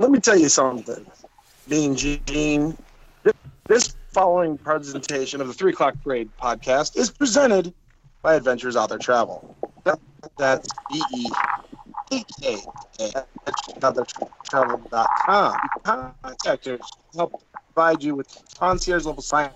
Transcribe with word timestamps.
let 0.00 0.10
me 0.10 0.20
tell 0.20 0.38
you 0.38 0.48
something. 0.48 1.06
Being 1.68 1.96
Gene, 1.96 2.76
this 3.68 3.96
following 4.12 4.58
presentation 4.58 5.40
of 5.40 5.48
the 5.48 5.54
Three 5.54 5.72
O'clock 5.72 5.96
Parade 6.04 6.30
podcast 6.40 6.96
is 6.96 7.10
presented 7.10 7.74
by 8.22 8.34
Adventures 8.34 8.76
Out 8.76 8.90
There 8.90 8.98
Travel. 8.98 9.56
That's 10.36 10.68
B 10.88 11.02
E 11.12 11.30
A 12.12 12.24
K 12.40 12.58
travel.com. 14.50 15.58
Contact 15.84 16.66
us 16.68 16.90
help 17.16 17.42
provide 17.74 18.02
you 18.02 18.14
with 18.16 18.28
concierge 18.58 19.04
level 19.06 19.22
science 19.22 19.54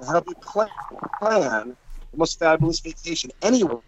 and 0.00 0.08
help 0.08 0.26
you 0.28 0.34
plan 0.36 0.68
the 2.12 2.16
most 2.16 2.38
fabulous 2.38 2.80
vacation 2.80 3.30
anywhere, 3.42 3.80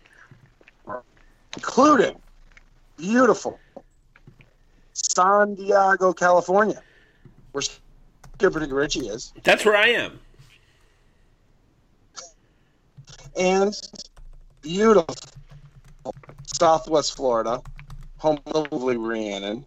including 1.57 2.21
beautiful 2.97 3.61
San 4.97 5.55
Diego, 5.55 6.13
California, 6.15 6.81
where 7.53 7.63
Skipper 7.63 8.61
Richie 8.61 9.09
is, 9.09 9.33
That's 9.45 9.65
where 9.65 9.77
I 9.77 9.89
am. 9.89 10.19
and 13.39 13.75
beautiful 14.63 15.15
Southwest 16.59 17.15
Florida, 17.17 17.63
home 18.17 18.39
of 18.47 18.73
lovely 18.73 18.97
Rhiannon. 18.97 19.67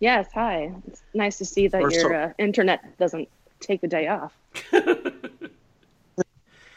Yes, 0.00 0.28
hi. 0.34 0.74
It's 0.86 1.02
nice 1.14 1.38
to 1.38 1.46
see 1.46 1.68
that 1.68 1.80
Or 1.80 1.90
your 1.90 2.00
so- 2.02 2.12
uh, 2.14 2.32
internet 2.38 2.98
doesn't 2.98 3.28
take 3.60 3.80
the 3.80 3.88
day 3.88 4.08
off. 4.08 4.34
it 4.72 5.50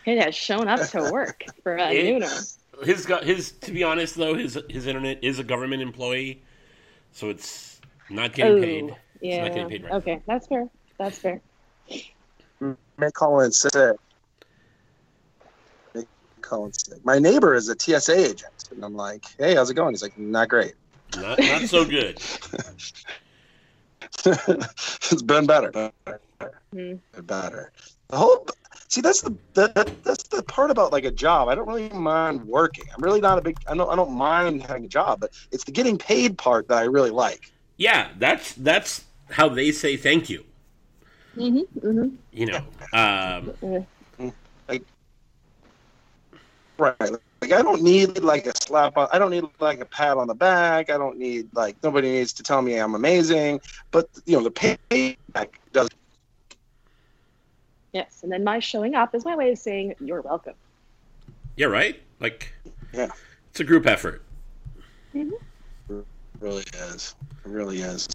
has 0.05 0.33
shown 0.33 0.69
up 0.69 0.87
to 0.91 1.09
work 1.11 1.43
for 1.61 1.75
a 1.75 1.91
It- 1.91 2.05
nooner. 2.21 2.57
His 2.83 3.05
his 3.23 3.51
to 3.53 3.71
be 3.71 3.83
honest 3.83 4.15
though, 4.15 4.35
his 4.35 4.57
his 4.69 4.85
internet 4.85 5.21
is 5.23 5.39
a 5.39 5.43
government 5.45 5.81
employee, 5.81 6.41
so 7.15 7.29
it's 7.29 7.79
not 8.09 8.33
getting 8.33 8.57
Oh, 8.57 8.61
paid. 8.61 8.89
It's 8.89 8.97
yeah. 9.21 9.43
not 9.43 9.53
getting 9.53 9.69
paid 9.69 9.83
right. 9.83 9.93
Okay, 9.93 10.19
that's 10.27 10.47
fair. 10.47 10.65
That's 10.99 11.19
fair. 11.19 11.41
May 12.97 13.11
call 13.13 13.39
in 13.39 13.53
sick. 13.53 13.95
May 15.93 16.03
call 16.41 16.65
in 16.65 16.73
sick. 16.73 16.99
My 17.05 17.17
neighbor 17.17 17.55
is 17.55 17.69
a 17.69 17.75
TSA 17.79 18.17
agent, 18.17 18.67
and 18.71 18.83
I'm 18.83 18.95
like, 18.95 19.23
"Hey, 19.39 19.55
how's 19.55 19.69
it 19.69 19.75
going?" 19.75 19.93
He's 19.93 20.03
like, 20.03 20.17
"Not 20.17 20.49
great. 20.49 20.73
Not 21.17 21.39
not 21.39 21.61
so 21.63 21.85
good. 21.85 22.17
it's 24.25 25.21
been 25.23 25.45
better, 25.45 25.71
better, 25.71 25.93
Hmm. 26.73 26.95
better." 27.23 27.71
The 28.07 28.17
whole 28.17 28.47
see 28.87 29.01
that's 29.01 29.21
the 29.21 29.35
that, 29.53 30.03
that's 30.03 30.23
the 30.23 30.43
part 30.43 30.71
about 30.71 30.91
like 30.91 31.05
a 31.05 31.11
job. 31.11 31.49
I 31.49 31.55
don't 31.55 31.67
really 31.67 31.89
mind 31.89 32.43
working. 32.43 32.85
I'm 32.95 33.03
really 33.03 33.21
not 33.21 33.37
a 33.37 33.41
big. 33.41 33.57
I 33.67 33.75
don't 33.75 33.89
I 33.89 33.95
don't 33.95 34.11
mind 34.11 34.63
having 34.63 34.85
a 34.85 34.89
job, 34.89 35.19
but 35.19 35.31
it's 35.51 35.63
the 35.63 35.71
getting 35.71 35.97
paid 35.97 36.37
part 36.37 36.67
that 36.67 36.77
I 36.77 36.83
really 36.83 37.11
like. 37.11 37.51
Yeah, 37.77 38.09
that's 38.19 38.53
that's 38.53 39.05
how 39.29 39.49
they 39.49 39.71
say 39.71 39.97
thank 39.97 40.29
you. 40.29 40.45
Mm-hmm, 41.35 41.87
mm-hmm. 41.87 42.15
You 42.31 42.45
know, 42.45 42.63
um, 42.93 43.93
Right. 46.77 47.11
Like 47.41 47.53
I 47.53 47.61
don't 47.61 47.81
need 47.81 48.19
like 48.19 48.47
a 48.47 48.53
slap 48.55 48.97
on. 48.97 49.07
I 49.11 49.19
don't 49.19 49.31
need 49.31 49.45
like 49.59 49.79
a 49.79 49.85
pat 49.85 50.17
on 50.17 50.27
the 50.27 50.35
back. 50.35 50.89
I 50.89 50.97
don't 50.97 51.17
need 51.17 51.47
like 51.53 51.77
nobody 51.83 52.11
needs 52.11 52.33
to 52.33 52.43
tell 52.43 52.61
me 52.61 52.77
I'm 52.77 52.95
amazing. 52.95 53.61
But 53.91 54.09
you 54.25 54.37
know 54.37 54.43
the 54.43 54.51
payback 54.51 55.49
does. 55.71 55.89
Yes, 57.95 58.19
and 58.23 58.31
then 58.31 58.43
my 58.43 58.59
showing 58.59 58.93
up 58.93 59.15
is 59.15 59.23
my 59.23 59.37
way 59.37 59.53
of 59.53 59.57
saying 59.57 59.95
you're 60.01 60.19
welcome. 60.19 60.53
yeah, 61.55 61.67
right. 61.67 61.97
Like, 62.19 62.51
Yeah. 62.91 63.07
it's 63.49 63.61
a 63.61 63.63
group 63.63 63.87
effort. 63.87 64.21
Mm-hmm. 65.15 65.99
really 66.41 66.63
is. 66.73 67.15
It 67.45 67.49
really 67.49 67.77
is. 67.81 68.05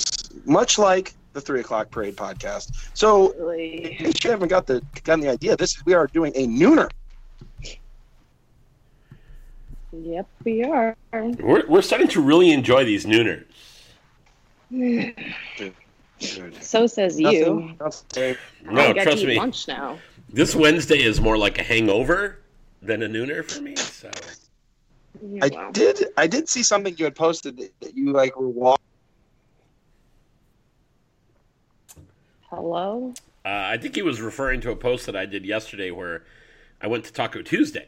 Much 0.45 0.79
like 0.79 1.15
the 1.33 1.41
three 1.41 1.61
o'clock 1.61 1.91
parade 1.91 2.15
podcast. 2.15 2.91
So 2.93 3.33
Really. 3.39 3.93
in 3.93 3.97
case 4.05 4.23
you 4.23 4.29
haven't 4.31 4.49
got 4.49 4.67
the 4.67 4.83
gotten 5.03 5.21
the 5.25 5.31
idea, 5.31 5.57
this 5.57 5.83
we 5.87 5.95
are 5.95 6.07
doing 6.09 6.33
a 6.35 6.47
nooner. 6.47 6.91
Yep, 9.93 10.29
we 10.45 10.63
are. 10.63 10.95
We're 11.15 11.67
we're 11.67 11.81
starting 11.83 12.09
to 12.09 12.21
really 12.21 12.51
enjoy 12.53 12.85
these 12.85 13.07
nooners. 13.07 13.45
So 16.21 16.87
says 16.87 17.19
you. 17.19 17.27
Nothing 17.27 17.77
else. 17.81 18.05
No, 18.65 18.93
trust 18.93 19.25
me. 19.25 19.37
lunch 19.37 19.67
now. 19.69 19.99
This 20.29 20.55
Wednesday 20.55 21.03
is 21.03 21.21
more 21.21 21.37
like 21.39 21.59
a 21.59 21.63
hangover 21.63 22.41
than 22.83 23.03
a 23.03 23.09
nooner 23.09 23.45
for 23.45 23.61
me. 23.63 23.75
So 23.77 24.11
Yeah, 25.23 25.45
I 25.45 25.49
well. 25.53 25.73
did. 25.73 26.05
I 26.17 26.27
did 26.27 26.49
see 26.49 26.63
something 26.63 26.95
you 26.99 27.05
had 27.05 27.17
posted 27.17 27.57
that, 27.59 27.73
that 27.81 27.97
you 27.97 28.13
like 28.13 28.39
were 28.39 28.49
walking. 28.49 28.85
Hello? 32.51 33.15
uh, 33.45 33.49
I 33.49 33.79
think 33.79 33.95
he 33.95 34.03
was 34.03 34.21
referring 34.21 34.61
to 34.63 34.71
a 34.71 34.77
post 34.77 35.07
that 35.07 35.17
I 35.17 35.25
did 35.25 35.45
yesterday 35.47 35.91
where 35.91 36.25
I 36.81 36.87
went 36.89 37.05
to 37.05 37.13
Taco 37.13 37.43
Tuesday, 37.43 37.87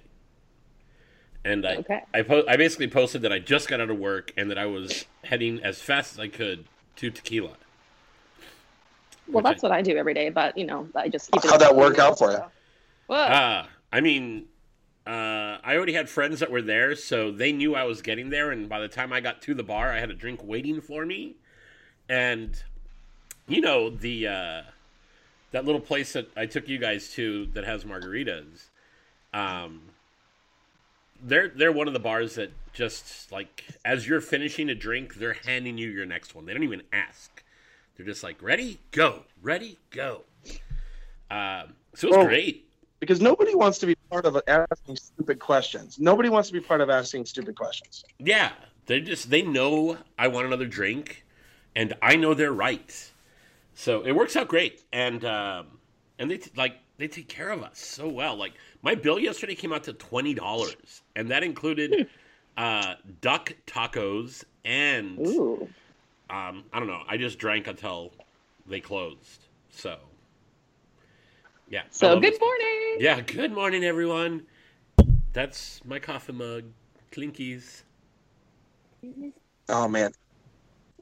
and 1.45 1.67
I 1.67 1.77
Okay. 1.77 2.01
I, 2.15 2.23
po- 2.23 2.45
I 2.49 2.57
basically 2.57 2.87
posted 2.89 3.23
that 3.23 3.33
I 3.33 3.39
just 3.41 3.69
got 3.69 3.81
out 3.81 3.91
of 3.91 3.99
work 3.99 4.33
and 4.37 4.51
that 4.51 4.59
I 4.59 4.67
was 4.67 5.05
heading 5.25 5.61
as 5.63 5.81
fast 5.83 6.13
as 6.15 6.19
I 6.21 6.29
could 6.29 6.65
to 6.97 7.11
Tequila. 7.11 7.57
Well, 9.33 9.43
Which 9.43 9.47
I- 9.47 9.53
that's 9.53 9.63
what 9.63 9.73
I 9.73 9.83
do 9.83 9.97
every 9.97 10.15
day, 10.15 10.29
but 10.29 10.57
you 10.57 10.67
know, 10.67 10.89
I 10.95 11.09
just 11.09 11.31
keep 11.31 11.45
it. 11.45 11.51
How'd 11.51 11.61
that 11.61 11.75
work 11.75 11.99
out 11.99 12.19
for 12.19 12.31
you? 12.31 12.39
Whoa. 13.07 13.17
Ah, 13.29 13.69
I 13.93 14.01
mean, 14.01 14.47
uh, 15.07 15.59
I 15.65 15.75
already 15.77 15.95
had 15.95 16.09
friends 16.09 16.41
that 16.41 16.51
were 16.51 16.63
there, 16.63 16.95
so 16.95 17.31
they 17.33 17.53
knew 17.53 17.75
I 17.75 17.85
was 17.85 18.03
getting 18.03 18.31
there. 18.31 18.51
And 18.51 18.69
by 18.69 18.81
the 18.81 18.89
time 18.89 19.13
I 19.13 19.21
got 19.21 19.43
to 19.43 19.55
the 19.55 19.63
bar, 19.63 19.91
I 19.91 19.99
had 20.01 20.11
a 20.11 20.15
drink 20.15 20.41
waiting 20.43 20.81
for 20.81 21.05
me. 21.07 21.35
And 22.09 22.63
you 23.49 23.61
know 23.61 23.91
the 23.91 24.29
uh, 24.29 24.63
that 25.53 25.65
little 25.65 25.81
place 25.81 26.13
that 26.13 26.29
I 26.37 26.47
took 26.47 26.69
you 26.69 26.79
guys 26.79 27.11
to 27.15 27.47
that 27.55 27.65
has 27.65 27.85
margaritas. 27.85 28.67
Um, 29.33 29.83
they're 31.23 31.49
they're 31.49 31.73
one 31.73 31.87
of 31.87 31.95
the 31.95 32.01
bars 32.01 32.35
that 32.35 32.51
just 32.73 33.31
like 33.33 33.65
as 33.85 34.07
you're 34.07 34.21
finishing 34.21 34.69
a 34.71 34.75
drink, 34.75 35.15
they're 35.15 35.37
handing 35.45 35.79
you 35.79 35.89
your 35.89 36.07
next 36.07 36.35
one. 36.35 36.47
They 36.47 36.53
don't 36.53 36.63
even 36.65 36.83
ask. 36.93 37.42
They're 38.03 38.13
just 38.13 38.25
like, 38.25 38.43
ready, 38.43 38.81
go, 38.91 39.23
ready, 39.43 39.79
go. 39.91 40.23
Um, 41.31 41.75
so 41.95 42.09
it 42.09 42.11
was 42.11 42.17
Well, 42.17 42.27
great. 42.27 42.69
Because 42.99 43.21
nobody 43.21 43.55
wants 43.55 43.79
to 43.79 43.87
be 43.87 43.95
part 44.11 44.27
of 44.27 44.37
asking 44.49 44.97
stupid 44.97 45.39
questions. 45.39 46.01
Nobody 46.01 46.29
wants 46.29 46.49
to 46.49 46.53
be 46.53 46.59
part 46.59 46.81
of 46.81 46.91
asking 46.91 47.27
stupid 47.27 47.55
questions. 47.55 48.05
Yeah, 48.19 48.51
they 48.87 49.01
just 49.01 49.31
they 49.31 49.43
know 49.43 49.99
I 50.19 50.27
want 50.27 50.49
another 50.49 50.67
drink, 50.67 51.25
and 51.77 51.95
I 52.03 52.17
know 52.17 52.35
they're 52.35 52.53
right. 52.53 53.13
So 53.75 54.03
it 54.03 54.11
works 54.11 54.35
out 54.35 54.49
great, 54.49 54.83
and 54.93 55.25
um, 55.25 55.67
and 56.19 56.29
they 56.29 56.39
t- 56.39 56.51
like 56.57 56.79
they 56.99 57.07
take 57.07 57.29
care 57.29 57.51
of 57.51 57.63
us 57.63 57.79
so 57.79 58.09
well. 58.09 58.35
Like 58.35 58.55
my 58.83 58.97
bill 58.97 59.19
yesterday 59.21 59.55
came 59.55 59.73
out 59.73 59.85
to 59.85 59.93
twenty 59.93 60.35
dollars, 60.35 61.03
and 61.15 61.29
that 61.31 61.45
included 61.45 62.09
uh, 62.57 62.95
duck 63.21 63.55
tacos 63.67 64.43
and 64.65 65.19
Ooh. 65.21 65.69
Um, 66.33 66.65
I 66.73 66.79
don't 66.79 66.89
know. 66.89 67.03
I 67.09 67.17
just 67.17 67.39
drank 67.39 67.67
until 67.67 68.13
they 68.67 68.81
closed. 68.81 69.47
So 69.71 69.99
yeah. 71.69 71.83
So 71.91 72.19
good 72.19 72.33
this- 72.33 72.41
morning. 72.41 72.97
Yeah. 72.99 73.21
Good 73.21 73.53
morning, 73.53 73.85
everyone. 73.85 74.47
That's 75.33 75.81
my 75.85 75.99
coffee 75.99 76.33
mug. 76.33 76.65
Clinkies. 77.11 77.83
Oh 79.69 79.89
man. 79.89 80.13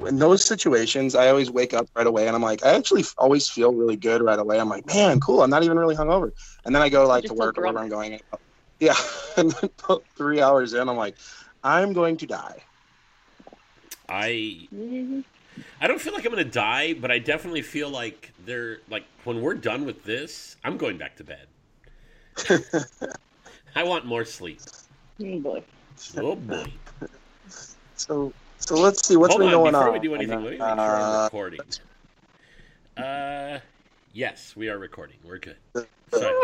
In 0.06 0.18
those 0.18 0.44
situations, 0.44 1.14
I 1.14 1.28
always 1.28 1.50
wake 1.50 1.74
up 1.74 1.86
right 1.94 2.06
away 2.06 2.26
and 2.26 2.34
I'm 2.34 2.42
like, 2.42 2.64
I 2.64 2.74
actually 2.74 3.04
always 3.18 3.48
feel 3.48 3.72
really 3.72 3.96
good 3.96 4.22
right 4.22 4.38
away. 4.38 4.58
I'm 4.58 4.68
like, 4.68 4.86
man, 4.86 5.20
cool. 5.20 5.42
I'm 5.42 5.50
not 5.50 5.62
even 5.62 5.78
really 5.78 5.94
hungover. 5.94 6.32
And 6.64 6.74
then 6.74 6.80
I 6.80 6.88
go 6.88 7.06
like 7.06 7.24
to 7.24 7.34
work 7.34 7.58
or 7.58 7.62
wherever 7.62 7.78
I'm 7.78 7.88
going. 7.88 8.20
Yeah. 8.78 8.94
And 9.36 9.52
then 9.52 9.70
three 10.16 10.40
hours 10.42 10.74
in, 10.74 10.88
I'm 10.88 10.96
like, 10.96 11.16
I'm 11.62 11.92
going 11.92 12.16
to 12.16 12.26
die. 12.26 12.62
I. 14.10 14.68
I 15.80 15.86
don't 15.86 16.00
feel 16.00 16.12
like 16.12 16.24
I'm 16.24 16.30
gonna 16.32 16.44
die, 16.44 16.94
but 16.94 17.10
I 17.10 17.18
definitely 17.18 17.62
feel 17.62 17.90
like 17.90 18.32
they're 18.44 18.78
like 18.88 19.04
when 19.24 19.40
we're 19.40 19.54
done 19.54 19.84
with 19.84 20.04
this, 20.04 20.56
I'm 20.64 20.76
going 20.76 20.96
back 20.98 21.16
to 21.16 21.24
bed. 21.24 21.46
I 23.76 23.82
want 23.84 24.06
more 24.06 24.24
sleep. 24.24 24.60
Oh, 25.22 25.38
boy. 25.38 25.62
Oh 26.16 26.34
boy! 26.36 26.66
So 27.96 28.32
so 28.58 28.74
let's 28.76 29.06
see 29.06 29.16
what's 29.16 29.32
Hold 29.34 29.40
been 29.40 29.48
on, 29.48 29.54
going 29.54 29.72
before 29.72 29.86
on. 29.88 29.92
we 29.92 29.98
do 29.98 30.14
anything, 30.14 30.42
let 30.42 30.44
me 30.44 30.50
make 30.50 30.58
sure 30.58 30.66
I'm 30.68 30.78
Uh, 30.78 31.24
recording. 31.24 31.60
Uh, 32.96 33.58
yes, 34.12 34.54
we 34.56 34.68
are 34.68 34.78
recording. 34.78 35.16
We're 35.24 35.38
good. 35.38 35.56
Sorry. 35.74 35.86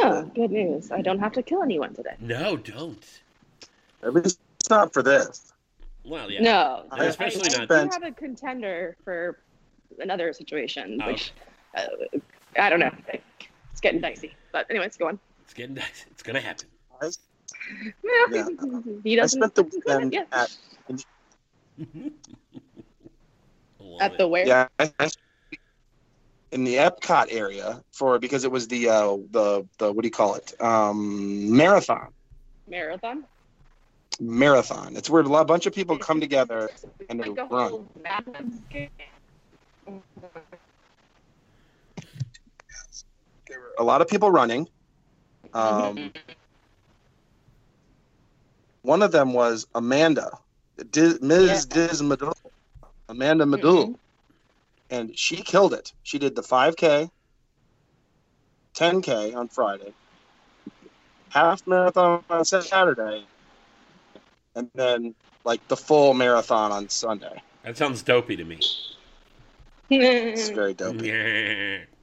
Ah, 0.02 0.22
good 0.34 0.50
news. 0.52 0.90
I 0.92 1.00
don't 1.02 1.18
have 1.18 1.32
to 1.32 1.42
kill 1.42 1.62
anyone 1.62 1.94
today. 1.94 2.14
No, 2.20 2.56
don't. 2.56 3.04
at 4.02 4.12
least 4.14 4.38
it's 4.60 4.70
not 4.70 4.92
for 4.92 5.02
this. 5.02 5.52
Well, 6.06 6.30
yeah. 6.30 6.40
No, 6.42 6.84
I- 6.92 7.02
I- 7.02 7.04
especially 7.06 7.50
I, 7.54 7.58
not- 7.66 7.68
do 7.68 7.74
have 7.92 8.02
a 8.04 8.12
contender 8.12 8.96
for 9.04 9.38
another 9.98 10.32
situation, 10.32 11.00
Oh. 11.02 11.08
which 11.08 11.32
uh, 11.76 11.86
I 12.58 12.70
don't 12.70 12.80
know. 12.80 12.92
It's 13.72 13.80
getting 13.80 14.00
dicey, 14.00 14.34
but 14.52 14.66
anyways, 14.70 14.96
go 14.96 15.08
on. 15.08 15.18
It's 15.44 15.52
getting 15.54 15.74
dicey. 15.74 16.06
It's 16.10 16.22
gonna 16.22 16.40
happen. 16.40 16.68
I, 17.02 17.06
Yeah. 18.02 18.12
Yeah. 18.30 18.46
he 19.02 19.12
I 19.14 19.22
doesn't. 19.22 19.40
spent 19.40 19.54
the 19.54 19.62
doesn't 19.64 19.84
claim 19.84 20.00
it 20.00 20.04
weekend 20.04 20.12
yet. 20.12 20.28
at 20.32 20.56
At 24.00 24.12
it. 24.12 24.18
the 24.18 24.28
where? 24.28 24.46
Yeah, 24.46 24.68
I- 24.78 24.92
I- 25.00 25.10
in 26.52 26.64
the 26.64 26.76
Epcot 26.76 27.26
area 27.30 27.82
for 27.92 28.18
because 28.18 28.44
it 28.44 28.50
was 28.50 28.68
the 28.68 28.88
uh, 28.88 29.16
the 29.30 29.66
the 29.78 29.92
what 29.92 30.02
do 30.02 30.06
you 30.06 30.12
call 30.12 30.34
it? 30.36 30.54
Um, 30.60 31.54
marathon. 31.54 32.12
Marathon? 32.68 33.24
Marathon. 34.20 34.96
It's 34.96 35.10
where 35.10 35.22
a 35.22 35.28
lot, 35.28 35.46
bunch 35.46 35.66
of 35.66 35.74
people 35.74 35.98
come 35.98 36.20
together 36.20 36.70
and 37.08 37.20
they 37.20 37.28
Like 37.28 37.50
run. 37.50 37.70
whole 37.70 37.88
madness 38.02 38.60
game. 38.70 38.88
There 43.48 43.60
were 43.60 43.74
a 43.78 43.84
lot 43.84 44.00
of 44.02 44.08
people 44.08 44.30
running. 44.30 44.68
Um, 45.52 45.96
Mm-hmm. 45.98 46.08
one 48.82 49.02
of 49.02 49.12
them 49.12 49.32
was 49.32 49.66
Amanda, 49.74 50.38
Diz, 50.90 51.20
Ms. 51.20 51.66
Diz 51.66 52.02
Madul, 52.02 52.34
Amanda 53.08 53.44
Madul, 53.44 53.88
Mhm. 53.88 53.98
and 54.90 55.18
she 55.18 55.36
killed 55.42 55.74
it. 55.74 55.92
She 56.02 56.18
did 56.18 56.34
the 56.36 56.42
5K, 56.42 57.10
10K 58.74 59.34
on 59.34 59.48
Friday, 59.48 59.94
half 61.30 61.66
marathon 61.66 62.24
on 62.30 62.44
Saturday, 62.44 63.26
and 64.56 64.70
then 64.74 65.14
like 65.44 65.66
the 65.68 65.76
full 65.76 66.14
marathon 66.14 66.72
on 66.72 66.88
Sunday. 66.88 67.40
That 67.62 67.76
sounds 67.76 68.02
dopey 68.02 68.36
to 68.36 68.44
me. 68.44 68.58
It's 69.88 70.50
very 70.50 70.74
dopey. 70.74 71.08
Yeah. 71.08 71.78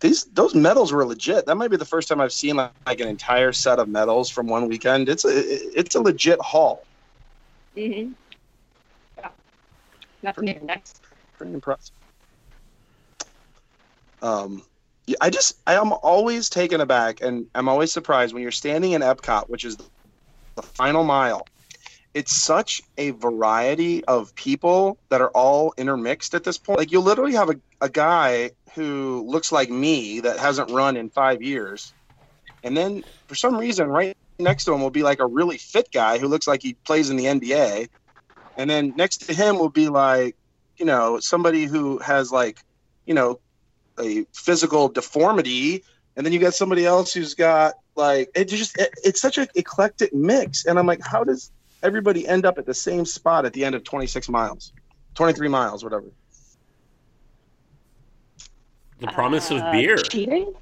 These 0.00 0.24
those 0.24 0.54
medals 0.54 0.92
were 0.92 1.06
legit. 1.06 1.46
That 1.46 1.54
might 1.54 1.70
be 1.70 1.78
the 1.78 1.84
first 1.84 2.08
time 2.08 2.20
I've 2.20 2.32
seen 2.32 2.56
like, 2.56 2.72
like 2.84 3.00
an 3.00 3.08
entire 3.08 3.52
set 3.52 3.78
of 3.78 3.88
medals 3.88 4.28
from 4.28 4.48
one 4.48 4.68
weekend. 4.68 5.08
It's 5.08 5.24
a 5.24 5.30
it's 5.30 5.94
a 5.94 6.00
legit 6.00 6.40
haul. 6.42 6.84
hmm 7.74 8.10
Yeah. 9.16 9.28
Nothing 10.22 10.48
even 10.48 10.66
next. 10.66 11.00
Pretty 11.38 11.54
impressive. 11.54 11.94
Um, 14.20 14.62
yeah, 15.06 15.16
I 15.22 15.30
just 15.30 15.56
I 15.66 15.74
am 15.74 15.92
always 15.92 16.50
taken 16.50 16.82
aback, 16.82 17.22
and 17.22 17.46
I'm 17.54 17.68
always 17.68 17.90
surprised 17.90 18.34
when 18.34 18.42
you're 18.42 18.52
standing 18.52 18.92
in 18.92 19.00
Epcot, 19.00 19.48
which 19.48 19.64
is 19.64 19.78
the 20.54 20.62
final 20.62 21.04
mile. 21.04 21.46
It's 22.14 22.32
such 22.32 22.80
a 22.96 23.10
variety 23.10 24.04
of 24.04 24.34
people 24.36 24.98
that 25.08 25.20
are 25.20 25.30
all 25.30 25.74
intermixed 25.76 26.34
at 26.34 26.44
this 26.44 26.58
point. 26.58 26.78
Like 26.78 26.92
you 26.92 27.00
literally 27.00 27.34
have 27.34 27.50
a, 27.50 27.56
a 27.80 27.88
guy 27.88 28.52
who 28.74 29.24
looks 29.26 29.50
like 29.50 29.68
me 29.68 30.20
that 30.20 30.38
hasn't 30.38 30.70
run 30.70 30.96
in 30.96 31.10
five 31.10 31.42
years, 31.42 31.92
and 32.62 32.76
then 32.76 33.02
for 33.26 33.34
some 33.34 33.58
reason, 33.58 33.88
right 33.88 34.16
next 34.38 34.64
to 34.64 34.72
him 34.72 34.80
will 34.80 34.90
be 34.90 35.02
like 35.02 35.18
a 35.18 35.26
really 35.26 35.58
fit 35.58 35.88
guy 35.92 36.18
who 36.18 36.28
looks 36.28 36.46
like 36.46 36.62
he 36.62 36.74
plays 36.84 37.10
in 37.10 37.16
the 37.16 37.24
NBA, 37.24 37.88
and 38.56 38.70
then 38.70 38.94
next 38.96 39.26
to 39.26 39.34
him 39.34 39.58
will 39.58 39.70
be 39.70 39.88
like 39.88 40.36
you 40.76 40.84
know 40.84 41.18
somebody 41.18 41.64
who 41.64 41.98
has 41.98 42.30
like 42.30 42.58
you 43.06 43.14
know 43.14 43.40
a 43.98 44.24
physical 44.32 44.88
deformity 44.88 45.82
and 46.16 46.24
then 46.24 46.32
you 46.32 46.38
got 46.38 46.54
somebody 46.54 46.84
else 46.86 47.12
who's 47.12 47.34
got 47.34 47.74
like 47.96 48.30
it 48.34 48.46
just 48.46 48.78
it, 48.78 48.92
it's 49.04 49.20
such 49.20 49.38
an 49.38 49.46
eclectic 49.54 50.12
mix 50.14 50.64
and 50.66 50.78
i'm 50.78 50.86
like 50.86 51.00
how 51.04 51.22
does 51.24 51.50
everybody 51.82 52.26
end 52.26 52.44
up 52.46 52.58
at 52.58 52.66
the 52.66 52.74
same 52.74 53.04
spot 53.04 53.44
at 53.44 53.52
the 53.52 53.64
end 53.64 53.74
of 53.74 53.84
26 53.84 54.28
miles 54.28 54.72
23 55.14 55.48
miles 55.48 55.82
whatever 55.84 56.06
The 59.00 59.06
promise 59.08 59.50
of 59.50 59.58
Uh, 59.58 59.72
beer. 59.72 59.96
Cheating? 59.96 60.54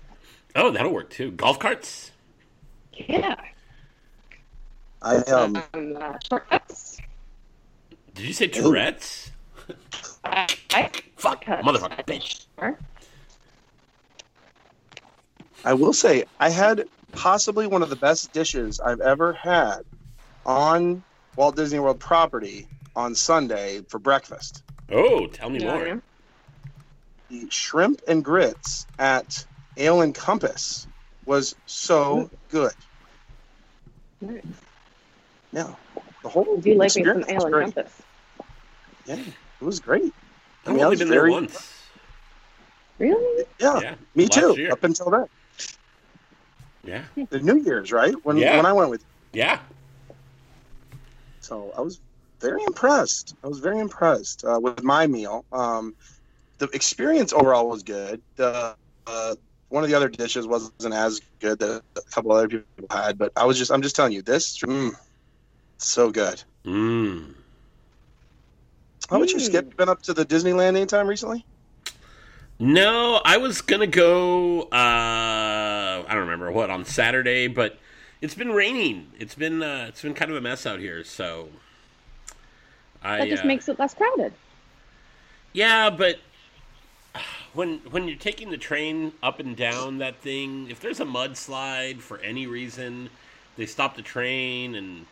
Oh, 0.57 0.71
that'll 0.71 0.93
work 0.93 1.11
too. 1.11 1.31
Golf 1.33 1.59
carts? 1.59 2.11
Yeah. 2.95 3.37
i 5.03 5.17
um 5.17 5.63
Um, 5.75 5.97
uh, 6.01 6.19
shortcuts. 6.29 6.99
Did 8.15 8.27
you 8.27 8.33
say 8.33 8.49
Tourette's? 8.49 9.31
I, 10.25 10.47
I, 10.75 10.91
Fuck, 11.17 11.45
shortcuts. 11.45 11.67
motherfucker, 11.67 12.05
bitch. 12.05 12.47
Sure. 15.63 15.71
i 15.71 15.75
will 15.75 15.93
say 15.93 16.25
i 16.41 16.49
had 16.51 16.85
possibly 17.13 17.67
one 17.67 17.83
of 17.83 17.91
the 17.91 17.97
best 17.97 18.33
dishes 18.33 18.81
i've 18.81 19.01
ever 19.01 19.33
had 19.33 19.81
on 20.47 21.03
walt 21.37 21.57
disney 21.57 21.79
world 21.79 22.01
property 22.01 22.69
on 22.97 23.15
sunday 23.15 23.81
for 23.89 23.99
breakfast 23.99 24.63
Oh, 24.91 25.27
tell 25.27 25.49
me 25.49 25.61
Yeah, 25.63 25.77
more. 25.77 26.03
the 27.31 27.49
shrimp 27.51 28.01
and 28.07 28.23
grits 28.23 28.87
at 28.99 29.47
Ale 29.79 30.03
and 30.03 30.15
Compass 30.15 30.87
was 31.25 31.55
so 31.65 32.29
hmm. 32.29 32.35
good. 32.51 32.73
Nice. 34.21 34.43
Yeah, 35.53 35.75
the 36.23 36.29
whole 36.29 36.59
Do 36.59 36.69
you 36.69 36.75
like 36.77 36.95
me 36.95 37.05
some 37.05 37.23
experience 37.23 37.27
was 37.27 37.33
ale 37.33 37.45
and 37.47 37.53
great. 37.55 37.75
compass? 37.75 38.03
Yeah, 39.07 39.15
it 39.17 39.65
was 39.65 39.81
great. 39.81 40.13
I 40.67 40.71
I've 40.71 40.77
mean, 40.77 40.85
only 40.85 40.97
been 40.97 41.09
very- 41.09 41.31
there 41.31 41.41
once. 41.41 41.79
Really? 42.99 43.45
Yeah, 43.59 43.81
Yeah, 43.81 43.95
me 44.15 44.25
last 44.25 44.35
too. 44.35 44.55
year. 44.59 44.73
Up 44.73 44.85
until 44.85 45.09
then, 45.11 45.27
Yeah, 46.85 47.05
the 47.31 47.41
New 47.41 47.63
Year's, 47.63 47.93
right? 47.93 48.15
When 48.25 48.39
Yeah. 48.39 48.57
when 48.57 48.67
I 48.67 48.73
went 48.73 48.91
with, 48.91 49.05
yeah. 49.33 49.61
so 51.41 51.73
I 51.77 51.81
was 51.81 52.01
very 52.41 52.63
impressed. 52.65 53.35
I 53.45 53.49
was 53.49 53.61
very 53.61 53.79
impressed 53.79 54.45
uh, 54.45 54.59
with 54.61 54.83
my 54.83 55.07
meal. 55.07 55.45
Um, 55.53 55.95
the 56.59 56.69
experience 56.73 57.33
overall 57.33 57.69
was 57.69 57.83
good. 57.83 58.21
The 58.37 58.75
uh, 59.07 59.35
one 59.69 59.85
of 59.85 59.91
the 59.91 59.97
other 59.97 60.09
dishes 60.09 60.47
wasn't 60.47 60.95
as 60.95 61.21
good 61.41 61.59
that 61.61 61.83
a 61.97 62.01
couple 62.13 62.33
other 62.33 62.49
people 62.49 62.87
had, 62.91 63.19
but 63.19 63.33
I 63.37 63.45
was 63.45 63.59
just 63.59 63.71
I'm 63.71 63.83
just 63.83 63.97
telling 63.97 64.13
you 64.13 64.23
this, 64.23 64.59
mm, 64.59 64.93
so 65.79 66.11
good. 66.11 66.43
Mm. 66.67 67.35
How 69.09 69.17
about 69.17 69.31
you, 69.31 69.39
Mm. 69.39 69.43
Skip? 69.43 69.77
Been 69.77 69.89
up 69.89 70.03
to 70.03 70.15
the 70.15 70.25
Disneyland 70.25 70.77
anytime 70.77 71.07
recently? 71.07 71.45
No, 72.59 73.21
I 73.25 73.39
was 73.39 73.61
gonna 73.61 73.87
go. 73.87 74.63
Uh, 74.63 74.69
I 74.73 76.07
don't 76.11 76.21
remember 76.21 76.51
what 76.53 76.71
on 76.71 76.85
Saturday, 76.85 77.49
but 77.49 77.79
it's 78.21 78.35
been 78.35 78.53
raining. 78.53 79.11
It's 79.19 79.35
been 79.35 79.63
uh, 79.63 79.87
it's 79.89 80.03
been 80.03 80.15
kind 80.15 80.31
of 80.31 80.37
a 80.37 80.41
mess 80.41 80.65
out 80.65 80.79
here. 80.79 81.03
So 81.03 81.49
I 83.03 83.19
That 83.19 83.29
just 83.29 83.45
uh, 83.45 83.47
makes 83.47 83.69
it 83.69 83.79
less 83.79 83.95
crowded. 83.95 84.33
yeah, 85.53 85.91
but 85.91 86.21
when 87.53 87.79
when 87.91 88.07
you're 88.07 88.17
taking 88.17 88.51
the 88.51 88.59
train 88.59 89.13
up 89.23 89.41
and 89.41 89.57
down 89.57 89.99
that 89.99 90.17
thing, 90.17 90.71
if 90.71 90.79
there's 90.81 91.01
a 91.01 91.05
mudslide 91.05 92.01
for 92.01 92.19
any 92.21 92.47
reason, 92.47 93.11
they 93.57 93.67
stop 93.67 93.97
the 93.97 94.03
train 94.03 94.75
and. 94.75 95.07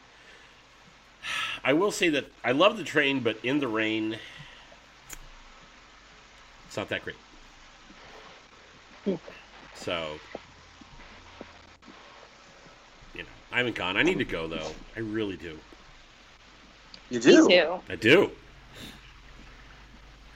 I 1.63 1.75
will 1.75 1.91
say 1.91 2.09
that 2.09 2.33
I 2.43 2.53
love 2.53 2.79
the 2.79 2.85
train, 2.85 3.21
but 3.21 3.37
in 3.45 3.59
the 3.59 3.69
rain, 3.69 4.17
it's 6.67 6.77
not 6.79 6.89
that 6.89 7.05
great. 7.05 7.17
So, 9.75 10.21
you 13.15 13.23
know, 13.23 13.29
I 13.51 13.59
haven't 13.59 13.75
gone. 13.77 13.97
I 13.97 14.03
need 14.03 14.19
to 14.19 14.25
go 14.25 14.49
though. 14.49 14.77
I 14.97 15.01
really 15.01 15.37
do. 15.37 15.59
You 17.11 17.21
Me 17.25 17.37
do. 17.37 17.49
too. 17.49 17.83
I 17.89 17.97
do. 17.97 18.37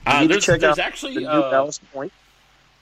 You 0.07 0.15
Uh, 0.15 0.19
need 0.19 0.31
to 0.31 0.33
there's 0.33 0.45
check 0.45 0.61
there's 0.61 0.79
out 0.79 0.79
actually 0.79 1.19
The 1.19 1.27
new 1.27 1.43
uh, 1.43 1.49
Ballast 1.49 1.81
Point. 1.91 2.13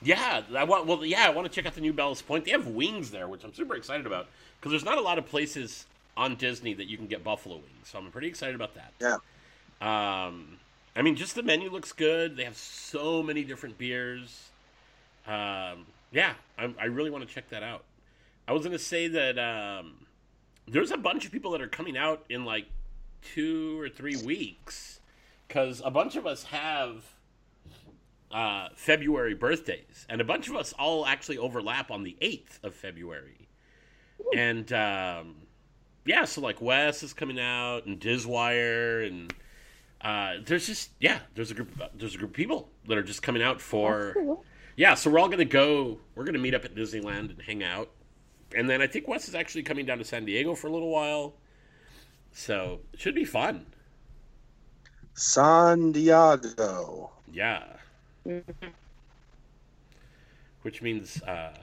yeah, 0.02 0.42
I 0.54 0.64
want. 0.64 0.86
Well, 0.86 1.04
yeah, 1.04 1.26
I 1.26 1.30
want 1.30 1.46
to 1.46 1.52
check 1.52 1.66
out 1.66 1.74
the 1.74 1.80
new 1.80 1.92
Ballast 1.92 2.26
Point. 2.26 2.44
They 2.44 2.50
have 2.52 2.66
wings 2.66 3.10
there, 3.10 3.28
which 3.28 3.44
I'm 3.44 3.54
super 3.54 3.74
excited 3.76 4.06
about 4.06 4.28
because 4.60 4.72
there's 4.72 4.84
not 4.84 4.98
a 4.98 5.00
lot 5.00 5.18
of 5.18 5.26
places 5.26 5.86
on 6.16 6.36
Disney 6.36 6.74
that 6.74 6.86
you 6.86 6.96
can 6.96 7.06
get 7.06 7.24
buffalo 7.24 7.56
wings. 7.56 7.88
So 7.88 7.98
I'm 7.98 8.10
pretty 8.10 8.28
excited 8.28 8.54
about 8.54 8.74
that. 8.74 8.92
Yeah. 9.00 9.16
Um, 9.80 10.58
I 10.96 11.02
mean, 11.02 11.16
just 11.16 11.34
the 11.34 11.42
menu 11.42 11.70
looks 11.70 11.92
good. 11.92 12.36
They 12.36 12.44
have 12.44 12.56
so 12.56 13.22
many 13.22 13.44
different 13.44 13.78
beers. 13.78 14.50
Um, 15.26 15.86
yeah, 16.12 16.34
I, 16.58 16.72
I 16.78 16.84
really 16.86 17.10
want 17.10 17.26
to 17.26 17.32
check 17.32 17.48
that 17.50 17.62
out. 17.62 17.84
I 18.46 18.52
was 18.52 18.62
gonna 18.62 18.78
say 18.78 19.08
that 19.08 19.38
um, 19.38 20.06
there's 20.68 20.90
a 20.90 20.96
bunch 20.96 21.24
of 21.24 21.32
people 21.32 21.52
that 21.52 21.62
are 21.62 21.68
coming 21.68 21.96
out 21.96 22.24
in 22.28 22.44
like 22.44 22.66
two 23.22 23.80
or 23.80 23.88
three 23.88 24.16
weeks 24.16 25.00
because 25.48 25.80
a 25.84 25.90
bunch 25.90 26.16
of 26.16 26.26
us 26.26 26.44
have 26.44 27.04
uh, 28.30 28.68
February 28.74 29.34
birthdays, 29.34 30.06
and 30.08 30.20
a 30.20 30.24
bunch 30.24 30.48
of 30.48 30.56
us 30.56 30.74
all 30.78 31.06
actually 31.06 31.38
overlap 31.38 31.90
on 31.90 32.02
the 32.02 32.16
8th 32.20 32.62
of 32.64 32.74
February. 32.74 33.48
And 34.34 34.72
um, 34.72 35.36
yeah, 36.04 36.24
so 36.24 36.40
like 36.40 36.60
Wes 36.60 37.02
is 37.02 37.12
coming 37.12 37.38
out, 37.38 37.86
and 37.86 38.00
Dizwire, 38.00 39.06
and 39.06 39.32
uh, 40.00 40.34
there's 40.44 40.66
just 40.66 40.90
yeah, 41.00 41.20
there's 41.34 41.50
a 41.50 41.54
group 41.54 41.68
there's 41.94 42.14
a 42.14 42.18
group 42.18 42.30
of 42.30 42.36
people 42.36 42.68
that 42.88 42.98
are 42.98 43.02
just 43.02 43.22
coming 43.22 43.42
out 43.42 43.60
for 43.60 44.12
cool. 44.14 44.44
Yeah. 44.76 44.94
So 44.94 45.10
we're 45.10 45.18
all 45.18 45.28
gonna 45.28 45.44
go. 45.44 45.98
We're 46.14 46.24
gonna 46.24 46.38
meet 46.38 46.54
up 46.54 46.64
at 46.64 46.74
Disneyland 46.74 47.30
and 47.30 47.40
hang 47.40 47.62
out, 47.62 47.90
and 48.54 48.68
then 48.68 48.80
I 48.82 48.86
think 48.86 49.08
Wes 49.08 49.28
is 49.28 49.34
actually 49.34 49.62
coming 49.62 49.86
down 49.86 49.98
to 49.98 50.04
San 50.04 50.24
Diego 50.24 50.54
for 50.54 50.66
a 50.66 50.70
little 50.70 50.90
while. 50.90 51.34
So 52.32 52.80
it 52.92 53.00
should 53.00 53.14
be 53.14 53.24
fun. 53.24 53.66
San 55.14 55.92
Diego. 55.92 57.10
Yeah. 57.32 57.64
Which 60.62 60.82
means 60.82 61.22
uh, 61.22 61.54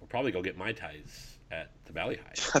we'll 0.00 0.08
probably 0.08 0.30
go 0.30 0.42
get 0.42 0.56
mai 0.56 0.72
tais 0.72 1.36
at 1.50 1.70
the 1.86 1.92
Bali 1.92 2.16
Hai. 2.16 2.60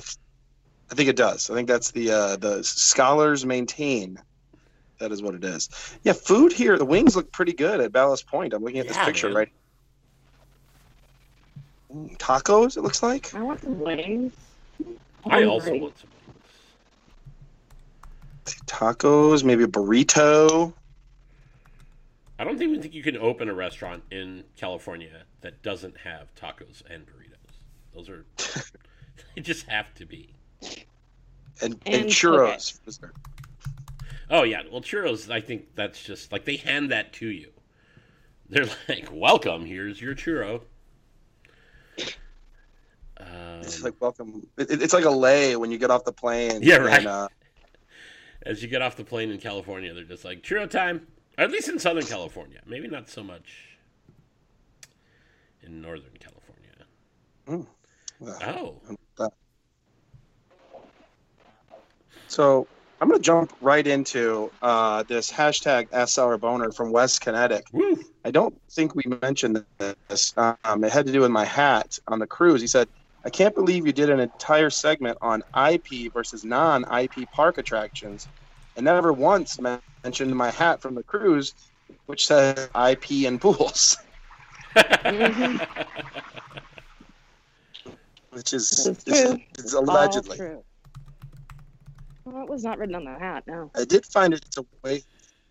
I 0.90 0.94
think 0.94 1.08
it 1.08 1.16
does. 1.16 1.50
I 1.50 1.54
think 1.54 1.68
that's 1.68 1.90
the 1.92 2.10
uh, 2.10 2.36
the 2.36 2.62
scholars 2.64 3.46
maintain. 3.46 4.18
That 4.98 5.12
is 5.12 5.22
what 5.22 5.34
it 5.34 5.44
is. 5.44 5.68
Yeah, 6.02 6.12
food 6.12 6.52
here. 6.52 6.78
The 6.78 6.84
wings 6.84 7.16
look 7.16 7.32
pretty 7.32 7.52
good 7.52 7.80
at 7.80 7.92
Ballast 7.92 8.26
Point. 8.26 8.54
I'm 8.54 8.62
looking 8.62 8.80
at 8.80 8.88
this 8.88 8.96
picture 8.98 9.28
man. 9.28 9.36
right. 9.36 9.52
Tacos. 12.18 12.76
It 12.76 12.82
looks 12.82 13.02
like. 13.02 13.34
I 13.34 13.42
want 13.42 13.60
some 13.62 13.78
wings. 13.80 14.32
I 15.26 15.44
also 15.44 15.66
Hungry. 15.66 15.80
want 15.80 15.94
some. 15.98 16.08
Tacos. 18.66 19.44
Maybe 19.44 19.64
a 19.64 19.66
burrito. 19.68 20.72
I 22.38 22.44
don't 22.44 22.60
even 22.60 22.82
think 22.82 22.94
you 22.94 23.02
can 23.02 23.16
open 23.16 23.48
a 23.48 23.54
restaurant 23.54 24.02
in 24.10 24.42
California 24.56 25.22
that 25.42 25.62
doesn't 25.62 25.96
have 25.98 26.34
tacos 26.34 26.82
and 26.90 27.06
burritos. 27.06 27.34
Those 27.94 28.08
are 28.08 28.24
they 29.36 29.40
just 29.42 29.66
have 29.68 29.94
to 29.94 30.04
be. 30.04 30.34
And, 31.62 31.76
and, 31.86 31.94
And 31.94 32.04
churros. 32.06 32.78
Is 32.86 32.98
there- 32.98 33.12
Oh 34.30 34.42
yeah, 34.42 34.62
well 34.72 34.80
churros. 34.80 35.30
I 35.30 35.40
think 35.40 35.74
that's 35.76 36.02
just 36.02 36.32
like 36.32 36.44
they 36.44 36.56
hand 36.56 36.90
that 36.90 37.12
to 37.14 37.26
you. 37.28 37.50
They're 38.48 38.66
like, 38.88 39.08
"Welcome, 39.12 39.64
here's 39.66 40.00
your 40.00 40.14
churro." 40.14 40.62
Um, 43.20 43.60
It's 43.62 43.82
like 43.82 43.94
welcome. 44.00 44.46
It, 44.56 44.70
it- 44.70 44.82
it's 44.82 44.92
like 44.94 45.04
a 45.04 45.10
lay 45.10 45.56
when 45.56 45.70
you 45.70 45.78
get 45.78 45.90
off 45.90 46.04
the 46.04 46.12
plane. 46.12 46.60
Yeah, 46.62 46.76
right. 46.76 46.98
And, 46.98 47.06
uh, 47.06 47.28
as 48.46 48.62
you 48.62 48.68
get 48.68 48.82
off 48.82 48.96
the 48.96 49.04
plane 49.04 49.30
in 49.30 49.38
California, 49.38 49.92
they're 49.94 50.04
just 50.04 50.24
like 50.24 50.42
churro 50.42 50.68
time. 50.68 51.06
Or 51.38 51.44
at 51.44 51.50
least 51.50 51.68
in 51.68 51.78
Southern 51.78 52.04
California, 52.04 52.60
maybe 52.66 52.86
not 52.88 53.08
so 53.08 53.22
much 53.24 53.76
in 55.62 55.80
Northern 55.80 56.12
California. 56.20 57.66
uh, 58.26 58.52
Oh, 58.56 58.80
So 62.28 62.66
I'm 63.00 63.08
going 63.08 63.20
to 63.20 63.24
jump 63.24 63.52
right 63.60 63.86
into 63.86 64.50
uh, 64.62 65.02
this 65.04 65.30
hashtag 65.30 65.88
Sour 66.08 66.38
Boner 66.38 66.70
from 66.72 66.90
West 66.90 67.20
Kinetic. 67.20 67.66
woo! 67.72 68.02
I 68.24 68.30
don't 68.30 68.58
think 68.70 68.94
we 68.94 69.02
mentioned 69.22 69.64
this. 70.08 70.34
Um, 70.36 70.82
it 70.84 70.90
had 70.92 71.06
to 71.06 71.12
do 71.12 71.20
with 71.20 71.30
my 71.30 71.44
hat 71.44 71.98
on 72.08 72.18
the 72.18 72.26
cruise. 72.26 72.60
He 72.60 72.66
said, 72.66 72.88
I 73.24 73.30
can't 73.30 73.54
believe 73.54 73.86
you 73.86 73.92
did 73.92 74.10
an 74.10 74.20
entire 74.20 74.70
segment 74.70 75.16
on 75.22 75.42
IP 75.56 76.12
versus 76.12 76.44
non 76.44 76.84
IP 76.92 77.30
park 77.32 77.58
attractions 77.58 78.28
and 78.76 78.84
never 78.84 79.12
once 79.12 79.58
mentioned 80.04 80.36
my 80.36 80.50
hat 80.50 80.82
from 80.82 80.94
the 80.94 81.02
cruise, 81.02 81.54
which 82.06 82.26
says 82.26 82.68
IP 82.74 83.26
and 83.26 83.40
pools, 83.40 83.96
which 88.30 88.52
is, 88.52 88.86
is, 89.06 89.38
is 89.58 89.72
allegedly. 89.72 90.38
Well, 92.24 92.42
it 92.42 92.48
was 92.48 92.64
not 92.64 92.78
written 92.78 92.94
on 92.94 93.04
the 93.04 93.18
hat. 93.18 93.44
No. 93.46 93.70
I 93.74 93.84
did 93.84 94.04
find 94.06 94.34
it's 94.34 94.56
a 94.56 94.64
way. 94.82 95.02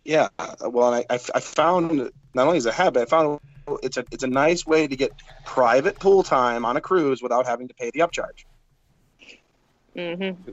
Yeah, 0.04 0.28
well, 0.62 0.94
I, 0.94 1.06
I, 1.10 1.20
I 1.34 1.40
found 1.40 2.12
not 2.34 2.48
only 2.48 2.58
is 2.58 2.66
a 2.66 2.72
habit, 2.72 3.04
I 3.04 3.06
found 3.06 3.40
it's 3.82 3.98
a 3.98 4.06
it's 4.12 4.24
a 4.24 4.28
nice 4.28 4.66
way 4.66 4.88
to 4.88 4.96
get 4.96 5.12
private 5.46 6.00
pool 6.00 6.24
time 6.24 6.66
on 6.66 6.78
a 6.78 6.82
cruise 6.82 7.22
without 7.22 7.46
having 7.46 7.68
to 7.68 7.74
pay 7.74 7.92
the 7.92 8.00
upcharge 8.00 8.46
Mm-hmm. 9.96 10.52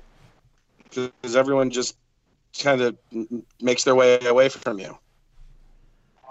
because 0.85 1.37
everyone 1.37 1.71
just 1.71 1.97
kind 2.59 2.81
of 2.81 2.97
makes 3.61 3.85
their 3.85 3.95
way 3.95 4.19
away 4.27 4.49
from 4.49 4.79
you. 4.79 4.99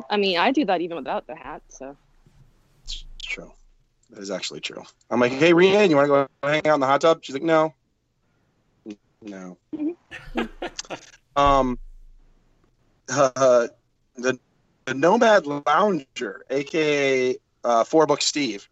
I 0.10 0.18
mean, 0.18 0.38
I 0.38 0.52
do 0.52 0.66
that 0.66 0.82
even 0.82 0.98
without 0.98 1.26
the 1.28 1.36
hat. 1.36 1.62
So. 1.70 1.98
It's 2.84 3.06
true. 3.22 3.52
That 4.12 4.20
is 4.20 4.32
actually 4.32 4.60
true. 4.60 4.84
I'm 5.10 5.20
like, 5.20 5.32
hey, 5.32 5.54
Rhiannon, 5.54 5.90
you 5.90 5.96
want 5.96 6.06
to 6.06 6.10
go 6.10 6.28
hang 6.48 6.68
out 6.68 6.76
in 6.76 6.80
the 6.80 6.88
hot 6.88 7.02
tub? 7.02 7.20
She's 7.24 7.34
like, 7.36 7.44
no, 7.44 7.74
no. 9.22 9.58
um, 11.36 11.80
uh, 13.10 13.68
the 14.16 14.40
the 14.90 14.96
Nomad 14.96 15.46
Lounger, 15.46 16.42
aka 16.50 17.36
uh, 17.64 17.84
Four 17.84 18.08
Book 18.08 18.24
Steve, 18.24 18.68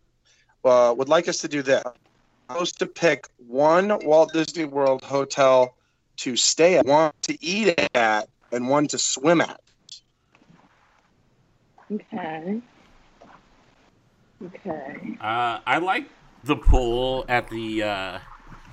uh, 0.65 0.93
would 0.97 1.07
like 1.07 1.27
us 1.27 1.39
to 1.41 1.47
do 1.47 1.61
this. 1.61 1.83
Supposed 2.49 2.79
to 2.79 2.87
pick 2.87 3.27
one 3.37 3.99
Walt 4.03 4.33
Disney 4.33 4.65
World 4.65 5.03
hotel 5.03 5.75
to 6.17 6.35
stay 6.35 6.77
at, 6.77 6.87
one 6.87 7.11
to 7.21 7.37
eat 7.43 7.79
at, 7.93 8.29
and 8.51 8.67
one 8.67 8.87
to 8.87 8.97
swim 8.97 9.41
at. 9.41 9.61
Okay. 11.91 12.61
Okay. 14.43 15.17
Uh, 15.21 15.59
I 15.67 15.77
like 15.77 16.09
the 16.43 16.55
pool 16.55 17.25
at 17.29 17.47
the 17.49 17.83
uh, 17.83 18.19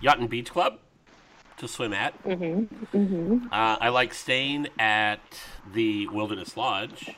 Yacht 0.00 0.18
and 0.18 0.30
Beach 0.30 0.50
Club 0.50 0.78
to 1.58 1.68
swim 1.68 1.92
at. 1.92 2.22
Mm-hmm. 2.24 2.96
Mm-hmm. 2.96 3.46
Uh, 3.52 3.76
I 3.80 3.90
like 3.90 4.14
staying 4.14 4.68
at 4.78 5.20
the 5.74 6.06
Wilderness 6.08 6.56
Lodge, 6.56 7.14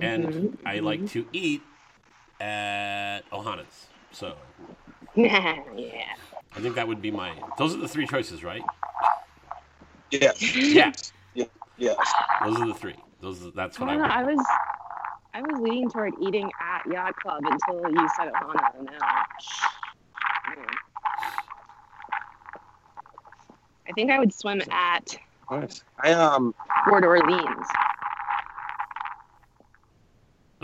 and 0.00 0.34
Mhm, 0.34 0.58
I 0.66 0.80
like 0.80 1.06
to 1.08 1.26
eat 1.32 1.62
at 2.40 3.22
Ohana's. 3.32 3.88
So 4.12 4.36
yeah. 5.16 6.04
I 6.56 6.60
think 6.60 6.76
that 6.76 6.88
would 6.88 7.02
be 7.02 7.10
my. 7.10 7.32
Those 7.58 7.74
are 7.74 7.78
the 7.78 7.88
three 7.88 8.06
choices, 8.06 8.44
right? 8.44 8.64
Yeah, 10.10 10.32
Yeah, 11.34 11.46
yeah. 11.78 11.94
those 12.42 12.60
are 12.60 12.66
the 12.66 12.74
three. 12.74 12.96
Those. 13.20 13.52
That's 13.54 13.78
I 13.78 13.80
what 13.80 13.90
I. 13.90 13.96
don't 13.96 14.02
know. 14.02 14.08
I 14.08 14.24
was, 14.24 14.46
I 15.34 15.42
was 15.42 15.60
leaning 15.60 15.90
toward 15.90 16.14
eating 16.22 16.50
at 16.62 16.86
Yacht 16.90 17.16
Club 17.16 17.42
until 17.44 17.90
you 17.90 18.08
said 18.16 18.32
Ohana. 18.32 18.84
Now. 18.84 19.24
I 23.88 23.92
think 23.94 24.10
I 24.10 24.18
would 24.18 24.32
swim 24.34 24.62
at 24.70 25.16
Nice. 25.50 25.84
I 26.02 26.12
um. 26.12 26.54
Port 26.88 27.04
Orleans. 27.04 27.66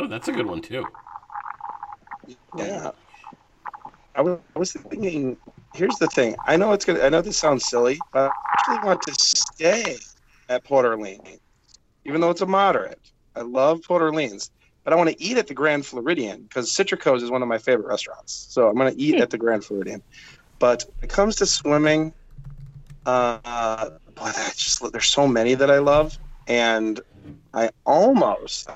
Oh, 0.00 0.06
that's 0.08 0.28
a 0.28 0.32
good 0.32 0.46
one 0.46 0.62
too. 0.62 0.92
Yeah. 2.56 2.92
I 4.14 4.22
was, 4.22 4.40
I 4.56 4.58
was 4.58 4.72
thinking. 4.72 5.38
Here's 5.72 5.98
the 5.98 6.08
thing. 6.08 6.36
I 6.46 6.56
know 6.56 6.72
it's 6.72 6.84
gonna. 6.84 7.00
I 7.00 7.10
know 7.10 7.22
this 7.22 7.38
sounds 7.38 7.66
silly, 7.66 8.06
but 8.12 8.32
I 8.32 8.54
actually 8.54 8.78
want 8.80 9.02
to 9.02 9.14
stay 9.14 9.98
at 10.48 10.64
Port 10.64 10.86
Orleans, 10.86 11.40
even 12.04 12.20
though 12.20 12.30
it's 12.30 12.40
a 12.42 12.46
moderate. 12.46 13.00
I 13.36 13.42
love 13.42 13.82
Port 13.86 14.02
Orleans, 14.02 14.50
but 14.84 14.92
I 14.92 14.96
want 14.96 15.10
to 15.10 15.22
eat 15.22 15.38
at 15.38 15.46
the 15.48 15.54
Grand 15.54 15.86
Floridian 15.86 16.42
because 16.44 16.72
Citrico's 16.72 17.22
is 17.22 17.30
one 17.30 17.42
of 17.42 17.48
my 17.48 17.58
favorite 17.58 17.88
restaurants. 17.88 18.46
So 18.50 18.68
I'm 18.68 18.76
going 18.76 18.92
to 18.94 19.00
eat 19.00 19.16
Hmm. 19.16 19.22
at 19.22 19.30
the 19.30 19.38
Grand 19.38 19.64
Floridian. 19.64 20.02
But 20.58 20.84
when 20.88 21.10
it 21.10 21.12
comes 21.12 21.36
to 21.36 21.46
swimming, 21.46 22.14
uh, 23.06 23.90
boy, 24.14 24.30
that's 24.34 24.62
just 24.62 24.92
there's 24.92 25.06
so 25.06 25.26
many 25.28 25.54
that 25.54 25.70
I 25.70 25.78
love, 25.78 26.18
and 26.46 27.00
I 27.54 27.70
almost, 27.86 28.68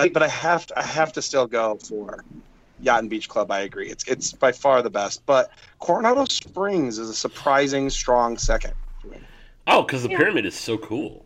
I, 0.00 0.08
but 0.08 0.22
I 0.22 0.28
have 0.28 0.66
to, 0.66 0.78
I 0.78 0.82
have 0.82 1.12
to 1.14 1.22
still 1.22 1.46
go 1.46 1.76
for 1.76 2.24
Yacht 2.80 3.00
and 3.00 3.10
Beach 3.10 3.28
Club. 3.28 3.50
I 3.50 3.60
agree. 3.60 3.90
It's 3.90 4.04
it's 4.08 4.32
by 4.32 4.52
far 4.52 4.82
the 4.82 4.90
best. 4.90 5.24
But 5.26 5.50
Coronado 5.78 6.24
Springs 6.26 6.98
is 6.98 7.10
a 7.10 7.14
surprising 7.14 7.90
strong 7.90 8.38
second. 8.38 8.74
Oh, 9.66 9.82
because 9.82 10.02
the 10.02 10.10
Yeah. 10.10 10.16
pyramid 10.18 10.46
is 10.46 10.54
so 10.56 10.78
cool. 10.78 11.24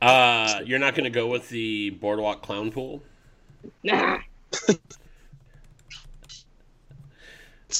Uh, 0.00 0.60
you're 0.64 0.78
not 0.78 0.94
going 0.94 1.04
to 1.04 1.10
go 1.10 1.26
with 1.26 1.48
the 1.48 1.90
boardwalk 1.90 2.40
clown 2.42 2.70
pool. 2.70 3.02
Nah. 3.82 4.18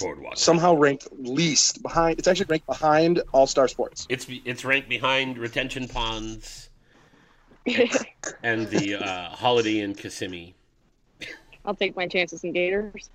Boardwalk. 0.00 0.36
Somehow 0.36 0.74
ranked 0.74 1.08
least 1.18 1.82
behind. 1.82 2.18
It's 2.18 2.28
actually 2.28 2.46
ranked 2.50 2.66
behind 2.66 3.22
All 3.32 3.46
Star 3.46 3.68
Sports. 3.68 4.06
It's 4.10 4.26
it's 4.44 4.64
ranked 4.64 4.88
behind 4.88 5.38
retention 5.38 5.88
ponds 5.88 6.67
and 8.42 8.66
the 8.68 8.96
uh, 8.96 9.30
Holiday 9.30 9.80
Inn 9.80 9.94
Kissimmee. 9.94 10.54
I'll 11.64 11.74
take 11.74 11.96
my 11.96 12.06
chances 12.06 12.44
in 12.44 12.52
Gators. 12.52 13.10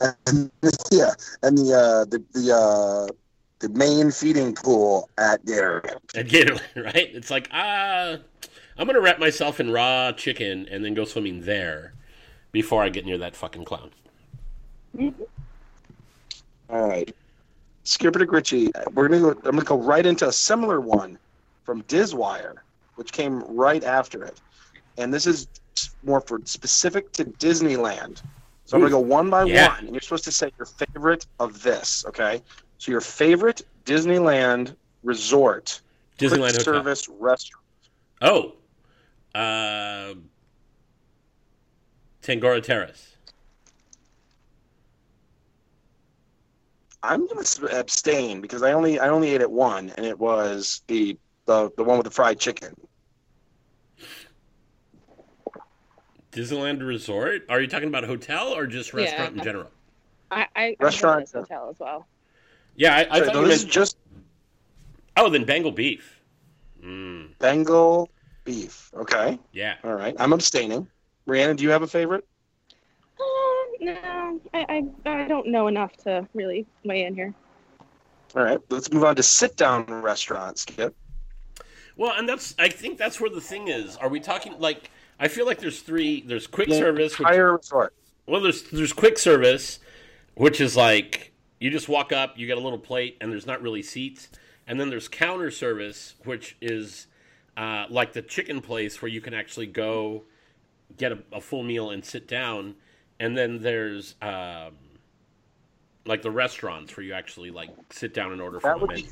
And, 0.00 0.50
yeah, 0.90 1.10
and 1.42 1.58
the 1.58 1.74
uh, 1.74 2.04
the 2.06 2.22
the 2.32 2.54
uh, 2.54 3.12
the 3.58 3.68
main 3.70 4.10
feeding 4.10 4.54
pool 4.54 5.10
at 5.18 5.44
Gatorade. 5.44 5.98
At 6.14 6.26
Gatorland, 6.26 6.60
right? 6.84 7.10
It's 7.12 7.30
like, 7.30 7.48
ah, 7.52 8.16
I'm 8.78 8.86
gonna 8.86 9.00
wrap 9.00 9.18
myself 9.18 9.60
in 9.60 9.70
raw 9.70 10.12
chicken 10.12 10.66
and 10.70 10.84
then 10.84 10.94
go 10.94 11.04
swimming 11.04 11.42
there 11.42 11.94
before 12.52 12.82
I 12.82 12.88
get 12.88 13.04
near 13.04 13.18
that 13.18 13.36
fucking 13.36 13.64
clown. 13.64 13.90
All 16.70 16.88
right, 16.88 17.14
Skipper 17.84 18.18
to 18.18 18.26
Gritchy. 18.26 18.70
We're 18.92 19.08
gonna 19.08 19.20
go. 19.20 19.30
I'm 19.44 19.52
gonna 19.56 19.64
go 19.64 19.78
right 19.78 20.04
into 20.04 20.28
a 20.28 20.32
similar 20.32 20.80
one 20.80 21.18
from 21.64 21.82
Dizwire, 21.84 22.56
which 22.96 23.12
came 23.12 23.40
right 23.40 23.82
after 23.84 24.24
it, 24.24 24.40
and 24.96 25.12
this 25.12 25.26
is 25.26 25.48
more 26.02 26.20
for 26.20 26.40
specific 26.44 27.12
to 27.12 27.24
Disneyland. 27.24 28.22
So 28.64 28.76
I'm 28.76 28.80
gonna 28.80 28.90
go 28.90 29.00
one 29.00 29.30
by 29.30 29.44
Yeah. 29.44 29.68
one, 29.68 29.86
and 29.86 29.94
you're 29.94 30.00
supposed 30.00 30.24
to 30.24 30.32
say 30.32 30.50
your 30.58 30.66
favorite 30.66 31.26
of 31.38 31.62
this. 31.62 32.04
Okay, 32.06 32.42
so 32.78 32.92
your 32.92 33.00
favorite 33.00 33.62
Disneyland 33.84 34.76
resort, 35.02 35.80
Disneyland 36.18 36.54
quick 36.54 36.64
service 36.64 37.08
restaurant. 37.08 37.64
Oh, 38.20 38.56
uh, 39.34 40.14
Tangaroa 42.22 42.60
Terrace. 42.60 43.16
I'm 47.02 47.26
going 47.26 47.42
to 47.44 47.78
abstain 47.80 48.40
because 48.40 48.62
I 48.62 48.72
only 48.72 48.98
I 48.98 49.08
only 49.08 49.30
ate 49.30 49.40
at 49.40 49.50
one, 49.50 49.90
and 49.96 50.04
it 50.04 50.18
was 50.18 50.82
the 50.86 51.16
the 51.46 51.70
the 51.76 51.84
one 51.84 51.98
with 51.98 52.04
the 52.04 52.10
fried 52.10 52.38
chicken. 52.38 52.74
Disneyland 56.32 56.86
Resort? 56.86 57.42
Are 57.48 57.60
you 57.60 57.66
talking 57.66 57.88
about 57.88 58.04
hotel 58.04 58.48
or 58.54 58.66
just 58.66 58.94
restaurant 58.94 59.34
Yeah. 59.34 59.38
in 59.40 59.44
general? 59.44 59.70
I, 60.30 60.46
I 60.54 60.76
Restaurant. 60.78 61.28
I 61.34 61.38
hotel 61.38 61.70
as 61.70 61.80
well. 61.80 62.06
Yeah, 62.76 62.94
I, 62.94 63.00
I 63.00 63.04
Sorry, 63.04 63.24
thought 63.26 63.34
no, 63.34 63.40
you 63.42 63.48
this 63.48 63.62
meant. 63.62 63.72
just 63.72 63.96
Oh, 65.16 65.28
then 65.28 65.44
Bengal 65.44 65.72
beef. 65.72 66.20
Mm, 66.82 67.36
Bengal 67.38 68.08
beef. 68.44 68.90
Okay, 68.94 69.38
yeah. 69.52 69.74
all 69.82 69.94
right. 69.94 70.14
I'm 70.18 70.32
abstaining. 70.32 70.86
Brianna, 71.28 71.56
do 71.56 71.64
you 71.64 71.70
have 71.70 71.82
a 71.82 71.86
favorite? 71.86 72.24
No, 73.80 74.40
I, 74.52 74.84
I 75.04 75.10
I 75.10 75.28
don't 75.28 75.46
know 75.48 75.66
enough 75.66 75.96
to 76.04 76.26
really 76.34 76.66
weigh 76.84 77.04
in 77.04 77.14
here. 77.14 77.34
All 78.36 78.42
right, 78.44 78.60
let's 78.68 78.92
move 78.92 79.04
on 79.04 79.16
to 79.16 79.22
sit 79.22 79.56
down 79.56 79.84
restaurants. 79.86 80.62
Skip. 80.62 80.94
Well, 81.96 82.12
and 82.16 82.28
that's 82.28 82.54
I 82.58 82.68
think 82.68 82.98
that's 82.98 83.20
where 83.20 83.30
the 83.30 83.40
thing 83.40 83.68
is. 83.68 83.96
Are 83.96 84.08
we 84.08 84.20
talking 84.20 84.54
like 84.58 84.90
I 85.18 85.28
feel 85.28 85.46
like 85.46 85.58
there's 85.58 85.80
three 85.80 86.22
there's 86.22 86.46
quick 86.46 86.68
Yeah, 86.68 86.78
service 86.78 87.18
which, 87.18 87.26
Higher 87.26 87.56
resort. 87.56 87.94
well 88.26 88.40
there's 88.40 88.62
there's 88.70 88.92
quick 88.92 89.18
service 89.18 89.80
which 90.34 90.60
is 90.60 90.76
like 90.76 91.32
you 91.58 91.70
just 91.70 91.88
walk 91.88 92.12
up, 92.12 92.38
you 92.38 92.46
get 92.46 92.56
a 92.56 92.60
little 92.60 92.78
plate 92.78 93.16
and 93.20 93.30
there's 93.32 93.46
not 93.46 93.60
really 93.60 93.82
seats. 93.82 94.28
And 94.66 94.78
then 94.80 94.88
there's 94.88 95.08
counter 95.08 95.50
service 95.50 96.14
which 96.24 96.56
is 96.60 97.06
uh, 97.56 97.86
like 97.90 98.12
the 98.12 98.22
chicken 98.22 98.60
place 98.60 99.02
where 99.02 99.10
you 99.10 99.20
can 99.20 99.34
actually 99.34 99.66
go 99.66 100.22
get 100.96 101.12
a, 101.12 101.18
a 101.32 101.40
full 101.40 101.62
meal 101.62 101.90
and 101.90 102.04
sit 102.04 102.28
down. 102.28 102.76
And 103.20 103.36
then 103.36 103.62
there's 103.62 104.16
um, 104.22 104.72
like 106.06 106.22
the 106.22 106.30
restaurants 106.30 106.96
where 106.96 107.04
you 107.04 107.12
actually 107.12 107.50
like 107.50 107.70
sit 107.90 108.14
down 108.14 108.32
and 108.32 108.40
order 108.40 108.58
That 108.58 108.72
from 108.72 108.80
would 108.80 108.96
be 108.96 109.08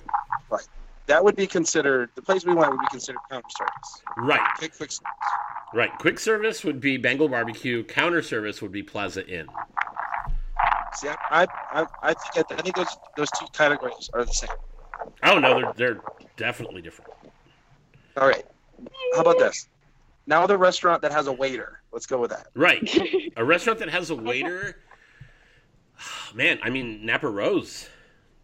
right. 0.50 0.66
That 1.06 1.22
would 1.24 1.36
be 1.36 1.46
considered 1.46 2.10
the 2.14 2.22
place 2.22 2.44
we 2.44 2.54
went 2.54 2.70
would 2.70 2.80
be 2.80 2.86
considered 2.90 3.20
counter 3.30 3.48
service. 3.56 4.02
Right. 4.18 4.40
Quick, 4.56 4.76
quick 4.76 4.90
service. 4.90 5.00
Right. 5.72 5.90
Quick 5.98 6.18
service 6.18 6.64
would 6.64 6.80
be 6.80 6.96
Bengal 6.96 7.28
barbecue. 7.28 7.84
Counter 7.84 8.22
service 8.22 8.60
would 8.60 8.72
be 8.72 8.82
Plaza 8.82 9.26
Inn. 9.26 9.46
See, 10.94 11.08
I, 11.08 11.46
I, 11.72 11.86
I 12.02 12.14
think 12.14 12.50
I 12.50 12.62
think 12.62 12.76
those 12.76 12.96
those 13.16 13.30
two 13.38 13.46
categories 13.52 14.10
are 14.14 14.24
the 14.24 14.32
same. 14.32 14.50
Oh 15.22 15.38
no, 15.38 15.60
they're 15.60 15.72
they're 15.76 16.00
definitely 16.36 16.80
different. 16.80 17.12
All 18.16 18.26
right. 18.26 18.44
How 19.14 19.20
about 19.20 19.38
this? 19.38 19.68
Now 20.28 20.46
the 20.46 20.58
restaurant 20.58 21.00
that 21.00 21.10
has 21.10 21.26
a 21.26 21.32
waiter. 21.32 21.80
Let's 21.90 22.04
go 22.04 22.20
with 22.20 22.30
that. 22.30 22.48
Right. 22.54 22.86
A 23.38 23.44
restaurant 23.44 23.78
that 23.78 23.88
has 23.88 24.10
a 24.10 24.14
waiter. 24.14 24.76
Man, 26.34 26.58
I 26.62 26.68
mean 26.68 27.04
Napa 27.04 27.26
Rose 27.26 27.88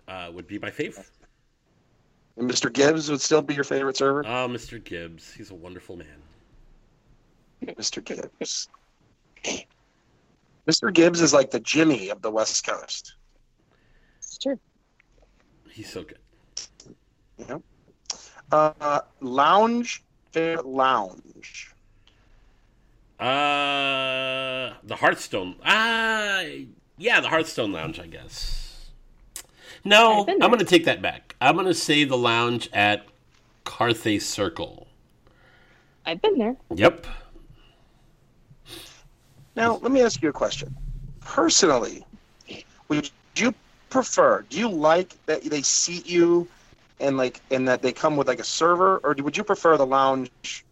uh, 0.08 0.30
would 0.32 0.46
be 0.46 0.58
my 0.58 0.70
favorite. 0.70 1.10
And 2.38 2.50
Mr. 2.50 2.72
Gibbs 2.72 3.10
would 3.10 3.20
still 3.20 3.42
be 3.42 3.54
your 3.54 3.64
favorite 3.64 3.98
server. 3.98 4.24
Oh, 4.26 4.48
Mr. 4.48 4.82
Gibbs, 4.82 5.32
he's 5.32 5.50
a 5.50 5.54
wonderful 5.54 5.96
man. 5.96 6.22
Mr. 7.66 8.02
Gibbs. 8.02 8.68
Mr. 10.66 10.92
Gibbs 10.92 11.20
is 11.20 11.34
like 11.34 11.50
the 11.50 11.60
Jimmy 11.60 12.08
of 12.08 12.22
the 12.22 12.30
West 12.30 12.66
Coast. 12.66 13.16
It's 14.18 14.38
true. 14.38 14.58
He's 15.70 15.92
so 15.92 16.02
good. 16.02 16.18
You 17.36 17.46
know. 17.46 17.62
Uh, 18.50 19.00
lounge. 19.20 20.02
Favorite 20.32 20.66
lounge. 20.66 21.73
Uh, 23.24 24.74
the 24.82 24.96
Hearthstone. 24.96 25.56
Ah, 25.64 26.42
yeah, 26.98 27.20
the 27.20 27.28
Hearthstone 27.28 27.72
Lounge, 27.72 27.98
I 27.98 28.06
guess. 28.06 28.90
No, 29.82 30.20
I've 30.20 30.26
been 30.26 30.42
I'm 30.42 30.50
going 30.50 30.58
to 30.58 30.66
take 30.66 30.84
that 30.84 31.00
back. 31.00 31.34
I'm 31.40 31.54
going 31.54 31.66
to 31.66 31.72
say 31.72 32.04
the 32.04 32.18
lounge 32.18 32.68
at 32.74 33.06
Carthay 33.64 34.20
Circle. 34.20 34.88
I've 36.04 36.20
been 36.20 36.36
there. 36.36 36.54
Yep. 36.74 37.06
Now, 39.56 39.76
let 39.76 39.90
me 39.90 40.02
ask 40.02 40.20
you 40.22 40.28
a 40.28 40.32
question. 40.32 40.76
Personally, 41.20 42.04
would 42.88 43.10
you 43.36 43.54
prefer? 43.88 44.44
Do 44.50 44.58
you 44.58 44.68
like 44.68 45.14
that 45.24 45.44
they 45.44 45.62
seat 45.62 46.06
you, 46.06 46.46
and 47.00 47.16
like, 47.16 47.40
and 47.50 47.66
that 47.68 47.80
they 47.80 47.92
come 47.92 48.18
with 48.18 48.28
like 48.28 48.40
a 48.40 48.44
server, 48.44 48.98
or 48.98 49.14
would 49.18 49.34
you 49.34 49.44
prefer 49.44 49.78
the 49.78 49.86
lounge 49.86 50.63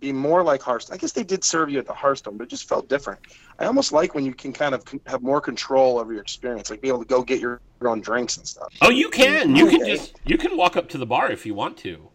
be 0.00 0.12
more 0.12 0.42
like 0.42 0.62
Hearthstone? 0.62 0.94
I 0.94 0.98
guess 0.98 1.12
they 1.12 1.24
did 1.24 1.44
serve 1.44 1.70
you 1.70 1.78
at 1.78 1.86
the 1.86 1.94
Hearthstone, 1.94 2.36
but 2.36 2.44
it 2.44 2.50
just 2.50 2.68
felt 2.68 2.88
different. 2.88 3.20
I 3.58 3.64
almost 3.64 3.92
like 3.92 4.14
when 4.14 4.24
you 4.24 4.34
can 4.34 4.52
kind 4.52 4.74
of 4.74 4.84
have 5.06 5.22
more 5.22 5.40
control 5.40 5.98
over 5.98 6.12
your 6.12 6.22
experience, 6.22 6.70
like 6.70 6.80
be 6.80 6.88
able 6.88 7.00
to 7.00 7.04
go 7.04 7.22
get 7.22 7.40
your, 7.40 7.60
own 7.82 8.00
drinks 8.00 8.36
and 8.36 8.46
stuff. 8.46 8.74
Oh, 8.82 8.90
you 8.90 9.08
can. 9.08 9.54
You 9.54 9.68
can 9.68 9.86
just 9.86 10.18
you 10.24 10.36
can 10.36 10.56
walk 10.56 10.76
up 10.76 10.88
to 10.88 10.98
the 10.98 11.06
bar 11.06 11.30
if 11.30 11.46
you 11.46 11.54
want 11.54 11.76
to. 11.78 12.08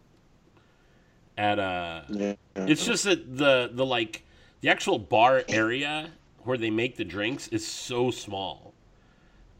At 1.37 1.57
uh 1.57 2.01
Yeah. 2.09 2.33
it's 2.55 2.85
just 2.85 3.05
that 3.05 3.37
the 3.37 3.69
the 3.71 3.85
like 3.85 4.25
the 4.59 4.67
actual 4.69 4.99
bar 4.99 5.43
area 5.47 6.11
where 6.39 6.57
they 6.57 6.69
make 6.69 6.97
the 6.97 7.05
drinks 7.05 7.47
is 7.47 7.65
so 7.65 8.11
small. 8.11 8.73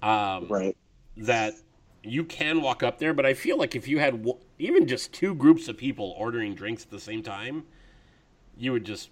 Um 0.01 0.47
right. 0.49 0.75
that 1.15 1.53
you 2.03 2.25
can 2.25 2.62
walk 2.62 2.83
up 2.83 2.99
there, 2.99 3.13
but 3.13 3.25
I 3.25 3.33
feel 3.33 3.57
like 3.57 3.75
if 3.75 3.88
you 3.88 3.99
had 3.99 4.23
w- 4.23 4.38
even 4.59 4.88
just 4.88 5.13
two 5.13 5.33
groups 5.33 5.69
of 5.69 5.77
people 5.77 6.13
ordering 6.17 6.53
drinks 6.53 6.83
at 6.83 6.89
the 6.89 6.99
same 6.99 7.23
time, 7.23 7.63
you 8.57 8.71
would 8.71 8.85
just 8.85 9.09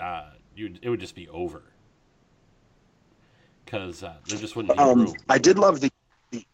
uh 0.00 0.30
you 0.56 0.74
it 0.82 0.88
would 0.88 1.00
just 1.00 1.14
be 1.14 1.28
over. 1.28 1.62
Cuz 3.66 4.02
uh, 4.02 4.16
there 4.26 4.38
just 4.38 4.56
wouldn't 4.56 4.74
be 4.74 4.82
Um, 4.82 5.00
room. 5.00 5.16
I 5.28 5.38
did 5.38 5.58
love 5.58 5.80
the 5.80 5.90
the 6.30 6.44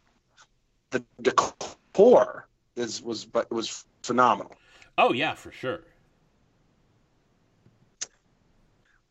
the 0.90 1.05
decor 1.22 2.48
is 2.77 3.03
was 3.03 3.24
but 3.24 3.46
it 3.50 3.55
was 3.55 3.85
phenomenal. 4.03 4.55
Oh 4.98 5.12
yeah, 5.12 5.35
for 5.35 5.53
sure. 5.53 5.83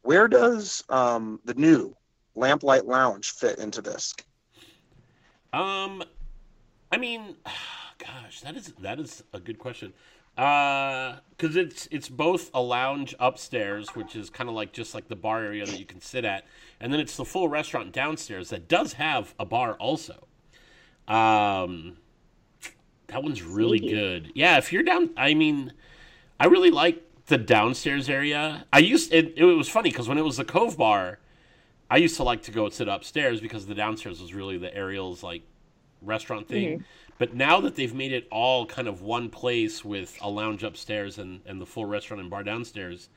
Where 0.04 0.28
does 0.28 0.84
um, 0.90 1.40
the 1.46 1.54
new 1.54 1.96
Lamplight 2.36 2.86
Lounge 2.86 3.32
fit 3.32 3.58
into 3.58 3.82
this? 3.82 4.14
Um, 5.54 6.04
I 6.92 6.98
mean, 6.98 7.38
gosh, 7.98 8.42
that 8.42 8.56
is 8.58 8.74
that 8.80 9.00
is 9.00 9.24
a 9.34 9.40
good 9.40 9.60
question. 9.60 9.94
Uh, 10.38 11.18
because 11.30 11.56
it's 11.58 11.88
it's 11.92 12.08
both 12.10 12.50
a 12.54 12.62
lounge 12.62 13.14
upstairs, 13.20 13.90
which 13.96 14.16
is 14.16 14.30
kind 14.30 14.50
of 14.50 14.56
like 14.56 14.72
just 14.72 14.96
like 14.96 15.10
the 15.10 15.16
bar 15.16 15.44
area 15.44 15.66
that 15.66 15.78
you 15.78 15.86
can 15.86 16.00
sit 16.00 16.24
at, 16.24 16.46
and 16.80 16.92
then 16.92 17.00
it's 17.00 17.18
the 17.18 17.26
full 17.26 17.50
restaurant 17.50 17.92
downstairs 17.92 18.50
that 18.50 18.68
does 18.68 18.94
have 18.94 19.36
a 19.38 19.46
bar 19.46 19.74
also. 19.74 20.28
Um, 21.08 21.98
that 23.08 23.22
one's 23.22 23.44
really 23.44 23.80
Sweet. 23.80 23.90
good. 23.92 24.32
Yeah, 24.36 24.58
if 24.58 24.72
you're 24.72 24.84
down, 24.84 25.10
I 25.18 25.34
mean, 25.34 25.74
I 26.40 26.46
really 26.46 26.72
like 26.72 27.04
the 27.28 27.38
downstairs 27.38 28.10
area. 28.10 28.66
I 28.72 28.80
used 28.80 29.14
it. 29.14 29.34
It 29.36 29.44
was 29.44 29.70
funny 29.70 29.92
because 29.92 30.08
when 30.08 30.18
it 30.18 30.24
was 30.24 30.38
the 30.38 30.46
Cove 30.46 30.78
Bar, 30.78 31.20
I 31.92 31.98
used 31.98 32.16
to 32.18 32.24
like 32.24 32.42
to 32.44 32.52
go 32.52 32.70
sit 32.70 32.88
upstairs 32.88 33.42
because 33.42 33.66
the 33.66 33.76
downstairs 33.76 34.22
was 34.22 34.34
really 34.34 34.58
the 34.58 34.74
Ariel's 34.76 35.22
like 35.24 35.44
restaurant 36.04 36.48
thing. 36.48 36.84
But 37.18 37.36
now 37.36 37.62
that 37.62 37.76
they've 37.76 37.94
made 37.94 38.12
it 38.12 38.28
all 38.32 38.66
kind 38.66 38.88
of 38.88 39.02
one 39.02 39.30
place 39.30 39.86
with 39.86 40.18
a 40.22 40.30
lounge 40.30 40.64
upstairs 40.64 41.18
and, 41.18 41.42
and 41.46 41.62
the 41.62 41.66
full 41.66 41.86
restaurant 41.86 42.22
and 42.22 42.30
bar 42.30 42.44
downstairs, 42.44 43.10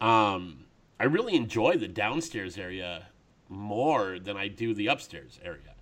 um, 0.00 0.64
I 0.98 1.04
really 1.04 1.34
enjoy 1.34 1.76
the 1.76 1.88
downstairs 1.88 2.56
area 2.56 3.08
more 3.48 4.18
than 4.18 4.36
I 4.36 4.48
do 4.48 4.74
the 4.74 4.86
upstairs 4.86 5.38
area. 5.44 5.74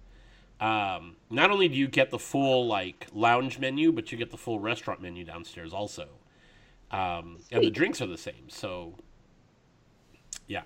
Um, 0.60 1.16
not 1.30 1.50
only 1.50 1.68
do 1.68 1.74
you 1.74 1.88
get 1.88 2.10
the 2.10 2.18
full 2.18 2.66
like 2.66 3.06
lounge 3.12 3.58
menu, 3.58 3.92
but 3.92 4.12
you 4.12 4.18
get 4.18 4.30
the 4.30 4.36
full 4.36 4.60
restaurant 4.60 5.00
menu 5.00 5.24
downstairs 5.24 5.72
also, 5.72 6.08
um, 6.90 7.38
and 7.50 7.62
the 7.64 7.70
drinks 7.70 8.02
are 8.02 8.06
the 8.06 8.18
same. 8.18 8.48
So, 8.48 8.94
yeah. 10.46 10.62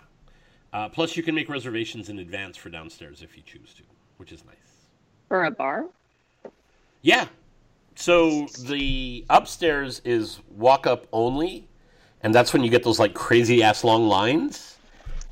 Uh, 0.73 0.89
plus, 0.89 1.17
you 1.17 1.23
can 1.23 1.37
make 1.37 1.49
reservations 1.49 2.09
in 2.09 2.19
advance 2.19 2.57
for 2.57 2.71
downstairs 2.71 3.23
if 3.23 3.37
you 3.37 3.45
choose 3.47 3.73
to, 3.75 3.83
which 4.17 4.33
is 4.33 4.45
nice. 4.45 4.64
For 5.29 5.45
a 5.45 5.51
bar? 5.51 5.87
Yeah. 7.03 7.27
So 7.97 8.47
the 8.67 9.25
upstairs 9.31 10.01
is 10.05 10.41
walk 10.51 10.87
up 10.87 11.07
only, 11.13 11.69
and 12.23 12.35
that's 12.35 12.53
when 12.53 12.65
you 12.65 12.71
get 12.71 12.83
those 12.83 12.99
like 12.99 13.15
crazy 13.15 13.63
ass 13.63 13.85
long 13.85 14.09
lines. 14.09 14.79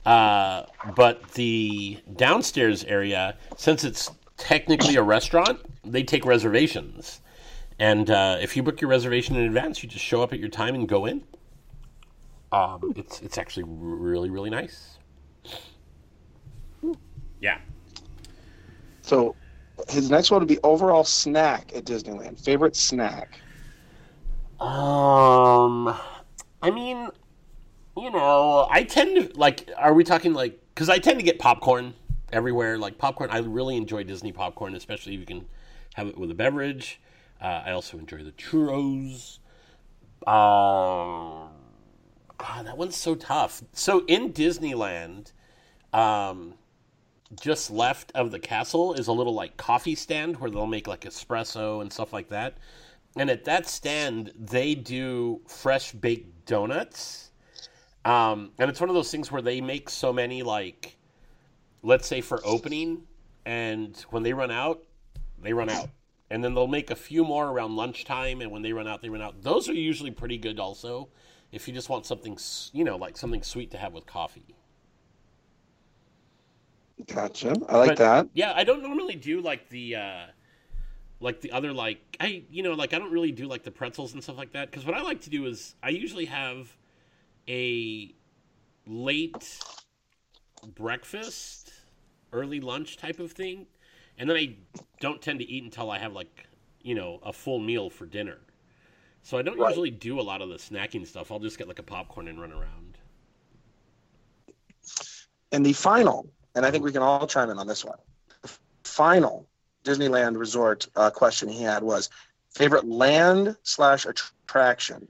Uh, 0.05 0.65
but 0.97 1.23
the 1.33 1.99
downstairs 2.17 2.85
area, 2.85 3.37
since 3.57 3.85
it's 3.85 4.11
technically 4.37 4.97
a 4.97 5.03
restaurant, 5.03 5.61
they 5.85 6.03
take 6.03 6.25
reservations. 6.25 7.21
And 7.79 8.11
uh, 8.11 8.39
if 8.41 8.57
you 8.57 8.63
book 8.63 8.81
your 8.81 8.91
reservation 8.91 9.37
in 9.37 9.45
advance, 9.45 9.83
you 9.83 9.89
just 9.89 10.05
show 10.05 10.23
up 10.23 10.33
at 10.33 10.39
your 10.39 10.49
time 10.49 10.75
and 10.75 10.89
go 10.89 11.07
in. 11.07 11.25
Um, 12.53 12.93
it's 12.97 13.21
it's 13.23 13.39
actually 13.39 13.65
really 13.67 14.29
really 14.29 14.51
nice. 14.51 14.99
Yeah. 17.41 17.59
So 19.01 19.35
his 19.89 20.11
next 20.11 20.31
one 20.31 20.41
would 20.41 20.49
be 20.49 20.59
overall 20.63 21.05
snack 21.05 21.73
at 21.75 21.85
Disneyland. 21.85 22.43
Favorite 22.43 22.77
snack? 22.77 23.41
Um, 24.61 25.95
I 26.63 26.71
mean, 26.71 27.09
you 27.97 28.11
know, 28.11 28.69
I 28.71 28.85
tend 28.85 29.17
to 29.17 29.39
like. 29.39 29.69
Are 29.77 29.93
we 29.93 30.05
talking 30.05 30.35
like? 30.35 30.59
Because 30.75 30.89
I 30.89 30.99
tend 30.99 31.19
to 31.19 31.25
get 31.25 31.39
popcorn 31.39 31.95
everywhere. 32.33 32.79
Like 32.79 32.99
popcorn, 32.99 33.31
I 33.31 33.39
really 33.39 33.77
enjoy 33.77 34.05
Disney 34.05 34.33
popcorn, 34.33 34.75
especially 34.75 35.15
if 35.15 35.21
you 35.21 35.27
can 35.27 35.47
have 35.95 36.09
it 36.09 36.17
with 36.17 36.31
a 36.31 36.35
beverage. 36.35 37.01
Uh, 37.41 37.63
I 37.67 37.73
also 37.73 37.99
enjoy 37.99 38.23
the 38.23 38.33
churros. 38.33 39.39
Um, 40.27 41.51
God, 42.39 42.67
that 42.67 42.79
one's 42.79 42.97
so 42.97 43.15
tough. 43.15 43.63
So 43.73 44.05
in 44.07 44.33
Disneyland, 44.33 45.33
um, 45.93 46.55
just 47.41 47.71
left 47.71 48.13
of 48.15 48.31
the 48.31 48.39
castle 48.39 48.95
is 48.95 49.09
a 49.09 49.13
little 49.13 49.35
like 49.35 49.57
coffee 49.57 49.95
stand 49.95 50.39
where 50.39 50.51
they'll 50.51 50.67
make 50.67 50.87
like 50.87 51.03
espresso 51.03 51.81
and 51.81 51.93
stuff 51.93 52.13
like 52.13 52.29
that. 52.29 52.59
And 53.17 53.31
at 53.31 53.45
that 53.45 53.67
stand, 53.67 54.33
they 54.39 54.75
do 54.75 55.41
fresh 55.47 55.93
baked 55.93 56.47
donuts. 56.47 57.31
Um, 58.05 58.51
and 58.59 58.69
it's 58.71 58.81
one 58.81 58.89
of 58.89 58.95
those 58.95 59.11
things 59.11 59.31
where 59.31 59.43
they 59.43 59.61
make 59.61 59.89
so 59.89 60.13
many 60.13 60.43
like 60.43 60.97
let's 61.83 62.07
say 62.07 62.21
for 62.21 62.41
opening, 62.45 63.03
and 63.45 63.97
when 64.11 64.23
they 64.23 64.33
run 64.33 64.51
out, 64.51 64.83
they 65.41 65.53
run 65.53 65.69
out. 65.69 65.89
And 66.31 66.43
then 66.43 66.55
they'll 66.55 66.67
make 66.67 66.91
a 66.91 66.97
few 66.97 67.25
more 67.25 67.49
around 67.49 67.77
lunchtime, 67.77 68.41
and 68.41 68.51
when 68.51 68.63
they 68.63 68.73
run 68.73 68.87
out, 68.87 69.03
they 69.03 69.11
run 69.11 69.21
out. 69.21 69.43
Those 69.43 69.69
are 69.69 69.75
usually 69.75 70.11
pretty 70.11 70.39
good, 70.39 70.59
also, 70.59 71.09
if 71.51 71.69
you 71.69 71.75
just 71.75 71.89
want 71.89 72.07
something, 72.07 72.39
you 72.73 72.85
know, 72.85 72.97
like 72.97 73.17
something 73.17 73.43
sweet 73.43 73.71
to 73.73 73.77
have 73.77 73.93
with 73.93 74.07
coffee. 74.07 74.55
Gotcha. 77.07 77.57
I 77.69 77.77
like 77.79 77.97
But, 77.97 77.97
that. 77.97 78.29
Yeah, 78.33 78.53
I 78.55 78.65
don't 78.65 78.83
normally 78.83 79.17
do 79.17 79.41
like 79.41 79.69
the, 79.69 79.97
uh, 79.97 80.27
like 81.21 81.41
the 81.41 81.53
other 81.53 81.73
like 81.73 82.17
I, 82.21 82.45
you 82.51 82.63
know, 82.63 82.75
like 82.75 82.95
I 82.95 82.99
don't 82.99 83.13
really 83.13 83.33
do 83.33 83.47
like 83.47 83.63
the 83.65 83.71
pretzels 83.71 84.13
and 84.15 84.23
stuff 84.23 84.37
like 84.39 84.53
that. 84.53 84.71
Because 84.71 84.85
what 84.87 84.97
I 84.97 85.03
like 85.03 85.21
to 85.23 85.31
do 85.31 85.47
is 85.47 85.75
I 85.83 85.91
usually 85.91 86.27
have 86.27 86.77
a 87.49 88.15
late 88.87 89.65
breakfast, 90.75 91.73
early 92.33 92.61
lunch 92.61 92.97
type 92.97 93.19
of 93.21 93.33
thing, 93.33 93.67
and 94.19 94.29
then 94.29 94.37
I 94.37 94.57
don't 95.01 95.21
tend 95.23 95.41
to 95.41 95.49
eat 95.51 95.65
until 95.65 95.91
I 95.91 95.99
have 95.99 96.13
like 96.13 96.47
you 96.83 96.95
know 96.95 97.21
a 97.23 97.33
full 97.33 97.59
meal 97.59 97.91
for 97.91 98.07
dinner. 98.07 98.39
So 99.23 99.39
I 99.39 99.43
don't 99.43 99.59
Right. 99.59 99.69
usually 99.69 99.91
do 99.91 100.21
a 100.21 100.23
lot 100.23 100.43
of 100.43 100.49
the 100.49 100.57
snacking 100.57 101.07
stuff. 101.07 101.31
I'll 101.33 101.41
just 101.41 101.59
get 101.59 101.69
like 101.69 101.79
a 101.79 101.85
popcorn 101.85 102.29
and 102.29 102.41
run 102.41 102.53
around. 102.53 102.99
And 105.53 105.65
the 105.65 105.73
final, 105.73 106.29
and 106.55 106.67
I 106.67 106.71
think 106.71 106.85
we 106.85 106.93
can 106.93 107.03
all 107.03 107.27
chime 107.27 107.51
in 107.51 107.59
on 107.59 107.67
this 107.67 107.85
one. 107.85 107.99
The 108.43 108.51
final 108.85 109.47
Disneyland 109.85 110.39
resort 110.39 110.89
uh, 110.97 111.11
question 111.11 111.49
he 111.49 111.63
had 111.63 111.83
was 111.83 112.11
favorite 112.55 112.87
land 112.87 113.57
slash 113.63 114.07
attraction, 114.07 115.09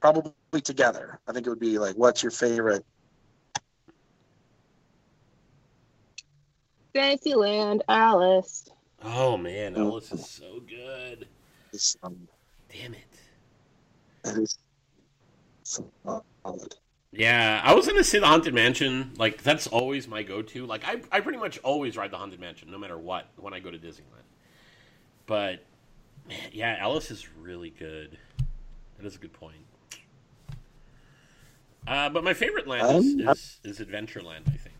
probably 0.00 0.32
together. 0.62 1.20
I 1.26 1.32
think 1.32 1.46
it 1.46 1.50
would 1.50 1.60
be 1.60 1.78
like, 1.78 1.96
what's 1.96 2.22
your 2.22 2.32
favorite? 2.32 2.84
Fantasyland, 6.92 7.82
Alice. 7.88 8.68
Oh 9.02 9.36
man, 9.36 9.76
Alice 9.76 10.12
is 10.12 10.28
so 10.28 10.60
good. 10.60 11.26
Um, 12.02 12.28
Damn 12.72 12.94
it. 12.94 13.00
that 14.24 14.36
is 14.36 14.58
solid. 15.62 16.74
Yeah, 17.12 17.60
I 17.64 17.74
was 17.74 17.86
gonna 17.88 18.04
say 18.04 18.20
the 18.20 18.26
Haunted 18.26 18.54
Mansion. 18.54 19.12
Like 19.16 19.42
that's 19.42 19.66
always 19.66 20.06
my 20.06 20.22
go-to. 20.22 20.64
Like 20.66 20.84
I, 20.86 21.00
I 21.10 21.20
pretty 21.20 21.38
much 21.38 21.58
always 21.58 21.96
ride 21.96 22.12
the 22.12 22.16
Haunted 22.16 22.38
Mansion, 22.38 22.70
no 22.70 22.78
matter 22.78 22.96
what, 22.98 23.26
when 23.36 23.52
I 23.52 23.58
go 23.58 23.70
to 23.70 23.78
Disneyland. 23.78 24.26
But 25.26 25.64
man, 26.28 26.38
yeah, 26.52 26.76
Alice 26.78 27.10
is 27.10 27.28
really 27.36 27.70
good. 27.70 28.16
That 28.96 29.06
is 29.06 29.16
a 29.16 29.18
good 29.18 29.32
point. 29.32 29.56
Uh, 31.86 32.10
but 32.10 32.22
my 32.22 32.34
favorite 32.34 32.68
land 32.68 33.04
is, 33.04 33.14
Um, 33.14 33.28
is, 33.28 33.60
is 33.64 33.78
Adventureland. 33.80 34.46
I 34.46 34.56
think. 34.56 34.74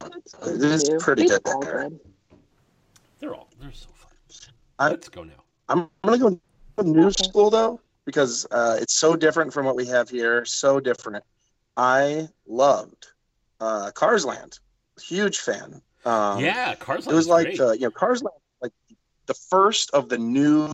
That's 0.00 0.34
It 0.48 0.62
is 0.62 0.90
pretty 1.02 1.28
good 1.28 1.40
there. 1.62 1.88
They're 3.20 3.34
all 3.34 3.48
they're 3.58 3.72
so 3.72 3.88
fun. 3.94 4.10
I- 4.78 4.90
Let's 4.90 5.08
go 5.08 5.22
now. 5.24 5.32
I'm 5.68 5.88
gonna 6.04 6.18
go 6.18 6.40
new 6.82 7.06
Okay. 7.06 7.22
school 7.24 7.48
though 7.48 7.80
because 8.04 8.46
uh, 8.50 8.78
it's 8.80 8.94
so 8.94 9.16
different 9.16 9.52
from 9.52 9.66
what 9.66 9.76
we 9.76 9.86
have 9.86 10.08
here. 10.08 10.44
So 10.44 10.80
different. 10.80 11.24
I 11.76 12.28
loved 12.46 13.06
uh, 13.60 13.90
Cars 13.92 14.24
Land. 14.24 14.58
Huge 15.00 15.38
fan. 15.38 15.80
Um, 16.04 16.40
yeah, 16.40 16.74
Cars. 16.74 17.06
Land. 17.06 17.14
it 17.14 17.16
was 17.16 17.28
like 17.28 17.46
great. 17.46 17.60
uh, 17.60 17.72
you 17.72 17.80
know 17.80 17.90
Cars 17.90 18.22
Land, 18.22 18.34
like 18.60 18.72
the 19.26 19.34
first 19.34 19.90
of 19.92 20.08
the 20.08 20.18
new 20.18 20.70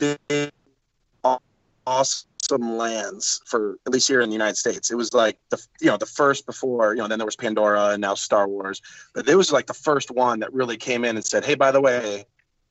awesome 1.89 2.77
lands 2.77 3.41
for 3.47 3.79
at 3.87 3.93
least 3.93 4.09
here 4.09 4.21
in 4.21 4.29
the 4.29 4.35
United 4.35 4.57
States. 4.57 4.91
It 4.91 4.97
was 4.97 5.15
like 5.15 5.39
the 5.51 5.65
you 5.81 5.89
know 5.89 5.97
the 5.97 6.07
first 6.07 6.47
before 6.47 6.95
you 6.95 7.01
know 7.01 7.09
then 7.09 7.19
there 7.19 7.27
was 7.27 7.37
Pandora 7.37 7.91
and 7.91 8.01
now 8.01 8.15
Star 8.15 8.47
Wars, 8.47 8.83
but 9.15 9.29
it 9.29 9.37
was 9.37 9.53
like 9.53 9.67
the 9.67 9.75
first 9.75 10.11
one 10.11 10.41
that 10.41 10.53
really 10.53 10.77
came 10.77 11.05
in 11.05 11.17
and 11.17 11.25
said, 11.25 11.45
hey, 11.45 11.55
by 11.55 11.71
the 11.71 11.81
way, 11.81 12.25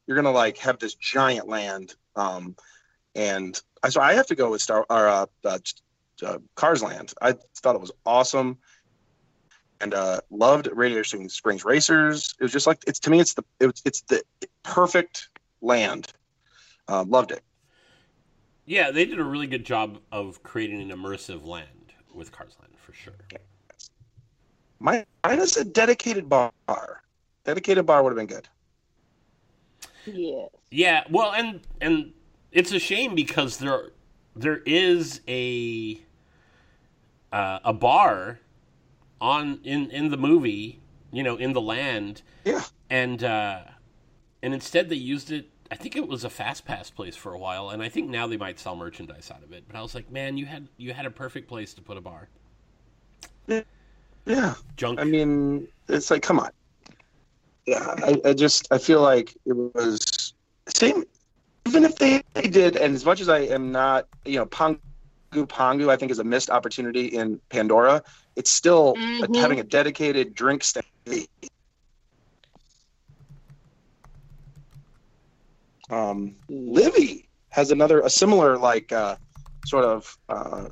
you're 0.05 0.15
gonna 0.15 0.31
like 0.31 0.57
have 0.57 0.77
this 0.79 0.93
giant 0.95 1.47
land. 1.47 1.95
Um, 2.15 2.55
and 3.17 3.59
I 3.83 3.89
so 3.89 3.99
I 3.99 4.13
have 4.13 4.27
to 4.27 4.35
go 4.35 4.51
with 4.51 4.61
Star 4.61 4.85
or 4.89 5.07
uh, 5.07 5.25
uh, 5.43 5.59
uh, 6.25 6.37
Cars 6.55 6.81
Land. 6.81 7.13
I 7.21 7.33
thought 7.57 7.75
it 7.75 7.81
was 7.81 7.91
awesome 8.05 8.57
and 9.81 9.93
uh, 9.93 10.21
loved 10.29 10.69
Radiator 10.71 11.03
Springs 11.29 11.65
Racers. 11.65 12.35
It 12.39 12.43
was 12.43 12.51
just 12.51 12.67
like 12.67 12.83
it's 12.87 12.99
to 12.99 13.09
me, 13.09 13.19
it's 13.19 13.33
the 13.33 13.43
it's 13.59 13.81
it's 13.85 14.01
the 14.01 14.23
perfect 14.63 15.29
land. 15.61 16.13
Uh, 16.87 17.03
loved 17.03 17.31
it. 17.31 17.43
yeah, 18.65 18.91
they 18.91 19.05
did 19.05 19.19
a 19.19 19.23
really 19.23 19.47
good 19.47 19.65
job 19.65 19.99
of 20.11 20.41
creating 20.43 20.81
an 20.81 20.97
immersive 20.97 21.45
land 21.45 21.93
with 22.13 22.31
Cars 22.31 22.55
Land 22.61 22.73
for 22.77 22.93
sure. 22.93 23.13
My 24.79 25.05
minus 25.25 25.57
a 25.57 25.65
dedicated 25.65 26.29
bar. 26.29 26.51
Dedicated 27.43 27.85
bar 27.85 28.03
would 28.03 28.11
have 28.11 28.17
been 28.17 28.27
good. 28.27 28.47
Yes. 30.05 30.49
Yeah, 30.71 31.03
well, 31.09 31.33
and 31.33 31.61
and 31.81 32.13
it's 32.51 32.71
a 32.71 32.79
shame 32.79 33.15
because 33.15 33.57
there 33.57 33.91
there 34.35 34.57
is 34.65 35.21
a 35.27 36.01
uh, 37.31 37.59
a 37.63 37.73
bar 37.73 38.39
on 39.19 39.59
in 39.63 39.89
in 39.91 40.09
the 40.09 40.17
movie, 40.17 40.79
you 41.11 41.23
know, 41.23 41.35
in 41.35 41.53
the 41.53 41.61
land, 41.61 42.21
Yeah. 42.45 42.63
and 42.89 43.23
uh, 43.23 43.61
and 44.41 44.53
instead 44.53 44.89
they 44.89 44.95
used 44.95 45.31
it. 45.31 45.49
I 45.69 45.75
think 45.75 45.97
it 45.97 46.07
was 46.07 46.23
a 46.23 46.29
fast 46.29 46.63
pass 46.63 46.89
place 46.89 47.15
for 47.17 47.33
a 47.33 47.37
while, 47.37 47.71
and 47.71 47.83
I 47.83 47.89
think 47.89 48.09
now 48.09 48.25
they 48.25 48.37
might 48.37 48.57
sell 48.57 48.75
merchandise 48.75 49.29
out 49.29 49.43
of 49.43 49.51
it. 49.51 49.65
But 49.67 49.75
I 49.75 49.81
was 49.81 49.93
like, 49.93 50.09
man, 50.09 50.37
you 50.37 50.45
had 50.45 50.67
you 50.77 50.93
had 50.93 51.05
a 51.05 51.11
perfect 51.11 51.47
place 51.47 51.73
to 51.73 51.81
put 51.81 51.97
a 51.97 52.01
bar. 52.01 52.29
Yeah. 54.25 54.55
Junk. 54.75 54.99
I 54.99 55.03
mean, 55.05 55.67
it's 55.87 56.11
like, 56.11 56.21
come 56.21 56.39
on. 56.39 56.51
Yeah, 57.65 57.95
I, 58.03 58.21
I 58.29 58.33
just 58.33 58.67
I 58.71 58.77
feel 58.77 59.01
like 59.01 59.35
it 59.45 59.53
was 59.53 60.33
same. 60.67 61.03
Even 61.77 61.91
if 61.91 61.99
they, 61.99 62.23
they 62.33 62.47
did, 62.47 62.75
and 62.75 62.95
as 62.95 63.05
much 63.05 63.21
as 63.21 63.29
I 63.29 63.41
am 63.41 63.71
not, 63.71 64.07
you 64.25 64.39
know, 64.39 64.47
Pongu 64.47 64.79
Pongu, 65.31 65.89
I 65.89 65.95
think 65.95 66.11
is 66.11 66.17
a 66.17 66.23
missed 66.23 66.49
opportunity 66.49 67.05
in 67.05 67.39
Pandora. 67.51 68.01
It's 68.35 68.51
still 68.51 68.95
Mhm. 68.95 69.35
having 69.35 69.59
a 69.59 69.63
dedicated 69.63 70.33
drink 70.33 70.63
stand. 70.63 70.85
Um, 75.91 76.37
Livy 76.49 77.29
has 77.51 77.69
another 77.69 78.01
a 78.01 78.09
similar 78.09 78.57
like 78.57 78.91
uh, 78.91 79.17
sort 79.63 79.85
of 79.85 80.17
uh, 80.29 80.69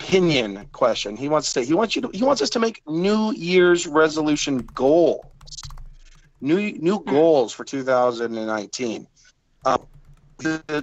opinion 0.00 0.66
question. 0.72 1.16
He 1.16 1.28
wants 1.28 1.52
to 1.52 1.62
he 1.62 1.74
wants 1.74 1.96
you 1.96 2.02
to 2.02 2.10
he 2.14 2.24
wants 2.24 2.40
us 2.40 2.50
to 2.50 2.58
make 2.58 2.80
New 2.86 3.32
Year's 3.32 3.86
resolution 3.86 4.70
goals. 4.74 5.26
New 6.40 6.72
new 6.72 7.04
goals 7.04 7.52
for 7.52 7.64
2019. 7.64 9.06
Uh, 10.44 10.82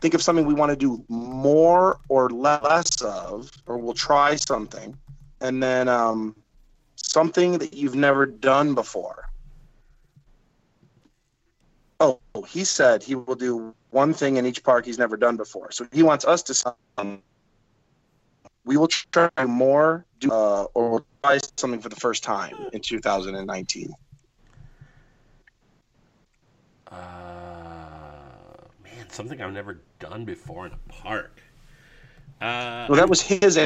think 0.00 0.14
of 0.14 0.22
something 0.22 0.46
we 0.46 0.54
want 0.54 0.70
to 0.70 0.76
do 0.76 1.04
more 1.08 1.98
or 2.08 2.28
less 2.30 3.00
of, 3.02 3.50
or 3.66 3.78
we'll 3.78 3.94
try 3.94 4.36
something, 4.36 4.96
and 5.40 5.62
then 5.62 5.88
um, 5.88 6.34
something 6.96 7.58
that 7.58 7.74
you've 7.74 7.94
never 7.94 8.26
done 8.26 8.74
before. 8.74 9.28
Oh, 12.00 12.18
he 12.48 12.64
said 12.64 13.02
he 13.02 13.14
will 13.14 13.36
do 13.36 13.74
one 13.90 14.12
thing 14.12 14.36
in 14.36 14.46
each 14.46 14.64
park 14.64 14.84
he's 14.84 14.98
never 14.98 15.16
done 15.16 15.36
before. 15.36 15.70
So 15.70 15.86
he 15.92 16.02
wants 16.02 16.24
us 16.24 16.42
to. 16.44 16.74
Um, 16.98 17.22
we 18.64 18.76
will 18.76 18.88
try 18.88 19.28
more, 19.46 20.06
do, 20.20 20.30
uh, 20.30 20.64
or 20.74 20.90
we'll 20.90 21.06
try 21.22 21.38
something 21.56 21.80
for 21.80 21.88
the 21.88 21.96
first 21.96 22.22
time 22.22 22.54
in 22.72 22.80
2019. 22.80 23.92
Uh, 26.90 27.41
something 29.14 29.40
I've 29.40 29.52
never 29.52 29.80
done 29.98 30.24
before 30.24 30.66
in 30.66 30.72
a 30.72 30.78
park. 30.92 31.40
Uh, 32.40 32.86
Well, 32.88 32.96
that 32.96 33.08
was 33.08 33.20
his 33.20 33.58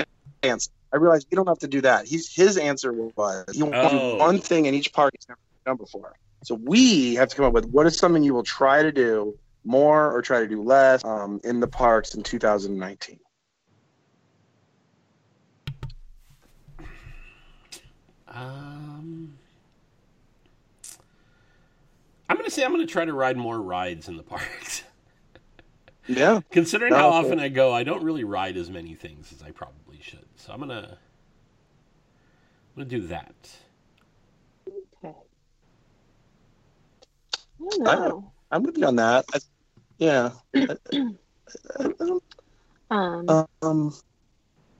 answer. 0.43 0.71
I 0.93 0.97
realized 0.97 1.27
you 1.31 1.37
don't 1.37 1.49
have 1.49 1.59
to 1.59 1.69
do 1.69 1.81
that. 1.83 2.07
He's 2.07 2.33
his 2.35 2.57
answer 2.57 2.93
was 2.93 3.13
wants 3.17 3.53
to 3.59 3.65
Oh. 3.75 4.13
do 4.13 4.19
one 4.19 4.39
thing 4.41 4.67
in 4.67 4.75
each 4.75 4.93
park 4.93 5.15
he's 5.19 5.29
never 5.29 5.39
done 5.65 5.77
before. 5.77 6.15
So 6.45 6.55
we 6.55 7.15
have 7.17 7.29
to 7.31 7.37
come 7.37 7.45
up 7.45 7.53
with 7.53 7.67
what 7.67 7.87
is 7.87 7.99
something 7.99 8.23
you 8.23 8.35
will 8.35 8.43
try 8.45 8.83
to 8.83 8.93
do 8.93 9.37
more 9.65 10.13
or 10.13 10.23
try 10.23 10.41
to 10.41 10.47
do 10.47 10.63
less 10.63 11.05
um, 11.05 11.41
in 11.43 11.59
the 11.61 11.67
parks 11.67 12.15
in 12.15 12.23
2019. 12.23 13.19
uh, 18.29 18.33
Um, 18.39 19.37
I'm 22.29 22.37
gonna 22.37 22.51
say 22.51 22.65
I'm 22.65 22.71
gonna 22.73 22.87
try 22.87 23.05
to 23.05 23.13
ride 23.13 23.37
more 23.37 23.61
rides 23.61 24.09
in 24.09 24.17
the 24.17 24.23
parks. 24.23 24.83
Yeah. 26.09 26.41
Considering 26.51 26.93
No, 26.93 26.99
how 26.99 27.09
okay. 27.09 27.17
often 27.27 27.41
I 27.41 27.49
go, 27.49 27.73
I 27.73 27.83
don't 27.85 28.03
really 28.03 28.25
ride 28.25 28.57
as 28.57 28.71
many 28.71 28.95
things 28.95 29.33
as 29.33 29.43
I 29.43 29.51
probably 29.51 29.99
should. 30.01 30.25
So 30.37 30.53
I'm 30.53 30.61
gonna, 30.61 30.99
I'm 32.77 32.85
gonna 32.85 32.89
do 32.89 33.01
that. 33.09 33.35
Okay. 34.69 35.15
I 37.61 37.77
don't 37.77 37.89
I- 37.89 37.95
know. 38.09 38.33
I'm 38.53 38.63
with 38.63 38.79
you 38.79 38.87
on 38.87 38.97
that. 38.97 39.25
I, 39.35 39.39
yeah. 39.99 40.31
I- 40.55 40.77
I- 40.93 41.15
I 41.81 41.89
don't- 41.99 42.23
Um, 42.89 43.29
um, 43.63 43.93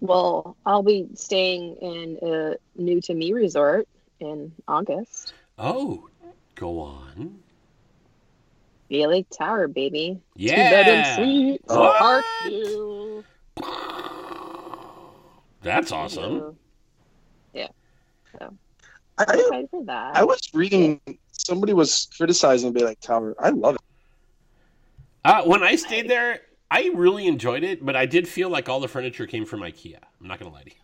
well, 0.01 0.57
I'll 0.65 0.85
be 0.85 1.09
staying 1.15 1.75
in 1.83 2.19
a 2.23 2.55
new 2.81 3.01
to 3.01 3.15
me 3.15 3.33
resort 3.33 3.89
in 4.21 4.53
August. 4.69 5.35
Oh, 5.59 6.09
go 6.55 6.79
on. 6.79 7.41
Bay 8.89 9.07
Lake 9.07 9.27
Tower, 9.37 9.69
baby. 9.69 10.21
Yeah. 10.35 10.55
Two 10.55 10.71
bedroom 10.71 11.15
suite. 11.15 11.61
Oh. 11.69 11.95
Park 11.99 12.25
view. 12.47 13.25
That's 15.63 15.91
awesome. 15.91 16.57
Yeah. 17.53 17.69
So 18.39 18.55
I, 19.19 19.25
I'm 19.29 19.41
excited 19.41 19.71
for 19.71 19.85
that. 19.87 20.17
I 20.17 20.25
was 20.25 20.41
reading 20.55 21.01
somebody 21.33 21.73
was 21.73 22.09
criticizing 22.17 22.73
Bay 22.73 22.85
Lake 22.85 23.01
Tower. 23.01 23.35
I 23.39 23.51
love 23.51 23.77
it. 23.77 23.81
Uh, 25.25 25.43
when 25.43 25.63
I 25.63 25.75
stayed 25.75 26.09
there, 26.09 26.43
I 26.71 26.91
really 26.95 27.27
enjoyed 27.27 27.65
it, 27.65 27.85
but 27.85 27.97
I 27.97 28.07
did 28.07 28.29
feel 28.29 28.49
like 28.49 28.69
all 28.69 28.81
the 28.81 28.89
furniture 28.89 29.27
came 29.27 29.45
from 29.45 29.61
IKEA. 29.61 29.99
I'm 30.21 30.29
not 30.29 30.39
gonna 30.39 30.53
lie 30.53 30.63
to 30.63 30.71
you. 30.71 30.77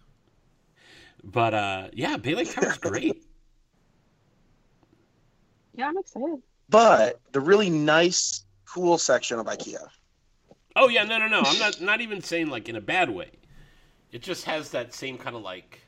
But 1.25 1.55
uh, 1.55 1.88
yeah, 1.93 2.17
Bay 2.17 2.35
Lake 2.35 2.53
Tower's 2.53 2.79
great. 2.79 3.23
yeah, 5.75 5.88
I'm 5.88 5.99
excited. 5.99 6.43
But 6.72 7.20
the 7.32 7.40
really 7.40 7.70
nice, 7.70 8.44
cool 8.64 8.96
section 8.98 9.38
of 9.38 9.46
IKEA. 9.46 9.87
Oh 10.74 10.88
yeah, 10.88 11.04
no, 11.04 11.18
no, 11.18 11.28
no. 11.28 11.42
I'm 11.44 11.58
not 11.58 11.80
not 11.80 12.00
even 12.00 12.22
saying 12.22 12.48
like 12.48 12.68
in 12.68 12.76
a 12.76 12.80
bad 12.80 13.11
way. 13.11 13.30
It 14.11 14.22
just 14.22 14.44
has 14.46 14.70
that 14.70 14.94
same 14.94 15.18
kind 15.18 15.37
of 15.37 15.42
like, 15.42 15.80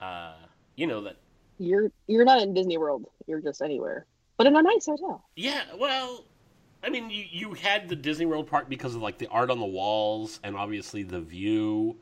uh, 0.00 0.34
you 0.74 0.86
know 0.86 1.02
that. 1.02 1.16
You're 1.58 1.90
you're 2.08 2.24
not 2.24 2.42
in 2.42 2.52
Disney 2.52 2.78
World. 2.78 3.06
You're 3.26 3.40
just 3.40 3.62
anywhere, 3.62 4.06
but 4.36 4.48
in 4.48 4.56
a 4.56 4.62
nice 4.62 4.86
hotel. 4.86 5.24
Yeah, 5.36 5.62
well, 5.78 6.24
I 6.82 6.90
mean, 6.90 7.08
you 7.08 7.24
you 7.30 7.54
had 7.54 7.88
the 7.88 7.96
Disney 7.96 8.26
World 8.26 8.48
part 8.48 8.68
because 8.68 8.96
of 8.96 9.02
like 9.02 9.18
the 9.18 9.28
art 9.28 9.50
on 9.50 9.60
the 9.60 9.66
walls 9.66 10.40
and 10.42 10.56
obviously 10.56 11.04
the 11.04 11.20
view. 11.20 11.96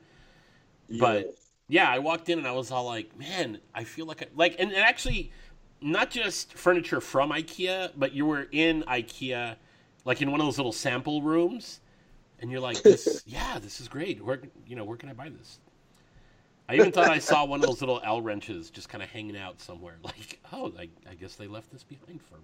But 0.98 1.34
yeah, 1.68 1.88
I 1.90 1.98
walked 1.98 2.30
in 2.30 2.38
and 2.38 2.48
I 2.48 2.52
was 2.52 2.70
all 2.70 2.84
like, 2.84 3.16
man, 3.18 3.58
I 3.74 3.84
feel 3.84 4.06
like 4.06 4.22
I, 4.22 4.26
like 4.34 4.56
and, 4.58 4.72
and 4.72 4.80
actually 4.80 5.32
not 5.84 6.10
just 6.10 6.54
furniture 6.54 7.00
from 7.00 7.30
IKEA, 7.30 7.92
but 7.96 8.12
you 8.12 8.26
were 8.26 8.48
in 8.50 8.82
IKEA 8.84 9.56
like 10.04 10.20
in 10.22 10.30
one 10.30 10.40
of 10.40 10.46
those 10.46 10.58
little 10.58 10.72
sample 10.72 11.22
rooms 11.22 11.80
and 12.40 12.50
you're 12.50 12.60
like, 12.60 12.82
this 12.82 13.22
yeah, 13.26 13.58
this 13.58 13.80
is 13.80 13.88
great. 13.88 14.24
Where 14.24 14.40
you 14.66 14.76
know, 14.76 14.84
where 14.84 14.96
can 14.96 15.08
I 15.08 15.12
buy 15.12 15.28
this? 15.28 15.58
I 16.68 16.76
even 16.76 16.92
thought 16.92 17.10
I 17.10 17.18
saw 17.18 17.44
one 17.44 17.60
of 17.60 17.66
those 17.66 17.82
little 17.82 18.00
L 18.04 18.22
wrenches 18.22 18.70
just 18.70 18.88
kind 18.88 19.02
of 19.02 19.10
hanging 19.10 19.36
out 19.36 19.60
somewhere. 19.60 19.96
Like, 20.02 20.40
oh, 20.52 20.72
I, 20.78 20.88
I 21.10 21.14
guess 21.14 21.34
they 21.36 21.46
left 21.46 21.70
this 21.70 21.84
behind 21.84 22.20
for 22.22 22.38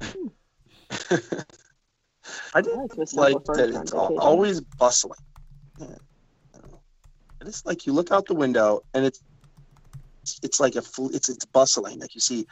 us. 0.00 0.20
I 2.54 2.58
I 2.58 2.60
did 2.62 2.76
like 2.76 2.90
to 2.92 3.16
like 3.16 3.44
that 3.44 3.80
it's 3.82 3.92
al- 3.92 4.18
always 4.18 4.60
bustling. 4.60 5.18
Yeah. 5.78 5.86
And 7.40 7.48
It's 7.48 7.66
like 7.66 7.86
you 7.86 7.92
look 7.92 8.12
out 8.12 8.26
the 8.26 8.34
window 8.34 8.84
and 8.94 9.04
it's 9.04 9.20
it's 10.42 10.60
like 10.60 10.76
a 10.76 10.82
fl- 10.82 11.14
it's 11.14 11.28
it's 11.28 11.44
bustling. 11.44 12.00
Like 12.00 12.14
you 12.14 12.20
see, 12.20 12.46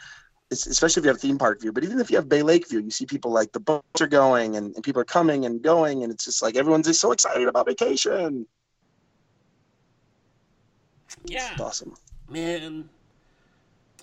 it's, 0.51 0.65
especially 0.67 1.01
if 1.01 1.05
you 1.05 1.09
have 1.11 1.19
theme 1.19 1.37
park 1.37 1.61
view. 1.61 1.71
But 1.71 1.83
even 1.83 1.99
if 1.99 2.09
you 2.09 2.17
have 2.17 2.29
Bay 2.29 2.41
Lake 2.41 2.69
view, 2.69 2.79
you 2.79 2.91
see 2.91 3.05
people 3.05 3.31
like 3.31 3.51
the 3.51 3.59
boats 3.59 4.01
are 4.01 4.07
going 4.07 4.55
and, 4.55 4.75
and 4.75 4.83
people 4.83 5.01
are 5.01 5.05
coming 5.05 5.45
and 5.45 5.61
going, 5.61 6.03
and 6.03 6.11
it's 6.11 6.25
just 6.25 6.41
like 6.41 6.55
everyone's 6.55 6.87
just 6.87 7.01
so 7.01 7.11
excited 7.11 7.47
about 7.47 7.65
vacation. 7.65 8.45
Yeah, 11.25 11.51
It's 11.51 11.61
awesome. 11.61 11.95
man, 12.29 12.89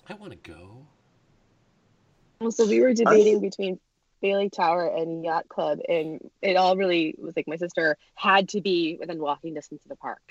I 0.09 0.13
want 0.13 0.31
to 0.31 0.51
go. 0.51 0.85
Well, 2.39 2.51
so 2.51 2.67
we 2.67 2.81
were 2.81 2.93
debating 2.93 3.39
between 3.39 3.79
Bay 4.21 4.35
Lake 4.35 4.51
Tower 4.51 4.87
and 4.87 5.23
Yacht 5.23 5.47
Club, 5.47 5.79
and 5.87 6.19
it 6.41 6.55
all 6.55 6.75
really 6.75 7.15
was 7.17 7.35
like 7.35 7.47
my 7.47 7.57
sister 7.57 7.97
had 8.15 8.49
to 8.49 8.61
be 8.61 8.97
within 8.99 9.19
walking 9.19 9.53
distance 9.53 9.83
of 9.83 9.89
the 9.89 9.95
park. 9.95 10.21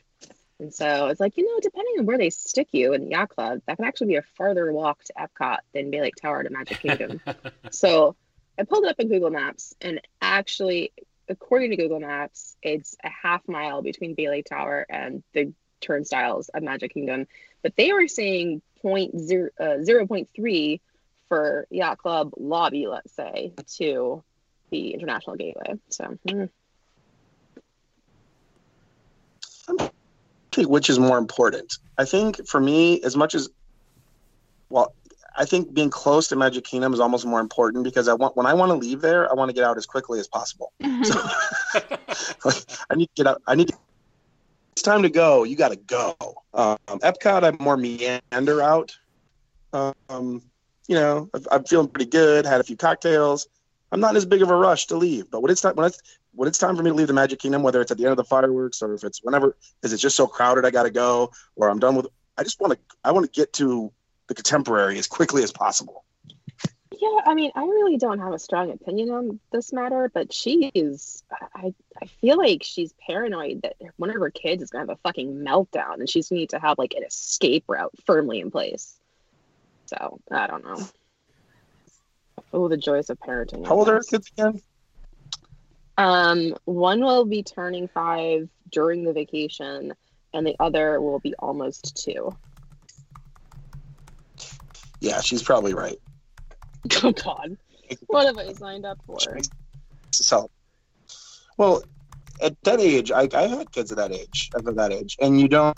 And 0.61 0.73
so 0.75 1.07
it's 1.07 1.21
like, 1.21 1.39
you 1.39 1.47
know, 1.47 1.59
depending 1.61 1.95
on 1.99 2.07
where 2.07 2.19
they 2.19 2.29
stick 2.29 2.69
you 2.73 2.93
in 2.93 3.05
the 3.05 3.11
Yacht 3.11 3.31
Club, 3.31 3.63
that 3.67 3.77
can 3.77 3.87
actually 3.87 4.09
be 4.09 4.17
a 4.17 4.23
farther 4.37 4.71
walk 4.71 5.03
to 5.05 5.15
Epcot 5.15 5.59
than 5.73 5.91
Bay 5.91 6.03
Lake 6.03 6.17
Tower 6.17 6.43
to 6.43 6.51
Magic 6.51 6.81
Kingdom. 6.81 7.21
so 7.71 8.15
I 8.59 8.65
pulled 8.65 8.85
it 8.85 8.91
up 8.91 9.01
in 9.01 9.09
Google 9.09 9.31
Maps, 9.31 9.75
and 9.81 10.03
actually, 10.21 10.93
according 11.31 11.71
to 11.71 11.77
Google 11.77 11.99
Maps, 11.99 12.57
it's 12.63 12.95
a 13.03 13.09
half 13.09 13.49
mile 13.49 13.81
between 13.81 14.15
Bay 14.15 14.29
Lake 14.29 14.45
Tower 14.45 14.85
and 14.91 15.23
the 15.33 15.55
turnstiles 15.81 16.51
of 16.51 16.63
Magic 16.63 16.93
Kingdom. 16.93 17.27
But 17.63 17.75
they 17.77 17.95
were 17.95 18.07
saying 18.07 18.61
point 18.83 19.19
zero, 19.19 19.49
uh, 19.59 19.79
0.3 19.79 20.81
for 21.29 21.67
Yacht 21.71 21.97
Club 21.97 22.33
lobby, 22.37 22.87
let's 22.87 23.15
say, 23.15 23.55
to 23.79 24.23
the 24.69 24.93
International 24.93 25.37
Gateway. 25.37 25.79
So, 25.89 26.19
hmm. 26.29 26.45
Think 30.53 30.69
which 30.69 30.91
is 30.91 30.99
more 30.99 31.19
important. 31.19 31.79
I 31.99 32.05
think 32.05 32.47
for 32.47 32.61
me, 32.61 33.01
as 33.03 33.17
much 33.17 33.35
as 33.35 33.49
well, 34.69 34.95
I 35.37 35.45
think 35.45 35.73
being 35.73 35.91
close 35.91 36.29
to 36.29 36.37
Magic 36.37 36.65
Kingdom 36.65 36.93
is 36.93 37.01
almost 37.01 37.25
more 37.25 37.41
important 37.41 37.85
because 37.85 38.09
I 38.09 38.15
want 38.15 38.37
when 38.37 38.47
I 38.47 38.55
want 38.55 38.71
to 38.71 38.77
leave 38.77 39.01
there, 39.01 39.31
I 39.31 39.35
want 39.35 39.49
to 39.49 39.53
get 39.55 39.65
out 39.65 39.77
as 39.77 39.87
quickly 39.87 40.19
as 40.21 40.29
possible. 40.29 40.73
So, 42.43 42.51
I 42.91 42.95
need 42.97 43.07
to 43.15 43.23
get 43.23 43.27
out. 43.29 43.43
I 43.47 43.55
need 43.55 43.69
to. 43.69 43.75
It's 44.73 44.83
time 44.83 45.03
to 45.03 45.09
go. 45.11 45.45
You 45.45 45.57
got 45.57 45.69
to 45.71 45.77
go. 45.77 46.17
Um, 46.55 46.79
Epcot, 46.89 47.45
I'm 47.45 47.57
more 47.61 47.77
meander 47.77 48.63
out. 48.63 48.97
Um, 49.73 50.43
you 50.89 50.95
know, 50.97 51.29
I'm- 51.35 51.45
I'm 51.53 51.65
feeling 51.65 51.89
pretty 51.89 52.11
good. 52.11 52.47
Had 52.47 52.61
a 52.61 52.65
few 52.65 52.77
cocktails. 52.77 53.47
I'm 53.93 54.01
not 54.01 54.11
in 54.11 54.17
as 54.17 54.25
big 54.27 54.43
of 54.43 54.51
a 54.51 54.57
rush 54.57 54.87
to 54.89 54.97
leave. 54.97 55.31
But 55.31 55.43
when 55.43 55.51
it's 55.53 55.61
time, 55.61 55.77
when 55.77 55.87
it's 55.87 56.01
when 56.33 56.49
it's 56.49 56.59
time 56.59 56.77
for 56.77 56.83
me 56.83 56.91
to 56.91 56.95
leave 56.95 57.09
the 57.09 57.13
Magic 57.13 57.39
Kingdom, 57.39 57.63
whether 57.63 57.81
it's 57.81 57.91
at 57.91 57.99
the 57.99 58.05
end 58.05 58.13
of 58.13 58.17
the 58.17 58.25
fireworks 58.25 58.83
or 58.83 58.95
if 58.95 59.05
it's 59.05 59.23
whenever, 59.23 59.57
because 59.81 59.93
it's 59.93 60.03
just 60.03 60.17
so 60.17 60.27
crowded, 60.27 60.65
I 60.65 60.71
got 60.71 60.85
to 60.85 60.91
go, 60.91 61.33
or 61.57 61.69
I'm 61.69 61.79
done 61.79 61.97
with. 61.97 62.07
I 62.39 62.43
just 62.43 62.61
want 62.61 62.73
to. 62.73 62.79
I 63.05 63.13
want 63.13 63.27
to 63.27 63.33
get 63.33 63.53
to 63.55 63.93
the 64.29 64.35
contemporary 64.35 64.99
as 64.99 65.07
quickly 65.07 65.43
as 65.43 65.53
possible. 65.53 66.05
yeah, 67.01 67.21
I 67.27 67.35
mean, 67.35 67.51
I 67.57 67.63
really 67.63 67.97
don't 67.97 68.21
have 68.21 68.33
a 68.33 68.39
strong 68.39 68.71
opinion 68.71 69.11
on 69.11 69.41
this 69.53 69.73
matter, 69.73 70.11
but 70.13 70.33
she 70.33 70.71
is, 70.75 71.25
I, 71.55 71.75
I 72.01 72.07
feel 72.21 72.39
like 72.39 72.63
she's 72.63 72.95
paranoid 73.07 73.63
that 73.63 73.75
one 73.97 74.11
of 74.11 74.17
her 74.17 74.31
kids 74.31 74.63
is 74.63 74.71
to 74.71 74.79
have 74.79 74.89
a 74.89 74.97
fucking 74.97 75.35
meltdown 75.45 75.95
and 75.95 76.09
she's 76.09 76.29
to 76.29 76.35
need 76.35 76.51
to 76.51 76.61
have 76.61 76.79
like 76.79 76.95
an 76.95 77.03
escape 77.03 77.65
route 77.67 77.93
firmly 78.07 78.41
in 78.41 78.53
place. 78.53 78.97
So, 79.87 80.21
I 80.31 80.47
don't 80.47 80.65
know. 80.65 80.89
Oh, 82.53 82.69
the 82.69 82.77
joys 82.77 83.11
of 83.11 83.19
parenting. 83.19 83.67
How 83.67 83.75
old 83.75 83.89
are 83.89 83.95
her 83.95 84.03
kids 84.03 84.31
again? 84.37 84.63
Um, 86.01 86.55
one 86.65 87.01
will 87.01 87.27
be 87.27 87.43
turning 87.43 87.87
five 87.87 88.49
during 88.71 89.05
the 89.05 89.13
vacation, 89.13 89.93
and 90.33 90.47
the 90.47 90.57
other 90.59 90.99
will 90.99 91.19
be 91.19 91.35
almost 91.39 92.03
two. 92.03 92.35
Yeah, 95.01 95.21
she's 95.21 95.43
probably 95.43 95.75
right. 95.75 95.99
Oh 97.05 97.13
God, 97.13 97.59
what 98.07 98.27
have 98.27 98.39
I 98.39 98.55
signed 98.55 98.87
up 98.87 98.99
for? 99.07 99.19
So, 100.13 100.51
well, 101.59 101.83
at 102.43 102.57
that 102.63 102.81
age, 102.81 103.13
I, 103.13 103.29
I 103.35 103.47
had 103.49 103.71
kids 103.71 103.93
at 103.93 103.99
that 103.99 104.13
age, 104.13 104.51
at 104.57 104.65
that 104.65 104.93
age, 104.93 105.19
and 105.21 105.39
you 105.39 105.49
don't 105.49 105.77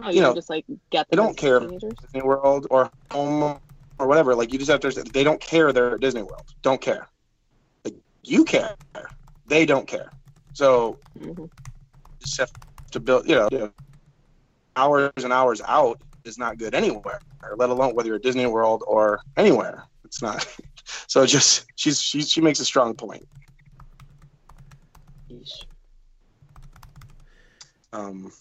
Oh, 0.00 0.10
You 0.10 0.16
you, 0.16 0.22
know, 0.22 0.34
just 0.34 0.48
like 0.48 0.64
get 0.90 1.08
they 1.10 1.16
don't 1.16 1.36
care. 1.36 1.58
teenagers? 1.58 1.98
Disney 2.00 2.22
World 2.22 2.68
or 2.70 2.92
home 3.10 3.58
or 3.98 4.06
whatever. 4.06 4.36
Like 4.36 4.52
you 4.52 4.58
just 4.58 4.70
have 4.70 4.78
to. 4.78 4.90
They 5.12 5.24
don't 5.24 5.40
care. 5.40 5.72
They're 5.72 5.94
at 5.94 6.00
Disney 6.00 6.22
World. 6.22 6.46
Don't 6.62 6.80
care. 6.80 7.08
Like 7.84 7.96
you 8.22 8.44
care. 8.44 8.76
They 9.48 9.66
don't 9.66 9.86
care. 9.88 10.12
So 10.52 10.98
Mhm. 11.18 11.50
just 12.20 12.38
have 12.38 12.52
to 12.92 13.00
build. 13.00 13.28
You 13.28 13.36
know, 13.36 13.72
hours 14.76 15.12
and 15.18 15.32
hours 15.32 15.60
out 15.66 15.98
is 16.24 16.38
not 16.38 16.58
good 16.58 16.74
anywhere. 16.74 17.20
Let 17.56 17.70
alone 17.70 17.94
whether 17.94 18.08
you're 18.08 18.16
at 18.16 18.22
Disney 18.22 18.46
World 18.46 18.82
or 18.86 19.20
anywhere. 19.36 19.84
It's 20.04 20.22
not. 20.22 20.46
So 21.06 21.26
just 21.26 21.66
she's 21.76 22.00
she 22.00 22.22
she 22.22 22.40
makes 22.40 22.60
a 22.60 22.64
strong 22.64 22.94
point. 22.94 23.26
Um, 27.92 28.32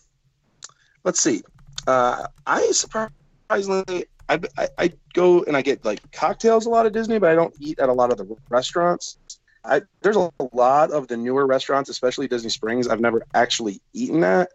let's 1.03 1.19
see. 1.19 1.41
Uh, 1.85 2.25
I 2.45 2.71
surprisingly, 2.71 4.05
I, 4.29 4.39
I, 4.57 4.67
I 4.77 4.93
go 5.13 5.43
and 5.43 5.55
I 5.55 5.61
get 5.61 5.85
like 5.85 6.01
cocktails 6.11 6.65
a 6.65 6.69
lot 6.69 6.85
at 6.85 6.93
Disney, 6.93 7.19
but 7.19 7.31
I 7.31 7.35
don't 7.35 7.53
eat 7.59 7.79
at 7.79 7.89
a 7.89 7.93
lot 7.93 8.11
of 8.11 8.17
the 8.17 8.35
restaurants. 8.49 9.17
I, 9.67 9.81
there's 10.01 10.15
a 10.15 10.31
lot 10.53 10.91
of 10.91 11.07
the 11.07 11.17
newer 11.17 11.45
restaurants, 11.45 11.89
especially 11.89 12.27
Disney 12.27 12.49
Springs, 12.49 12.87
I've 12.87 13.01
never 13.01 13.23
actually 13.33 13.81
eaten 13.93 14.23
at, 14.23 14.49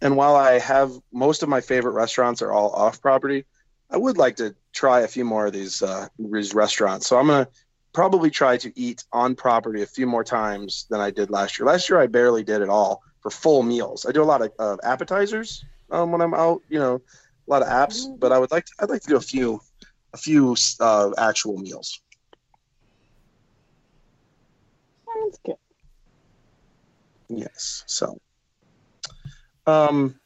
And 0.00 0.16
while 0.16 0.36
I 0.36 0.58
have 0.58 0.92
most 1.12 1.42
of 1.42 1.48
my 1.48 1.60
favorite 1.60 1.92
restaurants 1.92 2.42
are 2.42 2.52
all 2.52 2.70
off 2.70 3.00
property, 3.00 3.44
I 3.90 3.96
would 3.96 4.18
like 4.18 4.36
to 4.36 4.54
try 4.72 5.00
a 5.00 5.08
few 5.08 5.24
more 5.24 5.46
of 5.46 5.52
these 5.52 5.82
uh, 5.82 6.08
these 6.18 6.54
restaurants. 6.54 7.06
So 7.06 7.18
I'm 7.18 7.28
gonna 7.28 7.48
probably 7.92 8.30
try 8.30 8.56
to 8.56 8.72
eat 8.74 9.04
on 9.12 9.34
property 9.34 9.82
a 9.82 9.86
few 9.86 10.06
more 10.06 10.24
times 10.24 10.86
than 10.90 11.00
I 11.00 11.10
did 11.10 11.30
last 11.30 11.58
year. 11.58 11.66
Last 11.66 11.88
year 11.88 12.00
I 12.00 12.06
barely 12.06 12.42
did 12.42 12.60
at 12.62 12.68
all 12.68 13.02
for 13.20 13.30
full 13.30 13.62
meals. 13.62 14.04
I 14.06 14.12
do 14.12 14.22
a 14.22 14.24
lot 14.24 14.42
of 14.42 14.52
uh, 14.58 14.76
appetizers 14.82 15.64
um, 15.90 16.10
when 16.10 16.20
I'm 16.20 16.34
out, 16.34 16.60
you 16.68 16.78
know, 16.78 16.96
a 16.96 17.50
lot 17.50 17.62
of 17.62 17.68
apps. 17.68 18.06
But 18.18 18.32
I 18.32 18.38
would 18.38 18.50
like 18.50 18.64
to, 18.66 18.72
I'd 18.80 18.90
like 18.90 19.02
to 19.02 19.08
do 19.08 19.16
a 19.16 19.20
few 19.20 19.60
a 20.12 20.16
few 20.16 20.56
uh, 20.80 21.10
actual 21.18 21.56
meals. 21.58 22.00
Sounds 25.14 25.38
good. 25.44 25.56
Yes. 27.28 27.84
So, 27.86 28.18
um, 29.66 30.18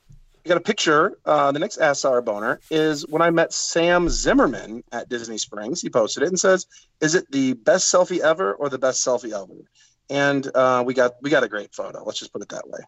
I 0.45 0.49
got 0.49 0.59
a 0.59 0.63
picture. 0.63 1.19
Uh, 1.25 1.53
the 1.53 1.59
next 1.59 1.79
SR 1.79 2.23
boner 2.23 2.61
is 2.71 3.07
when 3.07 3.23
I 3.23 3.31
met 3.31 3.53
Sam 3.53 4.09
Zimmerman 4.09 4.83
at 4.93 5.09
Disney 5.09 5.39
Springs. 5.39 5.81
He 5.81 5.91
posted 5.91 6.23
it 6.23 6.29
and 6.29 6.41
says, 6.41 6.67
"Is 7.01 7.15
it 7.15 7.31
the 7.31 7.53
best 7.53 7.93
selfie 7.93 8.21
ever 8.21 8.55
or 8.55 8.69
the 8.69 8.79
best 8.79 9.07
selfie 9.07 9.33
ever?" 9.33 9.63
And 10.11 10.51
uh, 10.55 10.83
we 10.87 10.95
got 10.95 11.13
we 11.23 11.31
got 11.31 11.45
a 11.45 11.49
great 11.49 11.75
photo. 11.75 12.03
Let's 12.05 12.19
just 12.19 12.33
put 12.33 12.43
it 12.43 12.49
that 12.49 12.69
way. 12.69 12.81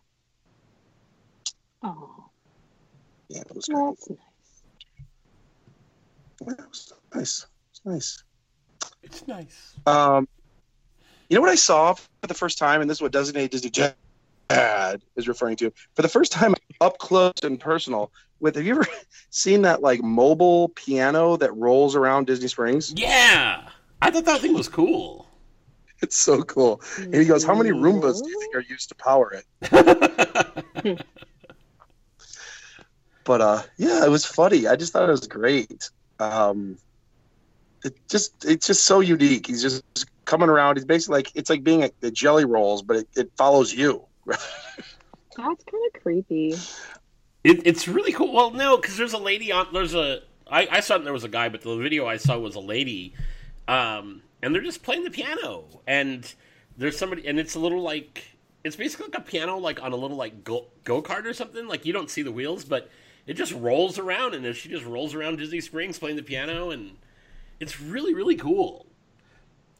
Oh, 1.82 2.24
Yeah, 3.28 3.40
it 3.40 3.54
was 3.54 3.66
great. 3.66 3.96
that's 3.98 4.10
nice. 4.10 4.22
Yeah, 6.42 6.52
it 6.64 6.68
was 6.68 6.92
nice. 7.14 7.46
It's 7.72 7.80
nice. 7.84 8.24
It's 9.02 9.26
nice. 9.26 9.76
Um, 9.86 10.26
you 11.30 11.36
know 11.36 11.40
what 11.40 11.50
I 11.50 11.54
saw 11.54 11.94
for 11.94 12.26
the 12.26 12.34
first 12.34 12.58
time, 12.58 12.80
and 12.80 12.90
this 12.90 12.98
is 12.98 13.02
what 13.02 13.12
Designated 13.12 13.52
Disney 13.52 13.70
Dad 13.70 15.00
is 15.16 15.28
referring 15.28 15.56
to 15.56 15.72
for 15.94 16.02
the 16.02 16.08
first 16.08 16.32
time 16.32 16.54
up 16.80 16.98
close 16.98 17.32
and 17.44 17.58
personal. 17.58 18.12
With 18.40 18.56
have 18.56 18.66
you 18.66 18.72
ever 18.72 18.86
seen 19.30 19.62
that 19.62 19.80
like 19.80 20.02
mobile 20.02 20.70
piano 20.70 21.36
that 21.36 21.56
rolls 21.56 21.94
around 21.94 22.26
Disney 22.26 22.48
Springs? 22.48 22.92
Yeah, 22.96 23.68
I 24.02 24.10
thought 24.10 24.24
that 24.24 24.40
thing 24.40 24.54
was 24.54 24.68
cool. 24.68 25.26
It's 26.02 26.16
so 26.16 26.42
cool. 26.44 26.80
And 26.96 27.14
he 27.14 27.26
goes, 27.26 27.44
"How 27.44 27.54
many 27.54 27.72
Roombas 27.72 28.22
do 28.22 28.30
you 28.30 28.40
think 28.40 28.54
are 28.54 28.64
used 28.66 28.88
to 28.88 28.94
power 28.94 29.34
it?" 29.34 31.04
But 33.24 33.40
uh, 33.42 33.62
yeah, 33.76 34.04
it 34.04 34.10
was 34.10 34.24
funny. 34.24 34.66
I 34.66 34.76
just 34.76 34.94
thought 34.94 35.06
it 35.08 35.12
was 35.12 35.28
great. 35.28 35.90
Um, 36.18 36.78
it 37.84 37.94
just 38.08 38.46
it's 38.46 38.66
just 38.66 38.84
so 38.84 39.00
unique. 39.00 39.46
He's 39.46 39.60
just 39.60 39.84
coming 40.30 40.48
around. 40.48 40.76
He's 40.76 40.84
basically 40.84 41.18
like 41.18 41.32
it's 41.34 41.50
like 41.50 41.64
being 41.64 41.82
a, 41.82 41.90
the 42.00 42.10
jelly 42.10 42.44
rolls, 42.44 42.82
but 42.82 42.96
it, 42.96 43.08
it 43.16 43.30
follows 43.36 43.74
you. 43.74 44.02
That's 44.26 44.46
kind 45.36 45.56
of 45.94 46.02
creepy. 46.02 46.54
It, 47.42 47.66
it's 47.66 47.88
really 47.88 48.12
cool. 48.12 48.32
Well, 48.32 48.50
no, 48.52 48.76
because 48.76 48.96
there's 48.96 49.12
a 49.12 49.18
lady 49.18 49.52
on. 49.52 49.66
There's 49.72 49.94
a. 49.94 50.20
I, 50.50 50.68
I 50.70 50.80
saw 50.80 50.98
there 50.98 51.12
was 51.12 51.24
a 51.24 51.28
guy, 51.28 51.48
but 51.48 51.62
the 51.62 51.76
video 51.76 52.06
I 52.06 52.16
saw 52.16 52.38
was 52.38 52.54
a 52.54 52.60
lady, 52.60 53.14
um, 53.68 54.22
and 54.42 54.54
they're 54.54 54.62
just 54.62 54.82
playing 54.82 55.04
the 55.04 55.10
piano, 55.10 55.64
and 55.86 56.32
there's 56.76 56.96
somebody, 56.96 57.26
and 57.26 57.38
it's 57.38 57.54
a 57.54 57.58
little 57.58 57.82
like 57.82 58.24
it's 58.62 58.76
basically 58.76 59.06
like 59.06 59.18
a 59.18 59.22
piano, 59.22 59.58
like 59.58 59.82
on 59.82 59.92
a 59.92 59.96
little 59.96 60.16
like 60.16 60.44
go 60.44 60.66
go 60.84 61.02
kart 61.02 61.24
or 61.24 61.34
something. 61.34 61.66
Like 61.66 61.86
you 61.86 61.92
don't 61.92 62.10
see 62.10 62.22
the 62.22 62.32
wheels, 62.32 62.64
but 62.64 62.88
it 63.26 63.34
just 63.34 63.52
rolls 63.52 63.98
around, 63.98 64.34
and 64.34 64.44
then 64.44 64.52
she 64.54 64.68
just 64.68 64.84
rolls 64.84 65.14
around 65.14 65.38
Disney 65.38 65.60
Springs 65.60 65.98
playing 65.98 66.16
the 66.16 66.22
piano, 66.22 66.70
and 66.70 66.96
it's 67.58 67.80
really 67.80 68.14
really 68.14 68.36
cool. 68.36 68.86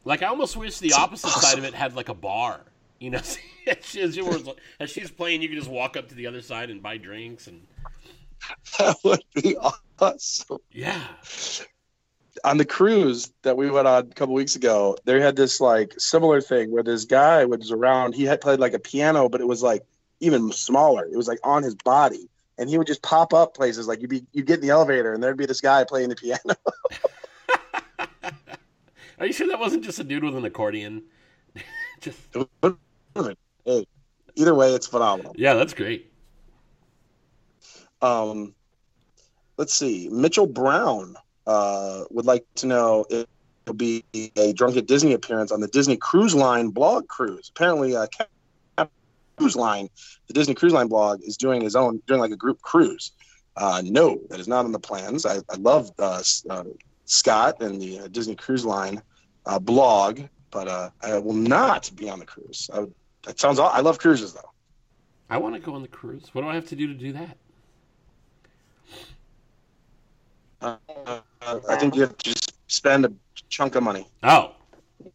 Like 0.03 0.23
I 0.23 0.27
almost 0.27 0.57
wish 0.57 0.79
the 0.79 0.93
opposite 0.93 1.29
side 1.29 1.57
of 1.57 1.63
it 1.63 1.73
had 1.73 1.95
like 1.95 2.09
a 2.09 2.13
bar. 2.13 2.61
You 2.99 3.11
know, 3.11 3.17
as, 3.67 3.95
as, 3.95 4.15
you 4.15 4.25
were- 4.25 4.53
as 4.79 4.89
she's 4.89 5.11
playing, 5.11 5.41
you 5.41 5.49
can 5.49 5.57
just 5.57 5.69
walk 5.69 5.97
up 5.97 6.09
to 6.09 6.15
the 6.15 6.27
other 6.27 6.41
side 6.41 6.69
and 6.69 6.81
buy 6.83 6.97
drinks, 6.97 7.47
and 7.47 7.65
that 8.77 8.95
would 9.03 9.23
be 9.35 9.55
awesome. 9.99 10.57
yeah. 10.71 11.01
On 12.45 12.57
the 12.57 12.65
cruise 12.65 13.31
that 13.43 13.57
we 13.57 13.69
went 13.69 13.87
on 13.87 14.03
a 14.09 14.13
couple 14.15 14.33
weeks 14.33 14.55
ago, 14.55 14.97
they 15.05 15.19
had 15.19 15.35
this 15.35 15.59
like 15.59 15.93
similar 15.99 16.41
thing 16.41 16.71
where 16.71 16.81
this 16.81 17.05
guy 17.05 17.45
was 17.45 17.71
around. 17.71 18.15
He 18.15 18.23
had 18.23 18.39
played 18.41 18.59
like 18.59 18.73
a 18.73 18.79
piano, 18.79 19.29
but 19.29 19.41
it 19.41 19.47
was 19.47 19.61
like 19.61 19.83
even 20.21 20.51
smaller. 20.51 21.05
It 21.05 21.17
was 21.17 21.27
like 21.27 21.39
on 21.43 21.61
his 21.61 21.75
body, 21.75 22.29
and 22.57 22.69
he 22.69 22.77
would 22.77 22.87
just 22.87 23.01
pop 23.03 23.33
up 23.33 23.53
places. 23.53 23.87
Like 23.87 24.01
you'd 24.01 24.09
be 24.09 24.23
you 24.31 24.41
would 24.41 24.45
get 24.47 24.55
in 24.55 24.61
the 24.61 24.69
elevator, 24.69 25.13
and 25.13 25.21
there'd 25.21 25.37
be 25.37 25.45
this 25.45 25.61
guy 25.61 25.83
playing 25.83 26.09
the 26.09 26.15
piano. 26.15 26.39
Are 29.21 29.27
you 29.27 29.33
sure 29.33 29.47
that 29.49 29.59
wasn't 29.59 29.83
just 29.83 29.99
a 29.99 30.03
dude 30.03 30.23
with 30.23 30.35
an 30.35 30.45
accordion? 30.45 31.03
just 32.01 32.17
hey, 32.33 33.85
either 34.33 34.55
way, 34.55 34.73
it's 34.73 34.87
phenomenal. 34.87 35.35
yeah, 35.37 35.53
that's 35.53 35.75
great. 35.75 36.11
Um, 38.01 38.55
let's 39.57 39.75
see. 39.75 40.09
Mitchell 40.11 40.47
Brown 40.47 41.15
uh, 41.45 42.05
would 42.09 42.25
like 42.25 42.47
to 42.55 42.65
know 42.65 43.05
if 43.11 43.27
it'll 43.67 43.75
be 43.75 44.03
a 44.35 44.53
drunken 44.53 44.85
Disney 44.85 45.13
appearance 45.13 45.51
on 45.51 45.61
the 45.61 45.67
Disney 45.67 45.97
Cruise 45.97 46.33
Line 46.33 46.69
blog 46.69 47.07
cruise. 47.07 47.51
Apparently, 47.55 47.95
uh, 47.95 48.07
Cruise 49.37 49.55
Line, 49.55 49.87
the 50.25 50.33
Disney 50.33 50.55
Cruise 50.55 50.73
Line 50.73 50.87
blog, 50.87 51.21
is 51.21 51.37
doing 51.37 51.61
his 51.61 51.75
own, 51.75 52.01
doing 52.07 52.21
like 52.21 52.31
a 52.31 52.35
group 52.35 52.59
cruise. 52.63 53.11
Uh, 53.55 53.83
no, 53.85 54.19
that 54.31 54.39
is 54.39 54.47
not 54.47 54.65
on 54.65 54.71
the 54.71 54.79
plans. 54.79 55.27
I, 55.27 55.35
I 55.47 55.57
love 55.59 55.91
uh, 55.99 56.23
uh, 56.49 56.63
Scott 57.05 57.61
and 57.61 57.79
the 57.79 57.99
uh, 57.99 58.07
Disney 58.07 58.33
Cruise 58.33 58.65
Line 58.65 58.99
uh, 59.45 59.59
blog, 59.59 60.21
but 60.51 60.67
uh, 60.67 60.89
I 61.01 61.17
will 61.17 61.33
not 61.33 61.91
be 61.95 62.09
on 62.09 62.19
the 62.19 62.25
cruise. 62.25 62.69
I 62.73 62.85
that 63.23 63.39
sounds. 63.39 63.59
I 63.59 63.81
love 63.81 63.99
cruises 63.99 64.33
though. 64.33 64.49
I 65.29 65.37
want 65.37 65.55
to 65.55 65.61
go 65.61 65.73
on 65.73 65.81
the 65.81 65.87
cruise. 65.87 66.29
What 66.33 66.41
do 66.41 66.47
I 66.47 66.55
have 66.55 66.67
to 66.69 66.75
do 66.75 66.87
to 66.87 66.93
do 66.93 67.13
that? 67.13 67.37
Uh, 70.61 71.19
I 71.69 71.75
think 71.75 71.95
you 71.95 72.01
have 72.01 72.17
to 72.17 72.29
just 72.33 72.53
spend 72.67 73.05
a 73.05 73.11
chunk 73.49 73.75
of 73.75 73.83
money. 73.83 74.07
Oh, 74.23 74.55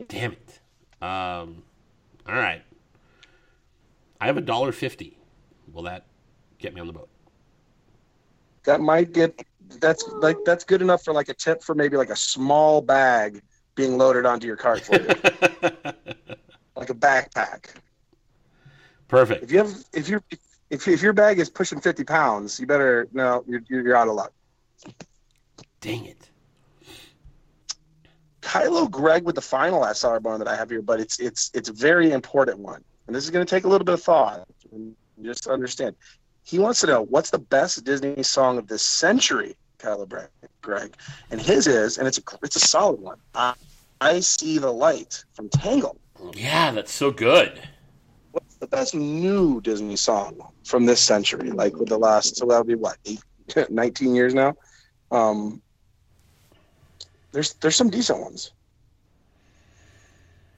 damn 0.09 0.33
it. 0.33 0.61
Um, 1.03 1.63
all 2.29 2.35
right. 2.35 2.63
I 4.21 4.27
have 4.27 4.37
a 4.37 4.41
dollar 4.41 4.73
fifty. 4.73 5.19
Will 5.73 5.83
that 5.83 6.07
get 6.59 6.75
me 6.75 6.81
on 6.81 6.87
the 6.87 6.93
boat? 6.93 7.09
that 8.67 8.81
might 8.81 9.13
get 9.13 9.43
that's 9.81 10.07
like 10.21 10.37
that's 10.45 10.65
good 10.65 10.83
enough 10.83 11.03
for 11.03 11.15
like 11.15 11.29
a 11.29 11.35
tip 11.35 11.63
for 11.63 11.75
maybe 11.75 11.97
like 11.97 12.11
a 12.11 12.17
small 12.17 12.83
bag 12.83 13.41
being 13.77 13.97
loaded 13.97 14.27
onto 14.27 14.47
your 14.47 14.57
cart 14.57 14.81
for 14.81 14.97
you. 14.97 15.09
Like 16.79 16.91
a 16.91 16.95
backpack. 16.95 17.71
Perfect. 19.09 19.43
if 19.45 19.51
you 19.51 19.59
have 19.59 19.75
if 19.95 20.11
you 20.11 20.21
if, 20.69 20.87
if 20.87 21.01
your 21.01 21.15
bag 21.15 21.39
is 21.39 21.49
pushing 21.49 21.81
50 21.81 22.05
pounds 22.05 22.61
you 22.61 22.67
better 22.67 23.09
no 23.15 23.43
you're, 23.49 23.63
you're 23.67 23.97
out 23.97 24.09
of 24.09 24.15
luck. 24.15 24.31
Dang 25.81 26.05
it. 26.05 26.29
kylo 28.43 28.91
greg 28.91 29.25
with 29.25 29.37
the 29.37 29.41
final 29.41 29.83
sr 29.95 30.21
bone 30.21 30.39
that 30.41 30.49
i 30.49 30.55
have 30.55 30.69
here 30.69 30.83
but 30.83 31.01
it's 31.01 31.19
it's 31.19 31.51
it's 31.55 31.71
a 31.71 31.73
very 31.73 32.13
important 32.13 32.59
one. 32.59 32.85
And 33.07 33.17
this 33.17 33.25
is 33.25 33.31
going 33.31 33.47
to 33.47 33.51
take 33.51 33.65
a 33.65 33.69
little 33.69 33.87
bit 33.87 33.95
of 33.95 34.03
thought 34.03 34.47
just 35.23 35.47
understand. 35.47 35.97
He 36.43 36.59
wants 36.59 36.83
to 36.83 36.87
know 36.89 37.03
what's 37.03 37.31
the 37.31 37.39
best 37.39 37.85
disney 37.85 38.23
song 38.23 38.59
of 38.59 38.67
this 38.67 38.83
century 38.83 39.57
kylo 39.79 40.09
Bre- 40.09 40.25
greg 40.63 40.95
and 41.31 41.41
his 41.41 41.67
is 41.67 41.99
and 41.99 42.07
it's 42.09 42.19
a 42.19 42.23
it's 42.43 42.57
a 42.57 42.61
solid 42.61 43.01
one 43.01 43.19
i, 43.35 43.55
I 44.01 44.21
see 44.21 44.59
the 44.59 44.71
light 44.71 45.25
from 45.33 45.49
Tangled. 45.49 45.99
Yeah, 46.35 46.71
that's 46.73 46.93
so 46.93 47.11
good. 47.11 47.61
what's 48.33 48.57
the 48.57 48.67
best 48.67 48.95
new 48.95 49.61
disney 49.61 49.97
song 49.97 50.41
from 50.65 50.85
this 50.87 51.01
century 51.01 51.51
like 51.51 51.77
with 51.77 51.89
the 51.89 51.99
last 51.99 52.37
so 52.37 52.47
that 52.47 52.59
would 52.59 52.67
be 52.67 52.75
what 52.75 52.97
eight, 53.07 53.21
19 53.71 54.15
years 54.15 54.35
now 54.35 54.55
um 55.13 55.63
there's 57.33 57.55
there's 57.55 57.77
some 57.77 57.91
decent 57.91 58.19
ones 58.21 58.53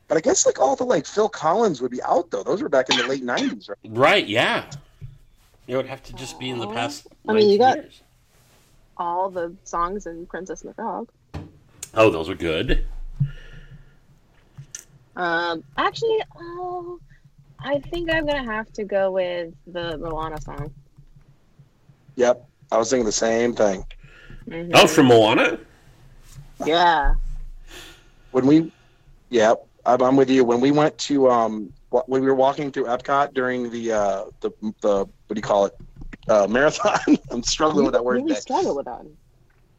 but 0.07 0.17
i 0.17 0.21
guess 0.21 0.47
like 0.47 0.59
all 0.61 0.75
the 0.77 0.85
like 0.85 1.07
phil 1.07 1.29
collins 1.29 1.81
would 1.83 1.91
be 1.91 2.03
out 2.03 2.31
though 2.31 2.43
those 2.43 2.63
were 2.63 2.69
back 2.69 2.89
in 2.91 2.97
the 2.97 3.07
late 3.07 3.23
90s 3.25 3.69
right 3.69 3.79
Right, 3.85 4.27
yeah. 4.27 4.71
It 5.67 5.77
would 5.77 5.87
have 5.87 6.03
to 6.05 6.15
just 6.15 6.39
be 6.41 6.49
in 6.49 6.59
the 6.59 6.67
Aw. 6.67 6.73
past. 6.73 7.07
I 7.29 7.35
mean, 7.35 7.51
you 7.51 7.59
got- 7.59 7.77
years. 7.77 8.01
All 8.99 9.31
the 9.31 9.55
songs 9.65 10.07
in 10.07 10.27
Princess 10.27 10.63
and 10.63 10.71
the 10.71 10.75
Frog. 10.75 11.09
Oh, 11.95 12.11
those 12.11 12.29
are 12.29 12.35
good. 12.35 12.85
Um, 15.17 15.65
actually, 15.77 16.19
oh, 16.37 16.99
I 17.61 17.81
think 17.81 18.11
I'm 18.11 18.27
gonna 18.27 18.45
have 18.45 18.73
to 18.75 18.85
go 18.85 19.11
with 19.11 19.53
the 19.67 19.99
Moana 19.99 20.41
song. 20.41 20.73
yep 22.17 22.45
i 22.73 22.77
was 22.77 22.91
thinking 22.91 23.07
the 23.07 23.13
same 23.13 23.55
thing 23.55 23.85
Mhm. 24.49 24.73
Oh, 24.75 24.87
from 24.89 25.07
Moana? 25.07 25.59
yeah. 26.67 27.15
when 28.33 28.45
we 28.47 28.73
yep 29.31 29.65
I'm, 29.87 30.03
I'm 30.03 30.17
with 30.17 30.29
you 30.29 30.45
when 30.45 30.61
we 30.61 30.71
went 30.73 30.99
to 30.99 31.31
um 31.31 31.73
when 31.91 32.21
we 32.23 32.27
were 32.27 32.35
walking 32.35 32.71
through 32.73 32.85
epcot 32.87 33.35
during 33.35 33.71
the 33.71 33.93
uh 33.93 34.25
the 34.41 34.51
the 34.81 34.97
what 35.05 35.35
do 35.35 35.37
you 35.37 35.43
call 35.43 35.67
it 35.67 35.75
uh 36.29 36.47
marathon 36.49 36.99
i'm 37.31 37.43
struggling 37.43 37.85
with 37.85 37.95
that 37.95 38.05
word 38.05 38.23
really 38.23 38.35
struggle 38.35 38.77
with 38.77 38.87
that. 38.87 39.05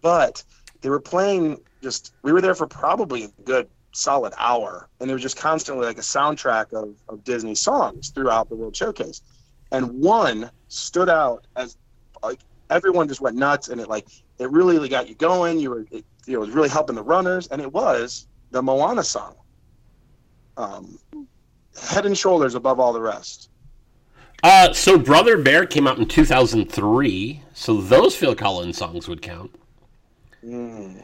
but 0.02 0.43
they 0.82 0.89
were 0.89 1.00
playing 1.00 1.60
just 1.82 2.14
we 2.24 2.32
were 2.32 2.41
there 2.41 2.56
for 2.56 2.68
probably 2.68 3.26
a 3.26 3.28
good 3.43 3.68
solid 3.91 4.34
hour 4.38 4.88
and 5.00 5.10
there 5.10 5.16
was 5.16 5.22
just 5.24 5.38
constantly 5.38 5.86
like 5.86 5.97
a 5.97 6.02
soundtrack 6.02 6.72
of, 6.74 6.95
of 7.10 7.24
disney 7.24 7.56
songs 7.56 8.10
throughout 8.10 8.47
the 8.50 8.56
world 8.56 8.76
showcase 8.76 9.22
and 9.72 9.89
one 10.02 10.50
stood 10.68 11.10
out 11.10 11.45
as 11.56 11.78
like 12.24 12.39
everyone 12.70 13.08
just 13.08 13.22
went 13.22 13.36
nuts, 13.36 13.70
and 13.70 13.80
it 13.82 13.88
like 13.88 14.08
it 14.38 14.50
really 14.52 14.89
got 14.89 15.10
you 15.10 15.16
going. 15.16 15.60
You 15.60 15.70
were 15.72 15.86
it, 15.91 16.06
you 16.26 16.34
know, 16.34 16.43
it 16.43 16.47
was 16.47 16.52
really 16.52 16.70
helping 16.70 16.95
the 16.95 17.04
runners, 17.04 17.47
and 17.47 17.62
it 17.62 17.72
was 17.72 18.28
the 18.52 18.62
Moana 18.62 19.04
song. 19.04 19.36
Um, 20.58 21.00
head 21.89 22.06
and 22.06 22.18
shoulders 22.18 22.56
above 22.56 22.80
all 22.80 22.93
the 22.93 23.02
rest. 23.02 23.50
Uh, 24.44 24.72
so 24.74 24.98
Brother 24.98 25.38
Bear 25.38 25.66
came 25.66 25.86
out 25.88 25.98
in 25.98 26.08
2003, 26.08 27.44
so 27.54 27.78
those 27.82 28.16
Phil 28.16 28.36
Collins 28.36 28.78
songs 28.78 29.08
would 29.08 29.22
count. 29.22 29.52
Mm. 30.44 31.04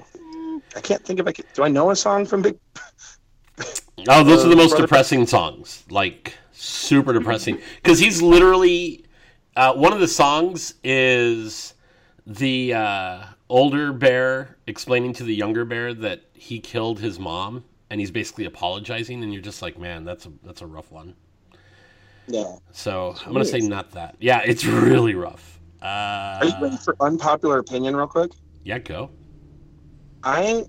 I 0.76 0.82
can't 0.82 1.04
think 1.04 1.20
of 1.20 1.28
I 1.28 1.32
can. 1.34 1.46
Do 1.54 1.64
I 1.64 1.68
know 1.68 1.90
a 1.92 1.96
song 1.96 2.26
from 2.26 2.42
Big? 2.42 2.58
Oh, 4.10 4.24
those 4.24 4.44
Uh, 4.44 4.48
are 4.48 4.50
the 4.50 4.56
most 4.58 4.72
Brother- 4.72 4.84
depressing 4.84 5.26
songs, 5.26 5.84
like 5.90 6.34
super 6.52 7.12
depressing. 7.14 7.60
Because 7.82 7.98
he's 7.98 8.22
literally 8.22 9.06
uh, 9.56 9.74
one 9.74 9.94
of 9.94 10.00
the 10.02 10.08
songs 10.08 10.76
is 10.84 11.74
the 12.28 12.74
uh, 12.74 13.24
older 13.50 13.94
bear 13.94 14.58
explaining 14.68 15.14
to 15.14 15.24
the 15.24 15.34
younger 15.34 15.64
bear 15.66 15.94
that 15.94 16.24
he 16.34 16.60
killed 16.60 17.00
his 17.00 17.18
mom, 17.18 17.64
and 17.90 18.00
he's 18.02 18.12
basically 18.12 18.44
apologizing, 18.46 19.24
and 19.24 19.34
you're 19.34 19.42
just 19.42 19.62
like, 19.62 19.80
man, 19.80 20.04
that's 20.04 20.26
a 20.26 20.32
that's 20.44 20.62
a 20.62 20.68
rough 20.68 20.92
one. 20.92 21.16
Yeah. 22.28 22.58
So 22.72 23.16
I'm 23.26 23.34
gonna 23.34 23.46
say 23.46 23.62
not 23.62 23.92
that. 23.92 24.16
Yeah, 24.20 24.42
it's 24.46 24.66
really 24.66 25.16
rough. 25.16 25.62
Uh, 25.82 25.86
Are 26.42 26.48
you 26.48 26.54
ready 26.60 26.78
for 26.78 26.96
unpopular 27.00 27.60
opinion, 27.60 27.96
real 27.96 28.08
quick? 28.08 28.32
yeah, 28.64 28.80
go. 28.80 29.12
I 30.24 30.66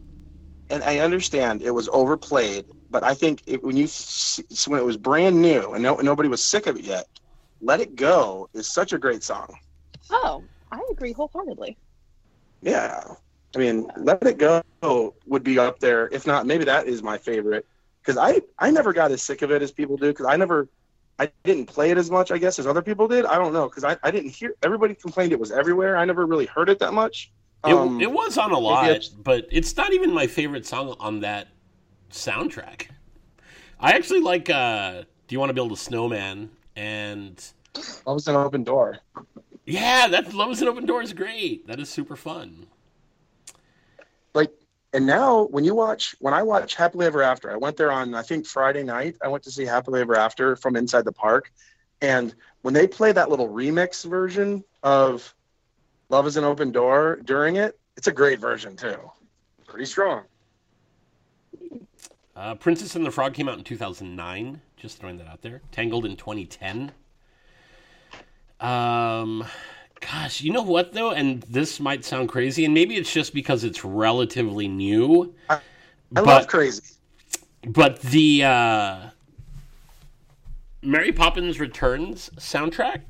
and 0.70 0.82
I 0.84 0.98
understand 1.00 1.62
it 1.62 1.70
was 1.70 1.88
overplayed, 1.88 2.66
but 2.90 3.02
I 3.04 3.14
think 3.14 3.42
it, 3.46 3.62
when 3.62 3.76
you 3.76 3.84
s- 3.84 4.40
s- 4.50 4.68
when 4.68 4.80
it 4.80 4.84
was 4.84 4.96
brand 4.96 5.40
new 5.40 5.72
and 5.72 5.82
no, 5.82 5.96
nobody 5.96 6.28
was 6.28 6.44
sick 6.44 6.66
of 6.66 6.76
it 6.76 6.84
yet, 6.84 7.06
"Let 7.60 7.80
It 7.80 7.96
Go" 7.96 8.48
is 8.54 8.68
such 8.70 8.92
a 8.92 8.98
great 8.98 9.22
song. 9.22 9.56
Oh, 10.10 10.48
I 10.70 10.82
agree 10.90 11.12
wholeheartedly. 11.12 11.78
Yeah, 12.62 13.02
I 13.54 13.58
mean, 13.58 13.88
"Let 13.96 14.26
It 14.26 14.38
Go" 14.38 14.62
would 15.26 15.42
be 15.44 15.58
up 15.58 15.78
there. 15.80 16.08
If 16.12 16.26
not, 16.26 16.46
maybe 16.46 16.64
that 16.64 16.86
is 16.86 17.02
my 17.02 17.18
favorite 17.18 17.66
because 18.02 18.16
I 18.18 18.42
I 18.58 18.70
never 18.70 18.92
got 18.92 19.10
as 19.12 19.22
sick 19.22 19.42
of 19.42 19.50
it 19.50 19.62
as 19.62 19.72
people 19.72 19.96
do 19.96 20.08
because 20.08 20.26
I 20.26 20.36
never. 20.36 20.68
I 21.18 21.30
didn't 21.44 21.66
play 21.66 21.90
it 21.90 21.96
as 21.98 22.10
much, 22.10 22.30
I 22.30 22.38
guess, 22.38 22.58
as 22.58 22.66
other 22.66 22.82
people 22.82 23.08
did. 23.08 23.24
I 23.24 23.36
don't 23.38 23.52
know 23.52 23.68
because 23.68 23.84
I, 23.84 23.96
I 24.02 24.10
didn't 24.10 24.30
hear. 24.30 24.54
Everybody 24.62 24.94
complained 24.94 25.32
it 25.32 25.40
was 25.40 25.50
everywhere. 25.50 25.96
I 25.96 26.04
never 26.04 26.26
really 26.26 26.46
heard 26.46 26.68
it 26.68 26.78
that 26.80 26.92
much. 26.92 27.32
It, 27.66 27.72
Um, 27.72 28.00
it 28.00 28.10
was 28.12 28.36
on 28.36 28.52
a 28.52 28.58
lot, 28.58 28.90
it's- 28.90 29.08
but 29.08 29.46
it's 29.50 29.76
not 29.76 29.92
even 29.94 30.12
my 30.12 30.26
favorite 30.26 30.66
song 30.66 30.94
on 31.00 31.20
that 31.20 31.48
soundtrack. 32.10 32.88
I 33.80 33.92
actually 33.92 34.20
like 34.20 34.48
uh, 34.50 35.02
"Do 35.26 35.34
You 35.34 35.40
Want 35.40 35.50
to 35.50 35.54
Build 35.54 35.72
a 35.72 35.76
Snowman?" 35.76 36.50
and 36.76 37.42
I 38.06 38.10
was 38.12 38.28
an 38.28 38.36
open 38.36 38.62
door. 38.64 38.98
yeah, 39.64 40.06
that 40.08 40.32
"Love 40.34 40.50
Is 40.52 40.62
an 40.62 40.68
Open 40.68 40.86
Door" 40.86 41.02
is 41.02 41.12
great. 41.12 41.66
That 41.66 41.80
is 41.80 41.88
super 41.88 42.16
fun. 42.16 42.66
And 44.96 45.06
now 45.06 45.44
when 45.48 45.62
you 45.62 45.74
watch 45.74 46.16
when 46.20 46.32
i 46.32 46.42
watch 46.42 46.74
happily 46.74 47.06
ever 47.06 47.22
after 47.22 47.52
i 47.52 47.56
went 47.56 47.76
there 47.76 47.92
on 47.92 48.14
i 48.14 48.22
think 48.22 48.46
friday 48.46 48.82
night 48.82 49.14
i 49.22 49.28
went 49.28 49.44
to 49.44 49.50
see 49.50 49.64
happily 49.64 50.00
ever 50.00 50.16
after 50.16 50.56
from 50.56 50.74
inside 50.74 51.04
the 51.04 51.12
park 51.12 51.52
and 52.00 52.34
when 52.62 52.72
they 52.72 52.86
play 52.86 53.12
that 53.12 53.28
little 53.28 53.48
remix 53.48 54.08
version 54.08 54.64
of 54.82 55.34
love 56.08 56.26
is 56.26 56.38
an 56.38 56.44
open 56.44 56.72
door 56.72 57.20
during 57.24 57.56
it 57.56 57.78
it's 57.98 58.06
a 58.06 58.12
great 58.12 58.40
version 58.40 58.74
too 58.74 58.98
pretty 59.66 59.86
strong 59.86 60.24
Uh, 62.34 62.54
Princess 62.54 62.94
and 62.94 63.06
the 63.06 63.10
Frog 63.10 63.32
came 63.32 63.48
out 63.48 63.56
in 63.56 63.64
2009. 63.64 64.60
Just 64.76 64.98
throwing 64.98 65.16
that 65.16 65.26
out 65.26 65.40
there. 65.40 65.62
Tangled 65.72 66.04
in 66.04 66.16
2010. 66.16 66.92
Um, 68.60 69.42
gosh, 70.10 70.40
you 70.40 70.52
know 70.52 70.62
what 70.62 70.92
though, 70.92 71.10
and 71.10 71.42
this 71.42 71.80
might 71.80 72.04
sound 72.04 72.28
crazy, 72.28 72.64
and 72.64 72.72
maybe 72.74 72.96
it's 72.96 73.12
just 73.12 73.34
because 73.34 73.64
it's 73.64 73.84
relatively 73.84 74.68
new. 74.68 75.34
i 75.48 75.60
but, 76.10 76.24
love 76.24 76.46
crazy 76.46 76.96
but 77.66 78.00
the 78.00 78.44
uh, 78.44 78.96
Mary 80.82 81.12
Poppins 81.12 81.58
Returns 81.58 82.30
soundtrack, 82.36 83.02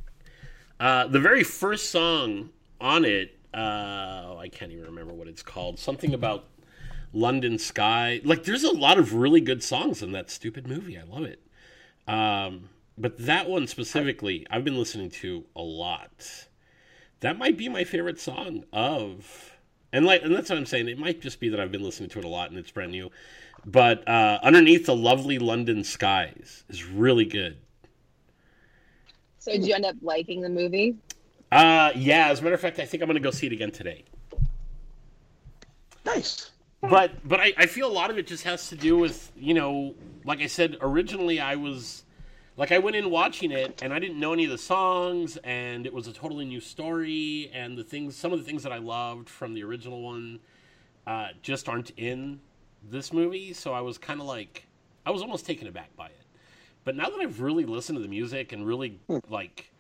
uh, 0.81 1.07
the 1.09 1.21
very 1.21 1.45
first 1.45 1.91
song 1.91 2.51
on 2.81 3.05
it, 3.05 3.39
uh, 3.53 4.37
I 4.39 4.49
can't 4.51 4.73
even 4.73 4.85
remember 4.87 5.13
what 5.13 5.29
it's 5.29 5.43
called. 5.43 5.79
Something 5.79 6.15
about 6.15 6.45
London 7.13 7.59
Sky. 7.59 8.21
Like, 8.25 8.45
there's 8.45 8.65
a 8.65 8.73
lot 8.73 8.99
of 8.99 9.15
really 9.15 9.41
good 9.41 9.63
songs 9.63 10.03
in 10.03 10.13
that 10.13 10.31
stupid 10.31 10.67
movie. 10.67 10.99
I 10.99 11.03
love 11.03 11.25
it. 11.25 11.41
Um, 12.09 12.71
but 12.97 13.19
that 13.19 13.49
one 13.49 13.67
specifically, 13.67 14.47
I've 14.51 14.65
been 14.65 14.79
listening 14.79 15.11
to 15.11 15.45
a 15.55 15.63
lot. 15.63 16.47
That 17.21 17.39
might 17.39 17.57
be 17.57 17.69
my 17.69 17.85
favorite 17.85 18.21
song 18.21 18.65
of, 18.73 19.53
and 19.93 20.05
like, 20.05 20.23
and 20.23 20.35
that's 20.35 20.51
what 20.51 20.59
I'm 20.59 20.67
saying. 20.67 20.89
It 20.89 20.99
might 20.99 21.21
just 21.21 21.41
be 21.41 21.49
that 21.49 21.61
I've 21.61 21.73
been 21.73 21.83
listening 21.83 22.11
to 22.11 22.19
it 22.19 22.25
a 22.25 22.29
lot 22.29 22.51
and 22.51 22.59
it's 22.59 22.71
brand 22.71 22.93
new. 22.93 23.11
But 23.65 24.07
uh, 24.07 24.39
underneath 24.43 24.87
the 24.87 24.95
lovely 24.95 25.39
London 25.39 25.83
skies 25.83 26.65
is 26.69 26.85
really 26.85 27.25
good. 27.25 27.57
So 29.39 29.53
did 29.53 29.67
you 29.67 29.75
end 29.75 29.85
up 29.85 29.97
liking 30.03 30.41
the 30.43 30.49
movie? 30.49 30.97
Uh, 31.51 31.93
yeah. 31.97 32.29
As 32.29 32.41
a 32.41 32.43
matter 32.43 32.55
of 32.55 32.61
fact, 32.61 32.79
I 32.79 32.85
think 32.85 33.03
I'm 33.03 33.09
gonna 33.09 33.21
go 33.21 33.31
see 33.31 33.47
it 33.47 33.53
again 33.53 33.71
today. 33.71 34.05
nice 36.05 36.51
but 36.83 37.27
but 37.29 37.41
I, 37.41 37.53
I 37.57 37.67
feel 37.67 37.89
a 37.89 37.93
lot 37.93 38.11
of 38.11 38.19
it 38.19 38.27
just 38.27 38.45
has 38.45 38.69
to 38.69 38.77
do 38.77 38.97
with 38.97 39.33
you 39.37 39.55
know 39.55 39.95
like 40.25 40.41
i 40.41 40.47
said 40.47 40.77
originally 40.81 41.41
i 41.41 41.57
was 41.57 42.05
like 42.57 42.73
i 42.73 42.79
went 42.79 42.97
in 42.97 43.11
watching 43.11 43.51
it 43.51 43.83
and 43.83 43.93
i 43.93 43.99
didn't 43.99 44.19
know 44.19 44.33
any 44.33 44.45
of 44.45 44.51
the 44.51 44.59
songs 44.59 45.37
and 45.45 45.87
it 45.87 45.93
was 45.93 46.07
a 46.07 46.13
totally 46.13 46.45
new 46.45 46.61
story 46.61 47.51
and 47.55 47.77
the 47.77 47.85
things 47.85 48.17
some 48.17 48.33
of 48.33 48.39
the 48.39 48.45
things 48.45 48.63
that 48.63 48.73
i 48.73 48.79
loved 48.79 49.29
from 49.29 49.55
the 49.55 49.63
original 49.63 50.03
one 50.03 50.39
uh, 51.07 51.29
just 51.41 51.69
aren't 51.69 51.91
in 51.97 52.41
this 52.91 53.13
movie 53.13 53.53
so 53.53 53.73
i 53.73 53.81
was 53.81 53.99
kind 53.99 54.21
of 54.21 54.27
like 54.27 54.67
i 55.05 55.11
was 55.11 55.23
almost 55.23 55.47
taken 55.47 55.69
aback 55.69 55.95
by 55.97 56.07
it 56.07 56.25
but 56.85 56.97
now 56.97 57.09
that 57.09 57.21
i've 57.21 57.41
really 57.41 57.65
listened 57.65 57.97
to 57.97 58.03
the 58.03 58.09
music 58.09 58.53
and 58.53 58.67
really 58.67 58.99
like 59.29 59.71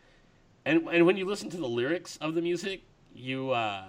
and 0.64 0.87
and 0.89 1.05
when 1.05 1.16
you 1.16 1.24
listen 1.24 1.51
to 1.51 1.57
the 1.57 1.68
lyrics 1.68 2.16
of 2.18 2.35
the 2.35 2.43
music 2.43 2.83
you 3.14 3.51
uh 3.51 3.85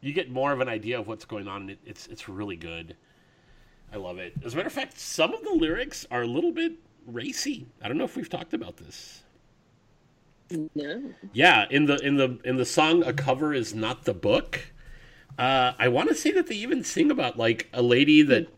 you 0.00 0.12
get 0.12 0.30
more 0.30 0.52
of 0.52 0.60
an 0.60 0.68
idea 0.68 0.98
of 0.98 1.06
what's 1.06 1.24
going 1.24 1.48
on. 1.48 1.62
And 1.62 1.70
it, 1.72 1.78
it's 1.84 2.06
it's 2.06 2.28
really 2.28 2.56
good. 2.56 2.96
I 3.92 3.96
love 3.96 4.18
it. 4.18 4.34
As 4.44 4.54
a 4.54 4.56
matter 4.56 4.68
of 4.68 4.72
fact, 4.72 4.98
some 4.98 5.34
of 5.34 5.42
the 5.42 5.50
lyrics 5.50 6.06
are 6.10 6.22
a 6.22 6.26
little 6.26 6.52
bit 6.52 6.72
racy. 7.06 7.66
I 7.82 7.88
don't 7.88 7.98
know 7.98 8.04
if 8.04 8.16
we've 8.16 8.28
talked 8.28 8.54
about 8.54 8.76
this. 8.76 9.22
No. 10.74 11.12
Yeah, 11.32 11.66
in 11.70 11.86
the 11.86 11.96
in 11.98 12.16
the 12.16 12.38
in 12.44 12.56
the 12.56 12.64
song 12.64 13.04
"A 13.04 13.12
Cover 13.12 13.54
Is 13.54 13.74
Not 13.74 14.04
the 14.04 14.14
Book," 14.14 14.72
uh, 15.38 15.72
I 15.78 15.88
want 15.88 16.08
to 16.08 16.14
say 16.14 16.32
that 16.32 16.48
they 16.48 16.56
even 16.56 16.82
sing 16.82 17.10
about 17.10 17.38
like 17.38 17.68
a 17.72 17.82
lady 17.82 18.22
that 18.22 18.48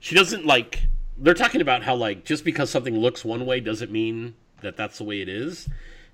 she 0.00 0.14
doesn't 0.14 0.46
like. 0.46 0.88
They're 1.18 1.34
talking 1.34 1.60
about 1.60 1.82
how 1.82 1.94
like 1.96 2.24
just 2.24 2.44
because 2.44 2.70
something 2.70 2.96
looks 2.96 3.24
one 3.24 3.44
way 3.44 3.60
doesn't 3.60 3.92
mean 3.92 4.34
that 4.62 4.76
that's 4.76 4.98
the 4.98 5.04
way 5.04 5.20
it 5.20 5.28
is. 5.28 5.68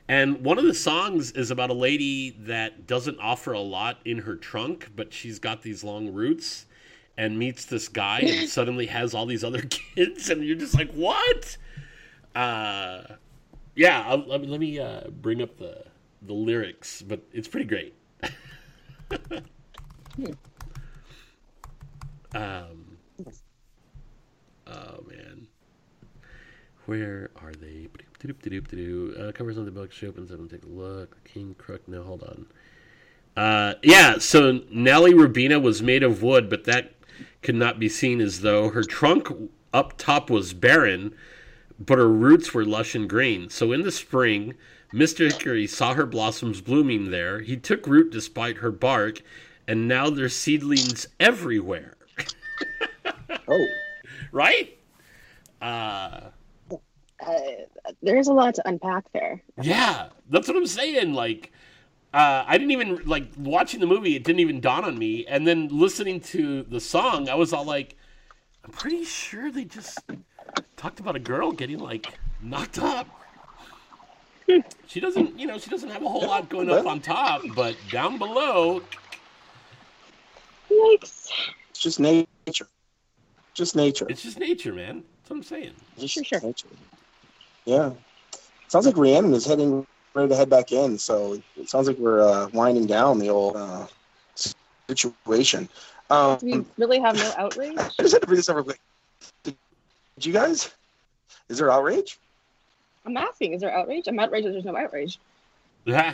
And 0.08 0.44
one 0.44 0.58
of 0.58 0.64
the 0.64 0.74
songs 0.74 1.30
is 1.30 1.52
about 1.52 1.70
a 1.70 1.74
lady 1.74 2.30
that 2.40 2.88
doesn't 2.88 3.20
offer 3.20 3.52
a 3.52 3.60
lot 3.60 3.98
in 4.04 4.18
her 4.18 4.34
trunk, 4.34 4.90
but 4.96 5.12
she's 5.12 5.38
got 5.38 5.62
these 5.62 5.84
long 5.84 6.12
roots 6.12 6.66
and 7.16 7.38
meets 7.38 7.64
this 7.64 7.86
guy 7.88 8.18
and 8.20 8.48
suddenly 8.48 8.86
has 8.86 9.14
all 9.14 9.24
these 9.24 9.44
other 9.44 9.62
kids, 9.94 10.28
and 10.28 10.42
you're 10.42 10.56
just 10.56 10.74
like, 10.74 10.90
what? 10.90 11.56
Uh, 12.34 13.02
yeah, 13.74 14.04
I'll, 14.06 14.26
let 14.26 14.40
me, 14.40 14.46
let 14.46 14.60
me 14.60 14.78
uh, 14.78 15.08
bring 15.08 15.42
up 15.42 15.56
the 15.58 15.84
the 16.22 16.32
lyrics, 16.32 17.02
but 17.02 17.22
it's 17.32 17.48
pretty 17.48 17.66
great. 17.66 17.94
um, 22.34 22.98
oh 24.66 25.04
man, 25.08 25.48
where 26.86 27.30
are 27.42 27.52
they? 27.52 27.88
Uh, 28.22 29.32
covers 29.32 29.56
on 29.56 29.64
the 29.64 29.70
book. 29.70 29.92
She 29.92 30.06
opens 30.06 30.30
up 30.30 30.38
and 30.38 30.50
take 30.50 30.64
a 30.64 30.68
look. 30.68 31.16
King 31.24 31.54
Crook. 31.56 31.88
No, 31.88 32.02
hold 32.02 32.22
on. 32.22 32.46
Uh, 33.36 33.74
yeah, 33.82 34.18
so 34.18 34.60
Nellie 34.70 35.14
Rubina 35.14 35.58
was 35.58 35.82
made 35.82 36.02
of 36.02 36.22
wood, 36.22 36.50
but 36.50 36.64
that 36.64 36.92
could 37.42 37.54
not 37.54 37.78
be 37.78 37.88
seen 37.88 38.20
as 38.20 38.40
though 38.40 38.70
her 38.70 38.82
trunk 38.82 39.28
up 39.72 39.96
top 39.96 40.28
was 40.28 40.52
barren, 40.52 41.14
but 41.80 41.98
her 41.98 42.08
roots 42.08 42.54
were 42.54 42.64
lush 42.64 42.94
and 42.94 43.08
green. 43.08 43.48
So 43.50 43.72
in 43.72 43.82
the 43.82 43.90
spring, 43.90 44.54
Mr. 44.92 45.30
Hickory 45.30 45.66
saw 45.66 45.94
her 45.94 46.06
blossoms 46.06 46.60
blooming 46.60 47.10
there. 47.10 47.40
He 47.40 47.56
took 47.56 47.86
root 47.86 48.10
despite 48.12 48.58
her 48.58 48.70
bark, 48.70 49.22
and 49.66 49.88
now 49.88 50.10
there's 50.10 50.36
seedlings 50.36 51.06
everywhere. 51.18 51.96
oh 53.48 53.66
Right? 54.32 54.78
Uh, 55.60 56.30
Uh, 57.24 57.32
there's 58.02 58.28
a 58.28 58.32
lot 58.32 58.54
to 58.54 58.66
unpack 58.68 59.04
there. 59.12 59.42
yeah, 59.60 60.08
that's 60.30 60.48
what 60.48 60.56
I'm 60.56 60.66
saying. 60.66 61.12
Like, 61.12 61.52
uh, 62.14 62.44
I 62.46 62.56
didn't 62.56 62.70
even 62.72 63.02
like 63.04 63.30
watching 63.36 63.80
the 63.80 63.86
movie. 63.86 64.16
It 64.16 64.24
didn't 64.24 64.40
even 64.40 64.60
dawn 64.60 64.84
on 64.84 64.98
me, 64.98 65.26
and 65.26 65.46
then 65.46 65.68
listening 65.68 66.20
to 66.20 66.62
the 66.64 66.80
song, 66.80 67.28
I 67.28 67.34
was 67.34 67.52
all 67.52 67.64
like, 67.64 67.96
"I'm 68.64 68.70
pretty 68.70 69.04
sure 69.04 69.50
they 69.50 69.64
just 69.66 69.98
talked 70.76 71.00
about 71.00 71.16
a 71.16 71.20
girl 71.20 71.52
getting 71.52 71.78
like 71.78 72.18
knocked 72.42 72.78
up." 72.78 73.06
she 74.86 74.98
doesn't, 74.98 75.38
you 75.38 75.46
know, 75.46 75.58
she 75.58 75.70
doesn't 75.70 75.90
have 75.90 76.02
a 76.02 76.08
whole 76.08 76.26
lot 76.26 76.48
going 76.48 76.68
up 76.70 76.86
on 76.86 77.00
top, 77.00 77.42
but 77.54 77.76
down 77.90 78.18
below, 78.18 78.82
Yikes. 80.70 81.30
It's 81.70 81.80
just 81.80 82.00
nature. 82.00 82.66
Just 83.54 83.76
nature. 83.76 84.06
it's 84.08 84.22
just 84.22 84.38
nature, 84.38 84.72
man. 84.72 85.02
That's 85.22 85.30
what 85.30 85.36
I'm 85.36 85.42
saying. 85.42 85.72
Just 85.98 86.14
Sure, 86.14 86.24
sure. 86.24 86.40
nature. 86.40 86.68
Yeah. 87.64 87.90
Sounds 88.68 88.86
like 88.86 88.96
Rhiannon 88.96 89.34
is 89.34 89.44
heading 89.44 89.86
ready 90.14 90.28
to 90.28 90.36
head 90.36 90.48
back 90.48 90.72
in. 90.72 90.98
So 90.98 91.40
it 91.56 91.68
sounds 91.68 91.88
like 91.88 91.98
we're 91.98 92.22
uh, 92.22 92.48
winding 92.52 92.86
down 92.86 93.18
the 93.18 93.28
old 93.28 93.56
uh, 93.56 93.86
situation. 94.88 95.68
Um, 96.08 96.38
Do 96.38 96.46
we 96.46 96.64
really 96.78 97.00
have 97.00 97.16
no 97.16 97.32
outrage? 97.36 97.76
I 97.78 97.90
just 97.98 98.12
had 98.12 98.22
to 98.22 98.26
bring 98.26 98.36
this 98.36 98.48
up 98.48 98.56
real 98.56 98.64
quick. 98.64 98.80
Did, 100.20 100.24
did 100.24 100.34
you 100.34 100.34
guys? 100.34 100.74
Is 101.48 101.56
there 101.58 101.70
outrage? 101.70 102.18
I'm 103.06 103.16
asking, 103.16 103.54
is 103.54 103.62
there 103.62 103.74
outrage? 103.74 104.06
I'm 104.06 104.18
outraged 104.18 104.46
that 104.46 104.52
there's 104.52 104.66
no 104.66 104.76
outrage. 104.76 105.18
Yeah. 105.86 106.12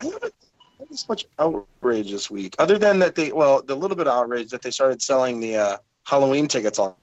I 0.00 0.04
haven't 0.04 0.32
had 0.78 0.88
this 0.88 1.06
much 1.06 1.26
outrage 1.38 2.10
this 2.10 2.30
week, 2.30 2.54
other 2.58 2.78
than 2.78 2.98
that 3.00 3.14
they 3.14 3.30
well, 3.30 3.60
the 3.60 3.74
little 3.74 3.96
bit 3.96 4.08
of 4.08 4.14
outrage 4.14 4.48
that 4.50 4.62
they 4.62 4.70
started 4.70 5.02
selling 5.02 5.38
the 5.38 5.56
uh, 5.56 5.76
Halloween 6.04 6.48
tickets 6.48 6.78
on. 6.78 6.94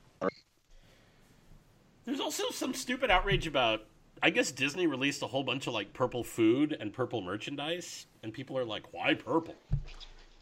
There's 2.05 2.19
also 2.19 2.49
some 2.49 2.73
stupid 2.73 3.11
outrage 3.11 3.45
about. 3.45 3.85
I 4.21 4.31
guess 4.31 4.51
Disney 4.51 4.87
released 4.87 5.21
a 5.21 5.27
whole 5.27 5.43
bunch 5.43 5.67
of 5.67 5.73
like 5.73 5.93
purple 5.93 6.23
food 6.23 6.75
and 6.79 6.91
purple 6.91 7.21
merchandise, 7.21 8.07
and 8.23 8.33
people 8.33 8.57
are 8.57 8.65
like, 8.65 8.91
"Why 8.91 9.13
purple?" 9.13 9.55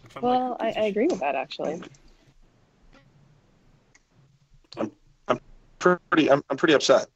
Which 0.01 0.15
I'm 0.15 0.23
like, 0.23 0.23
Well, 0.23 0.57
I, 0.59 0.65
gives 0.67 0.77
a 0.77 0.79
I 0.79 0.83
shit? 0.83 0.91
agree 0.91 1.07
with 1.07 1.19
that 1.19 1.35
actually. 1.35 1.81
Pretty, 5.79 6.31
I'm, 6.31 6.43
I'm 6.49 6.57
pretty 6.57 6.73
upset. 6.73 7.07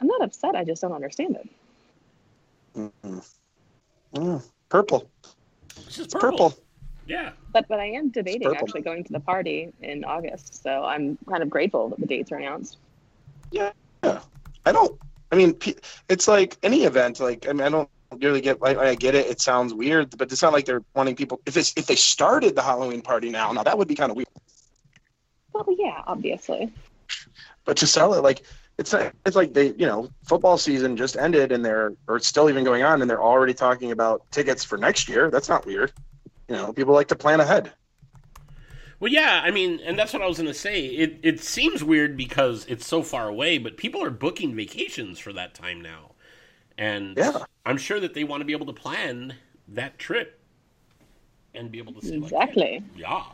I'm 0.00 0.06
not 0.06 0.22
upset. 0.22 0.54
I 0.56 0.64
just 0.64 0.80
don't 0.80 0.92
understand 0.92 1.36
it. 1.36 1.48
Mhm. 3.04 3.30
Mm, 4.14 4.42
purple. 4.68 5.08
It's 5.76 5.96
just 5.96 6.00
It's 6.00 6.14
purple. 6.14 6.50
purple. 6.50 6.64
Yeah. 7.06 7.30
But 7.52 7.66
but 7.68 7.80
I 7.80 7.86
am 7.86 8.10
debating 8.10 8.54
actually 8.56 8.82
going 8.82 9.04
to 9.04 9.12
the 9.12 9.20
party 9.20 9.72
in 9.82 10.04
August. 10.04 10.62
So 10.62 10.84
I'm 10.84 11.18
kind 11.28 11.42
of 11.42 11.50
grateful 11.50 11.88
that 11.90 12.00
the 12.00 12.06
dates 12.06 12.32
are 12.32 12.36
announced. 12.36 12.78
Yeah. 13.50 13.72
I 14.02 14.72
don't. 14.72 14.98
I 15.32 15.36
mean, 15.36 15.56
it's 16.08 16.28
like 16.28 16.56
any 16.62 16.84
event. 16.84 17.20
Like, 17.20 17.48
I 17.48 17.52
mean, 17.52 17.62
I 17.62 17.68
don't 17.68 17.88
really 18.18 18.40
get. 18.40 18.58
I, 18.62 18.76
I 18.76 18.94
get 18.94 19.14
it. 19.14 19.26
It 19.26 19.40
sounds 19.40 19.74
weird, 19.74 20.16
but 20.16 20.30
it's 20.32 20.42
not 20.42 20.52
like 20.52 20.64
they're 20.64 20.82
wanting 20.94 21.16
people. 21.16 21.40
If 21.46 21.56
it's 21.56 21.72
if 21.76 21.86
they 21.86 21.96
started 21.96 22.54
the 22.56 22.62
Halloween 22.62 23.02
party 23.02 23.30
now, 23.30 23.52
now 23.52 23.62
that 23.62 23.76
would 23.76 23.88
be 23.88 23.94
kind 23.94 24.10
of 24.10 24.16
weird. 24.16 24.28
Well, 25.52 25.66
yeah, 25.78 26.02
obviously. 26.06 26.72
But 27.64 27.76
to 27.78 27.86
sell 27.86 28.14
it, 28.14 28.22
like 28.22 28.42
it's 28.78 28.92
not, 28.92 29.12
it's 29.26 29.36
like 29.36 29.52
they, 29.52 29.68
you 29.72 29.86
know, 29.86 30.08
football 30.24 30.56
season 30.58 30.96
just 30.96 31.16
ended 31.16 31.52
and 31.52 31.64
they're 31.64 31.92
or 32.08 32.16
it's 32.16 32.26
still 32.26 32.48
even 32.48 32.64
going 32.64 32.82
on 32.82 33.02
and 33.02 33.10
they're 33.10 33.22
already 33.22 33.54
talking 33.54 33.90
about 33.92 34.22
tickets 34.30 34.64
for 34.64 34.78
next 34.78 35.08
year. 35.08 35.30
That's 35.30 35.48
not 35.48 35.66
weird. 35.66 35.92
You 36.48 36.56
know, 36.56 36.72
people 36.72 36.94
like 36.94 37.08
to 37.08 37.16
plan 37.16 37.40
ahead. 37.40 37.72
Well, 38.98 39.10
yeah. 39.10 39.40
I 39.44 39.50
mean, 39.50 39.80
and 39.84 39.98
that's 39.98 40.12
what 40.12 40.22
I 40.22 40.26
was 40.26 40.36
gonna 40.38 40.54
say. 40.54 40.86
It 40.86 41.18
it 41.22 41.40
seems 41.40 41.82
weird 41.82 42.16
because 42.16 42.64
it's 42.68 42.86
so 42.86 43.02
far 43.02 43.28
away, 43.28 43.58
but 43.58 43.76
people 43.76 44.02
are 44.02 44.10
booking 44.10 44.54
vacations 44.54 45.18
for 45.18 45.32
that 45.32 45.54
time 45.54 45.80
now, 45.80 46.12
and 46.78 47.16
Yeah. 47.16 47.44
I'm 47.66 47.78
sure 47.78 48.00
that 48.00 48.14
they 48.14 48.24
want 48.24 48.40
to 48.40 48.44
be 48.44 48.52
able 48.52 48.66
to 48.66 48.72
plan 48.72 49.34
that 49.68 49.98
trip 49.98 50.40
and 51.54 51.70
be 51.70 51.78
able 51.78 51.92
to 51.94 52.02
see 52.02 52.16
like, 52.18 52.32
Exactly. 52.32 52.82
yeah. 52.96 53.24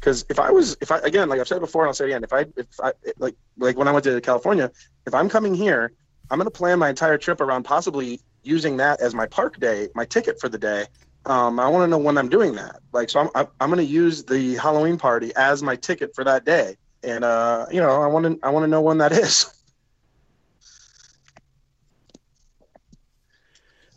Because 0.00 0.24
if 0.28 0.38
I 0.38 0.50
was, 0.50 0.76
if 0.80 0.90
I 0.90 0.98
again, 0.98 1.28
like 1.28 1.40
I've 1.40 1.48
said 1.48 1.60
before, 1.60 1.82
and 1.82 1.88
I'll 1.88 1.94
say 1.94 2.04
it 2.04 2.08
again, 2.08 2.24
if 2.24 2.32
I, 2.32 2.46
if 2.56 2.66
I, 2.82 2.92
like, 3.18 3.34
like 3.58 3.76
when 3.76 3.88
I 3.88 3.92
went 3.92 4.04
to 4.04 4.20
California, 4.20 4.70
if 5.06 5.14
I'm 5.14 5.28
coming 5.28 5.54
here, 5.54 5.92
I'm 6.30 6.38
going 6.38 6.46
to 6.46 6.50
plan 6.50 6.78
my 6.78 6.88
entire 6.88 7.18
trip 7.18 7.40
around 7.40 7.64
possibly 7.64 8.20
using 8.42 8.76
that 8.78 9.00
as 9.00 9.14
my 9.14 9.26
park 9.26 9.58
day, 9.58 9.88
my 9.94 10.04
ticket 10.04 10.40
for 10.40 10.48
the 10.48 10.58
day. 10.58 10.86
Um, 11.24 11.58
I 11.58 11.68
want 11.68 11.82
to 11.82 11.88
know 11.88 11.98
when 11.98 12.16
I'm 12.18 12.28
doing 12.28 12.54
that. 12.54 12.80
Like, 12.92 13.10
so 13.10 13.20
I'm, 13.20 13.30
I'm, 13.34 13.46
I'm 13.60 13.68
going 13.68 13.84
to 13.84 13.92
use 13.92 14.22
the 14.22 14.54
Halloween 14.56 14.96
party 14.96 15.32
as 15.34 15.62
my 15.62 15.74
ticket 15.74 16.14
for 16.14 16.22
that 16.24 16.44
day, 16.44 16.76
and 17.02 17.24
uh, 17.24 17.66
you 17.70 17.80
know, 17.80 18.00
I 18.00 18.06
want 18.06 18.26
to, 18.26 18.38
I 18.46 18.50
want 18.50 18.64
to 18.64 18.68
know 18.68 18.80
when 18.80 18.98
that 18.98 19.12
is. 19.12 19.52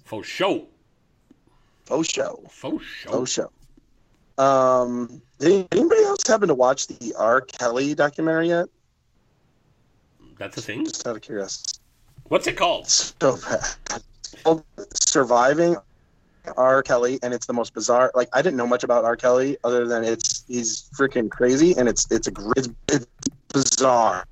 For 0.09 0.23
show. 0.23 0.65
For 1.85 2.03
show, 2.03 2.43
For 2.49 2.81
show. 2.81 3.11
For 3.11 3.27
show. 3.27 3.51
Um, 4.39 5.21
did 5.37 5.67
anybody 5.71 6.03
else 6.03 6.25
happen 6.25 6.47
to 6.47 6.55
watch 6.55 6.87
the 6.87 7.13
R. 7.17 7.41
Kelly 7.41 7.93
documentary 7.93 8.47
yet? 8.47 8.67
That's 10.37 10.57
a 10.57 10.61
thing. 10.61 10.85
Just 10.85 11.05
out 11.05 11.17
of 11.17 11.21
curiosity. 11.21 11.77
What's 12.29 12.47
it 12.47 12.55
called? 12.55 12.87
so 12.87 13.37
bad. 13.37 13.65
It's 13.91 14.41
called 14.43 14.63
Surviving 14.93 15.75
R. 16.55 16.81
Kelly, 16.81 17.19
and 17.21 17.33
it's 17.33 17.45
the 17.45 17.53
most 17.53 17.73
bizarre. 17.73 18.11
Like 18.15 18.29
I 18.31 18.41
didn't 18.41 18.55
know 18.55 18.67
much 18.67 18.85
about 18.85 19.03
R. 19.03 19.17
Kelly 19.17 19.57
other 19.65 19.85
than 19.85 20.05
it's 20.05 20.45
he's 20.47 20.89
freaking 20.97 21.29
crazy, 21.29 21.75
and 21.77 21.89
it's 21.89 22.09
it's 22.09 22.27
a 22.27 22.31
it's, 22.55 22.69
it's 22.87 23.07
bizarre. 23.51 24.25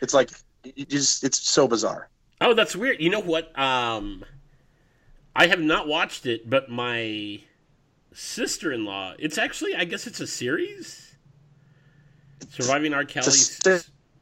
It's 0.00 0.14
like 0.14 0.30
you 0.64 0.84
just 0.84 1.22
it's 1.22 1.38
so 1.38 1.68
bizarre. 1.68 2.08
Oh, 2.40 2.54
that's 2.54 2.74
weird. 2.74 3.00
You 3.00 3.10
know 3.10 3.20
what? 3.20 3.56
Um, 3.56 4.24
I 5.36 5.46
have 5.46 5.60
not 5.60 5.86
watched 5.86 6.26
it, 6.26 6.50
but 6.50 6.68
my 6.68 7.40
sister-in-law. 8.12 9.14
It's 9.18 9.38
actually, 9.38 9.74
I 9.74 9.84
guess, 9.84 10.06
it's 10.06 10.20
a 10.20 10.26
series. 10.26 11.16
Surviving 12.48 12.94
R. 12.94 13.04
It's 13.26 13.38
Kelly's. 13.60 13.60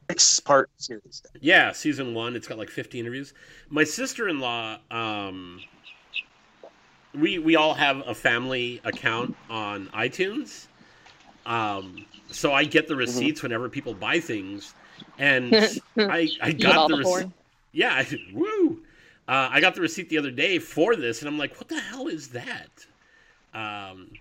six 0.09 0.39
part 0.39 0.69
series. 0.77 1.23
Yeah, 1.39 1.71
season 1.71 2.13
one. 2.13 2.35
It's 2.35 2.47
got 2.47 2.57
like 2.57 2.69
50 2.69 2.99
interviews. 2.99 3.33
My 3.69 3.83
sister-in-law. 3.83 4.79
Um, 4.91 5.61
we 7.13 7.39
we 7.39 7.55
all 7.55 7.73
have 7.73 8.03
a 8.07 8.13
family 8.13 8.81
account 8.83 9.35
on 9.49 9.87
iTunes. 9.89 10.67
Um, 11.45 12.05
so 12.31 12.53
I 12.53 12.65
get 12.65 12.87
the 12.87 12.95
receipts 12.95 13.41
whenever 13.41 13.69
people 13.69 13.93
buy 13.93 14.19
things, 14.19 14.75
and 15.17 15.63
I 16.07 16.29
I 16.41 16.53
You 16.57 16.59
got 16.59 16.87
the 16.87 16.87
the 16.87 16.97
receipt. 16.97 17.31
Yeah, 17.71 17.93
I, 17.93 18.07
woo! 18.33 18.83
Uh, 19.27 19.49
I 19.51 19.61
got 19.61 19.75
the 19.75 19.81
receipt 19.81 20.09
the 20.09 20.17
other 20.17 20.31
day 20.31 20.59
for 20.59 20.95
this, 20.95 21.21
and 21.21 21.27
I'm 21.29 21.37
like, 21.37 21.55
what 21.57 21.67
the 21.67 21.79
hell 21.79 22.07
is 22.07 22.29
that? 22.29 22.85
Um, 23.53 24.11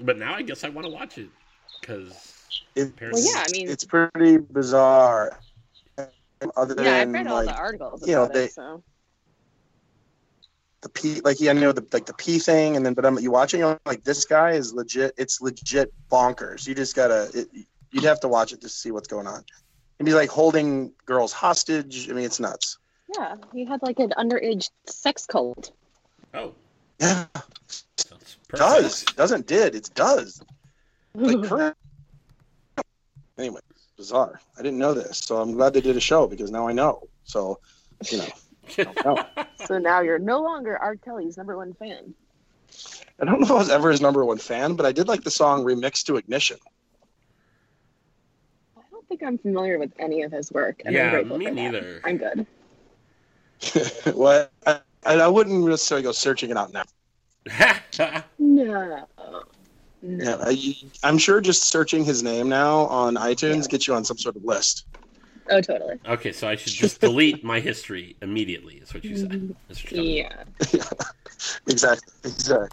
but 0.00 0.18
now 0.18 0.34
I 0.34 0.42
guess 0.42 0.64
I 0.64 0.68
want 0.68 0.86
to 0.86 0.92
watch 0.92 1.18
it 1.18 1.28
because 1.80 2.34
It's, 2.74 2.92
Well, 3.00 3.12
yeah, 3.14 3.44
I 3.46 3.50
mean- 3.52 3.68
it's 3.68 3.84
pretty 3.84 4.38
bizarre. 4.38 5.38
Other 6.56 6.80
Yeah, 6.82 6.94
I've 6.94 7.08
than 7.08 7.12
read 7.12 7.26
all 7.26 7.34
like 7.36 7.46
the 7.46 7.54
articles 7.56 8.06
you 8.06 8.14
know, 8.14 8.22
about 8.24 8.34
they- 8.34 8.44
it. 8.44 8.52
So 8.52 8.82
the 10.82 10.88
P, 10.90 11.20
like 11.22 11.40
yeah, 11.40 11.50
I 11.50 11.54
know 11.54 11.72
the 11.72 11.84
like 11.92 12.06
the 12.06 12.14
P 12.14 12.38
thing, 12.38 12.76
and 12.76 12.86
then 12.86 12.94
but 12.94 13.04
I'm 13.04 13.18
you 13.18 13.32
watching 13.32 13.62
it, 13.62 13.80
like 13.84 14.04
this 14.04 14.24
guy 14.24 14.52
is 14.52 14.72
legit. 14.72 15.12
It's 15.16 15.40
legit 15.40 15.92
bonkers. 16.10 16.68
You 16.68 16.74
just 16.76 16.94
gotta. 16.94 17.28
It, 17.34 17.48
you'd 17.90 18.04
have 18.04 18.20
to 18.20 18.28
watch 18.28 18.52
it 18.52 18.60
to 18.60 18.68
see 18.68 18.92
what's 18.92 19.08
going 19.08 19.26
on. 19.26 19.42
And 19.98 20.06
he's 20.06 20.14
like 20.14 20.30
holding 20.30 20.92
girls 21.06 21.32
hostage. 21.32 22.08
I 22.08 22.12
mean, 22.12 22.24
it's 22.24 22.38
nuts. 22.38 22.78
yeah, 23.16 23.34
he 23.52 23.64
had 23.64 23.82
like 23.82 23.98
an 23.98 24.10
underage 24.16 24.70
sex 24.86 25.26
cult. 25.26 25.72
oh, 26.34 26.54
Yeah, 27.00 27.26
sounds 27.68 28.36
it 28.42 28.48
perfect. 28.48 28.58
does 28.58 29.04
doesn't 29.16 29.46
did 29.46 29.74
it 29.74 29.90
does 29.94 30.40
like 31.14 31.42
current. 31.48 31.76
Anyway, 33.38 33.60
bizarre. 33.96 34.40
I 34.58 34.62
didn't 34.62 34.78
know 34.78 34.94
this, 34.94 35.18
so 35.18 35.40
I'm 35.40 35.52
glad 35.52 35.72
they 35.72 35.80
did 35.80 35.96
a 35.96 36.00
show 36.00 36.26
because 36.26 36.50
now 36.50 36.66
I 36.66 36.72
know. 36.72 37.02
So, 37.24 37.60
you 38.10 38.18
know, 38.18 38.94
know. 39.04 39.24
so 39.64 39.78
now 39.78 40.00
you're 40.00 40.18
no 40.18 40.42
longer 40.42 40.76
R. 40.76 40.96
Kelly's 40.96 41.36
number 41.36 41.56
one 41.56 41.72
fan. 41.74 42.14
I 43.20 43.24
don't 43.24 43.40
know 43.40 43.46
if 43.46 43.50
I 43.50 43.54
was 43.54 43.70
ever 43.70 43.90
his 43.90 44.00
number 44.00 44.24
one 44.24 44.38
fan, 44.38 44.74
but 44.74 44.86
I 44.86 44.92
did 44.92 45.08
like 45.08 45.22
the 45.22 45.30
song 45.30 45.64
"Remix 45.64 46.04
to 46.04 46.16
Ignition." 46.16 46.58
I 48.76 48.80
don't 48.90 49.06
think 49.08 49.22
I'm 49.22 49.38
familiar 49.38 49.78
with 49.78 49.92
any 49.98 50.22
of 50.22 50.32
his 50.32 50.52
work. 50.52 50.82
And 50.84 50.96
I'm 50.96 51.28
Yeah, 51.28 51.36
me 51.36 51.46
for 51.46 51.54
that. 51.54 51.54
neither. 51.54 52.00
I'm 52.04 52.16
good. 52.16 52.46
well, 54.14 54.48
I, 55.08 55.14
I, 55.14 55.24
I 55.24 55.28
wouldn't 55.28 55.64
necessarily 55.66 56.02
go 56.02 56.12
searching 56.12 56.50
it 56.50 56.56
out 56.56 56.72
now. 56.72 56.84
No. 58.40 59.06
No. 60.00 60.24
Yeah, 60.24 60.36
I, 60.40 60.74
I'm 61.02 61.18
sure 61.18 61.40
just 61.40 61.64
searching 61.64 62.04
his 62.04 62.22
name 62.22 62.48
now 62.48 62.86
on 62.86 63.16
iTunes 63.16 63.62
Yeah. 63.62 63.68
gets 63.68 63.88
you 63.88 63.94
on 63.94 64.04
some 64.04 64.16
sort 64.16 64.36
of 64.36 64.44
list. 64.44 64.86
Oh, 65.50 65.60
totally. 65.60 65.96
okay, 66.06 66.30
so 66.32 66.46
I 66.48 66.54
should 66.56 66.72
just 66.72 67.00
delete 67.08 67.44
my 67.44 67.58
history 67.58 68.16
immediately. 68.22 68.76
Is 68.76 68.94
what 68.94 69.04
you 69.04 69.16
said. 69.16 69.56
That's 69.66 69.82
what 69.82 69.90
you're 69.90 70.02
telling 70.02 70.14
me. 70.14 70.28
Yeah. 70.72 70.84
exactly, 71.68 72.12
exactly, 72.24 72.68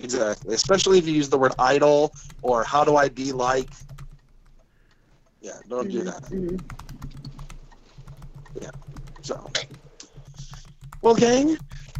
exactly. 0.00 0.54
Especially 0.54 0.98
if 0.98 1.06
you 1.06 1.14
use 1.14 1.28
the 1.28 1.38
word 1.38 1.54
idol 1.58 2.12
or 2.42 2.64
how 2.64 2.84
do 2.84 2.96
I 2.96 3.08
be 3.08 3.32
like. 3.32 3.72
Yeah, 5.40 5.58
don't 5.68 5.88
do 5.88 6.02
that. 6.02 6.22
Mhm. 6.24 6.62
So, 9.22 9.50
well, 11.02 11.14
gang, 11.14 11.56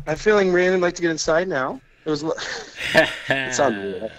I'm 0.06 0.16
feeling 0.16 0.52
Rhiannon 0.52 0.80
like 0.80 0.94
to 0.94 1.02
get 1.02 1.10
inside 1.10 1.48
now. 1.48 1.80
It 2.04 2.10
was. 2.10 2.24
It 3.44 3.54
sounded 3.54 3.82
weird. 3.82 4.10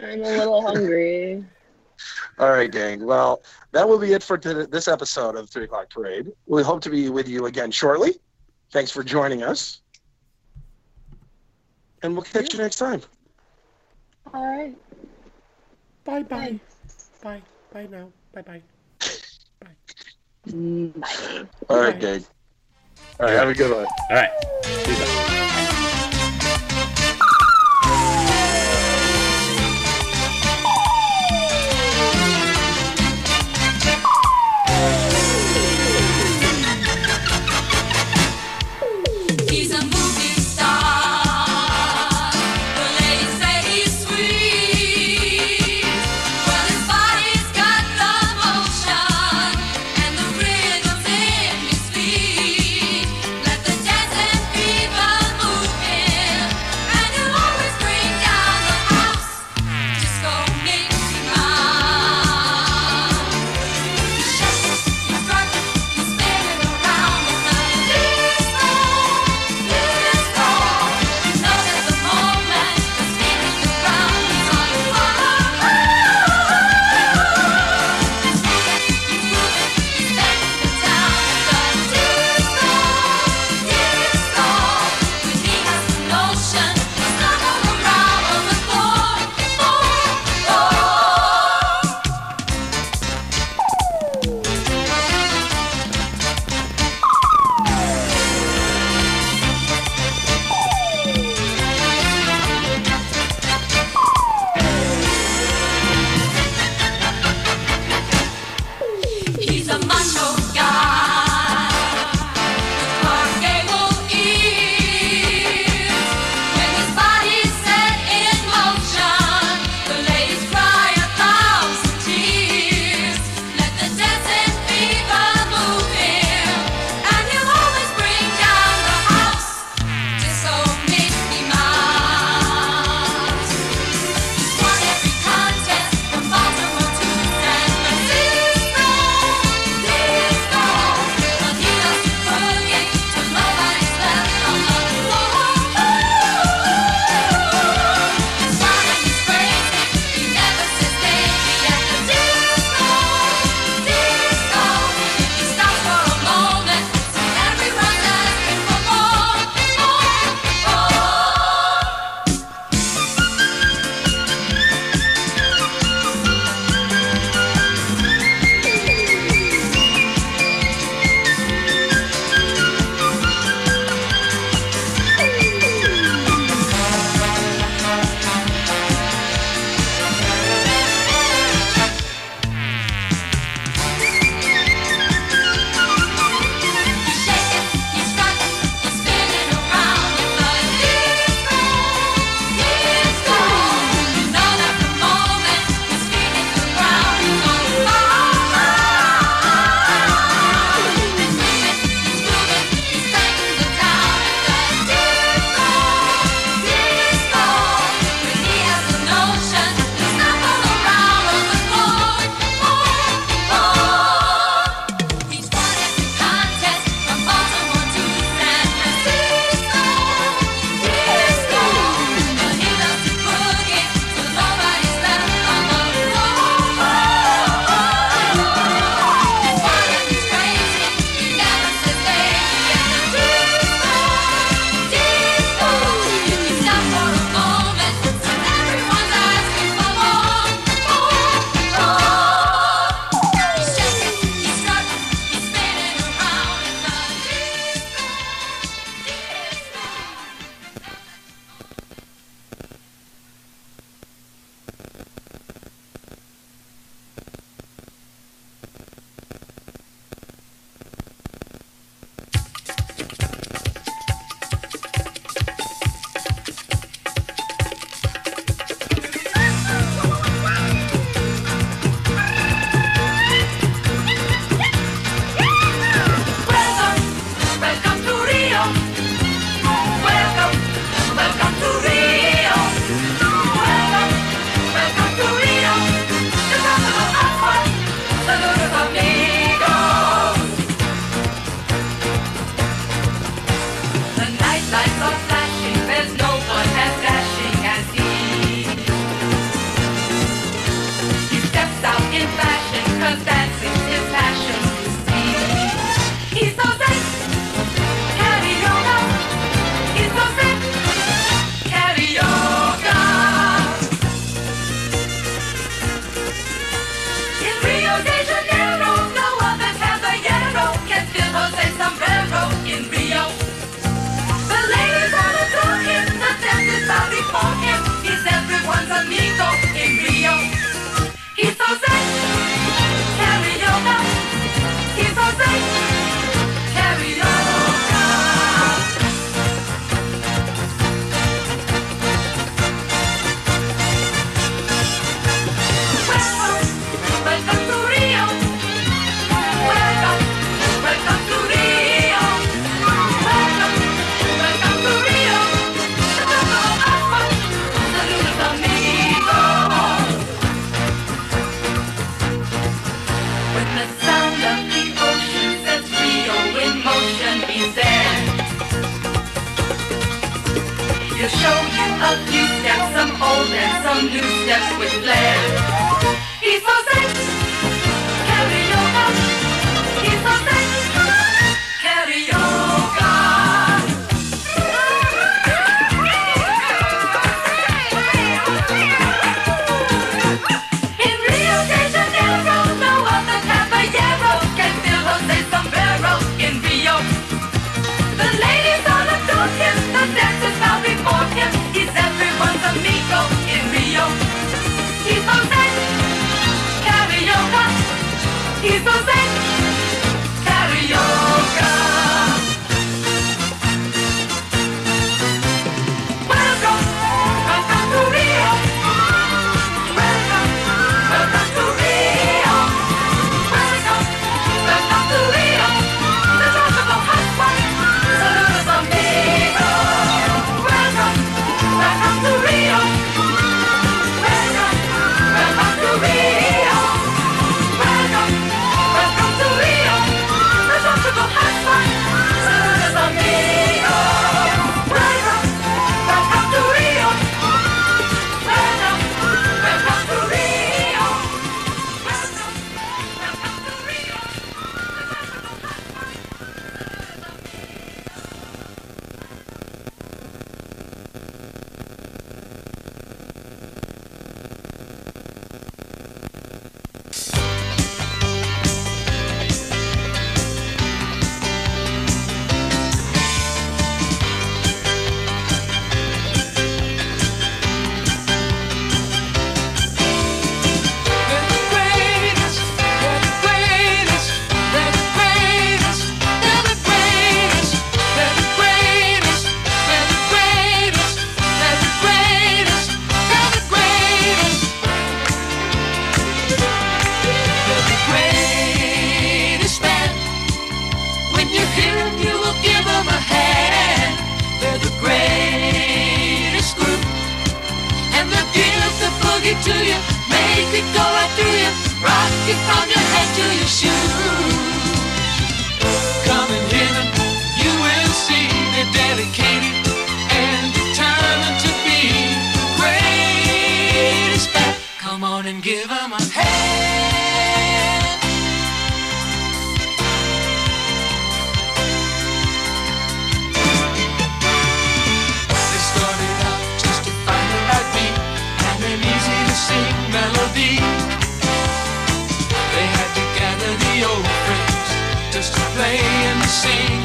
I'm 0.00 0.20
a 0.22 0.30
little 0.36 0.62
hungry. 0.66 1.44
All 2.38 2.50
right, 2.50 2.70
gang. 2.70 3.04
Well, 3.04 3.42
that 3.72 3.88
will 3.88 3.98
be 3.98 4.12
it 4.12 4.22
for 4.22 4.36
today, 4.38 4.66
this 4.70 4.88
episode 4.88 5.36
of 5.36 5.48
Three 5.50 5.64
O'clock 5.64 5.90
Parade. 5.90 6.30
We 6.46 6.62
hope 6.62 6.80
to 6.82 6.90
be 6.90 7.08
with 7.08 7.28
you 7.28 7.46
again 7.46 7.70
shortly. 7.70 8.14
Thanks 8.72 8.90
for 8.90 9.02
joining 9.02 9.42
us, 9.42 9.80
and 12.02 12.12
we'll 12.14 12.22
catch 12.22 12.52
you 12.52 12.58
next 12.60 12.76
time. 12.76 13.02
All 14.32 14.44
right. 14.46 14.74
Bye 16.04 16.22
bye. 16.22 16.60
Bye. 17.22 17.42
Bye 17.72 17.86
now. 17.90 18.12
Bye 18.32 18.42
bye. 18.42 18.62
Mm, 20.48 21.00
Bye. 21.00 21.48
All 21.68 21.80
right, 21.80 21.98
gang. 21.98 22.24
All 23.20 23.26
right, 23.26 23.34
have 23.34 23.48
a 23.48 23.54
good 23.54 23.70
one. 23.70 23.86
All 24.10 24.16
right. 24.16 24.30
See 24.64 24.90
you. 24.90 25.63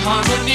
Harmony. 0.01 0.48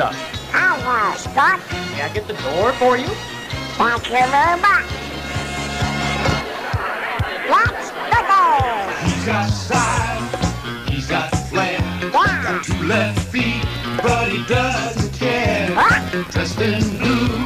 stuff. 0.00 0.16
want 0.86 1.18
Scott. 1.18 1.60
May 1.92 2.02
I 2.02 2.10
get 2.14 2.26
the 2.26 2.32
door 2.32 2.72
for 2.80 2.96
you? 2.96 3.08
Thank 3.76 4.06
you 4.06 4.24
very 4.32 4.58
much. 4.60 4.88
Let's 7.52 7.90
go. 8.30 8.44
He's 9.04 9.24
got 9.26 9.48
style. 9.50 10.86
He's 10.88 11.06
got 11.06 11.28
flair. 11.50 11.78
Yeah. 12.00 12.42
Got 12.42 12.64
two 12.64 12.82
left 12.84 13.20
feet, 13.28 13.62
but 14.02 14.28
he 14.28 14.42
doesn't 14.46 15.12
care. 15.12 15.74
What? 15.74 16.30
Dressed 16.30 16.60
in 16.60 16.80
blue, 16.96 17.36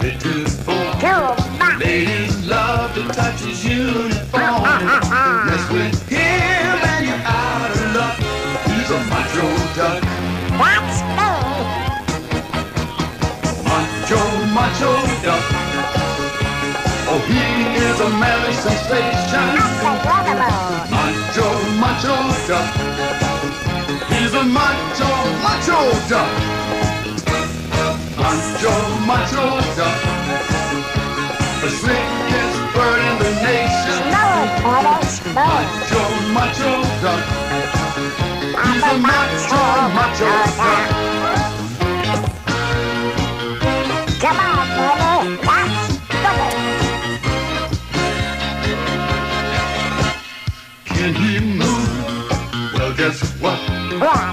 little 0.00 0.48
form. 0.64 1.78
Ladies 1.78 2.46
love 2.46 2.94
to 2.94 3.02
touch 3.08 3.40
his 3.40 3.62
uniform. 3.62 4.62
Mess 5.46 5.70
with 5.70 5.93
showed 14.78 15.26
up. 15.30 15.44
Oh, 17.06 17.20
he 17.30 17.42
is 17.78 18.00
a 18.00 18.10
merry 18.18 18.54
sensation. 18.54 19.46
Macho, 20.90 21.48
macho 21.78 22.16
duck. 22.48 22.68
He's 24.10 24.34
a 24.34 24.44
macho, 24.44 25.10
macho 25.46 25.78
duck. 26.10 26.30
Macho, 28.18 28.74
macho 29.06 29.46
duck. 29.78 29.98
The 31.62 31.70
slickest 31.70 32.58
bird 32.74 33.00
in 33.08 33.14
the 33.22 33.32
nation. 33.46 34.00
Macho, 35.38 36.02
macho 36.34 36.72
duck. 37.02 37.22
He's 38.64 38.82
a 38.82 38.96
macho, 38.98 39.62
macho 39.94 40.30
duck. 40.58 41.53
and 51.04 51.16
he 51.18 51.38
moved. 51.38 52.72
Well, 52.72 52.94
guess 52.96 53.20
what? 53.38 53.58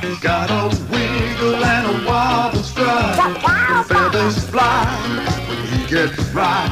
He's 0.03 0.19
got 0.19 0.49
a 0.49 0.69
wiggle 0.89 1.55
and 1.55 1.85
a 1.91 2.07
wobble 2.07 2.63
strut. 2.63 3.15
Feathers 3.87 4.45
fly 4.49 4.85
when 5.49 5.59
he 5.67 5.85
gets 5.89 6.17
right. 6.33 6.69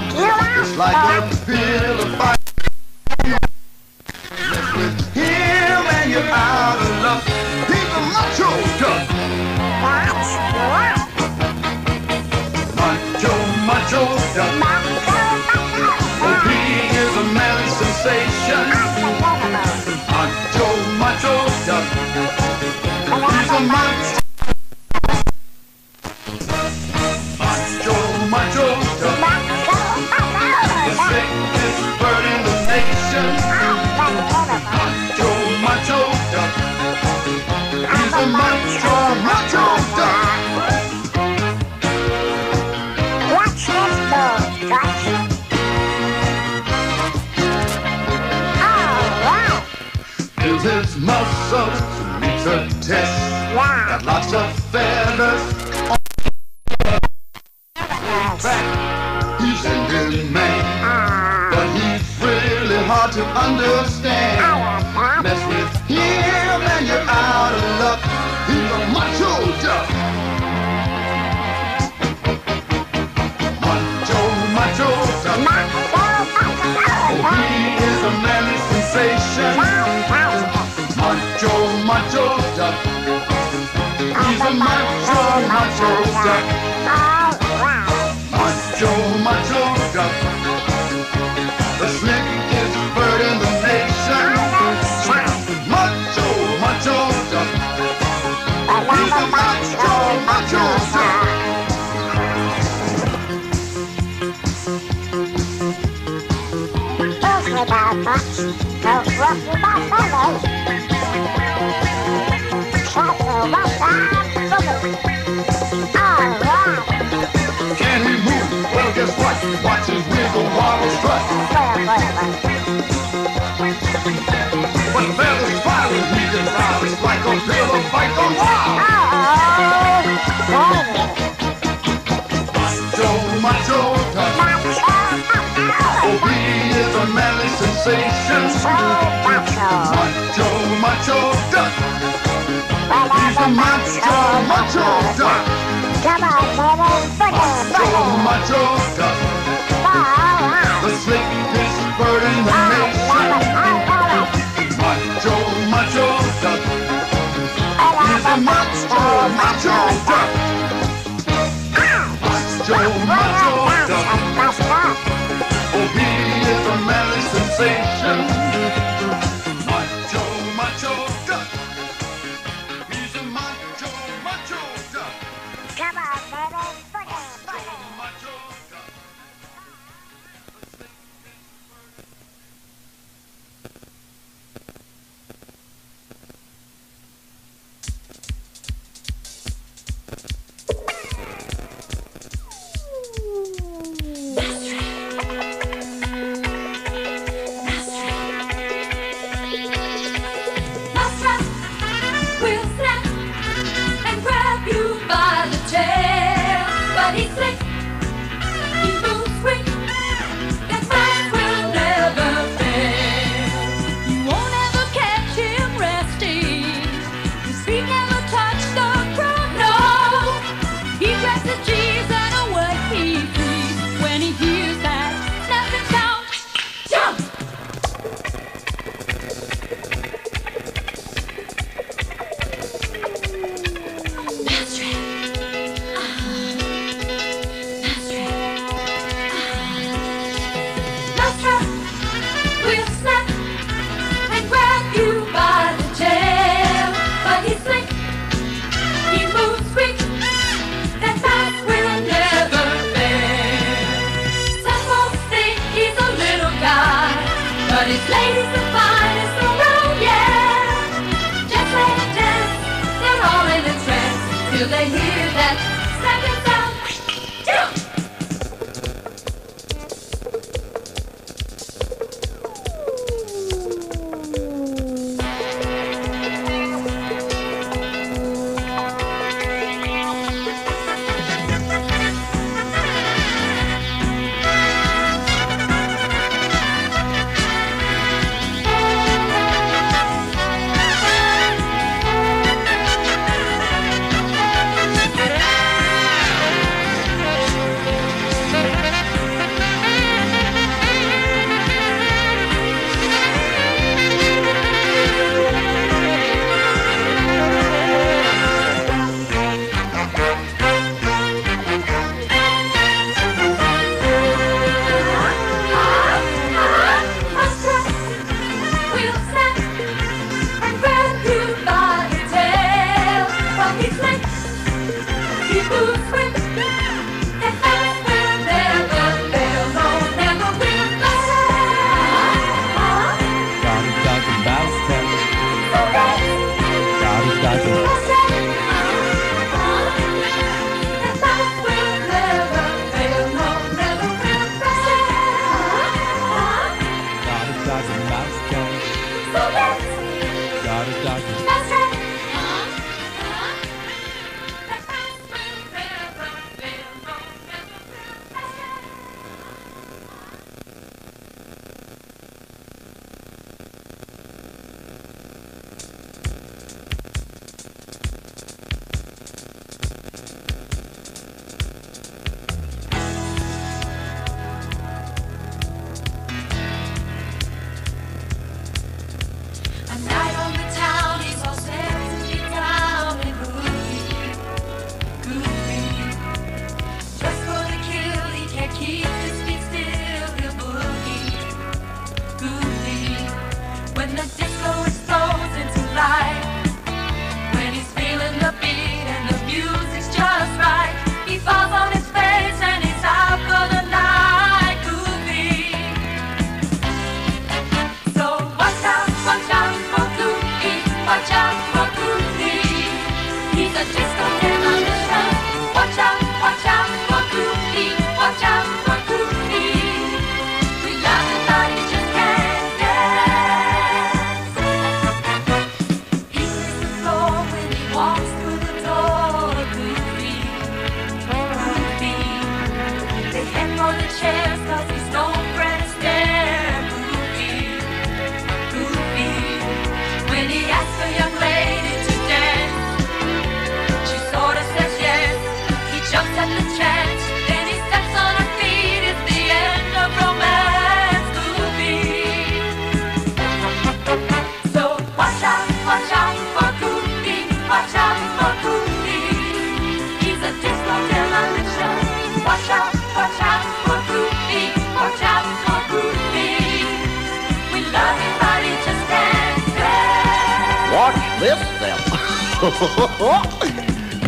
It's 0.57 0.77
like 0.77 0.95
a 0.95 1.45
pill 1.45 1.99
of. 2.01 2.09
Mess 4.49 4.75
with 4.77 5.13
him 5.13 5.83
and 5.97 6.11
you're 6.11 6.23
out 6.23 6.79
of 6.81 7.03
luck. 7.03 7.28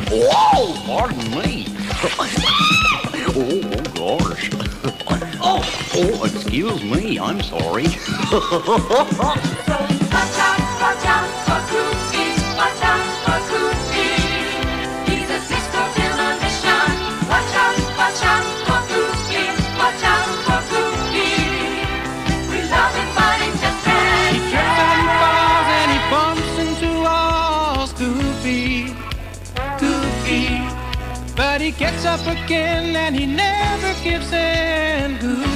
Whoa! 0.10 0.74
Pardon 0.86 1.32
me. 1.32 1.68
Oh, 3.34 3.62
oh, 3.98 4.18
gosh. 4.18 4.50
oh, 5.42 5.64
oh, 5.96 6.26
excuse 6.26 6.84
me. 6.84 7.18
I'm 7.18 7.42
sorry. 7.42 7.86
up 32.12 32.28
again 32.28 32.94
and 32.94 33.16
he 33.16 33.26
never 33.26 33.94
gives 34.04 34.34
in. 34.34 35.18
Ooh. 35.24 35.51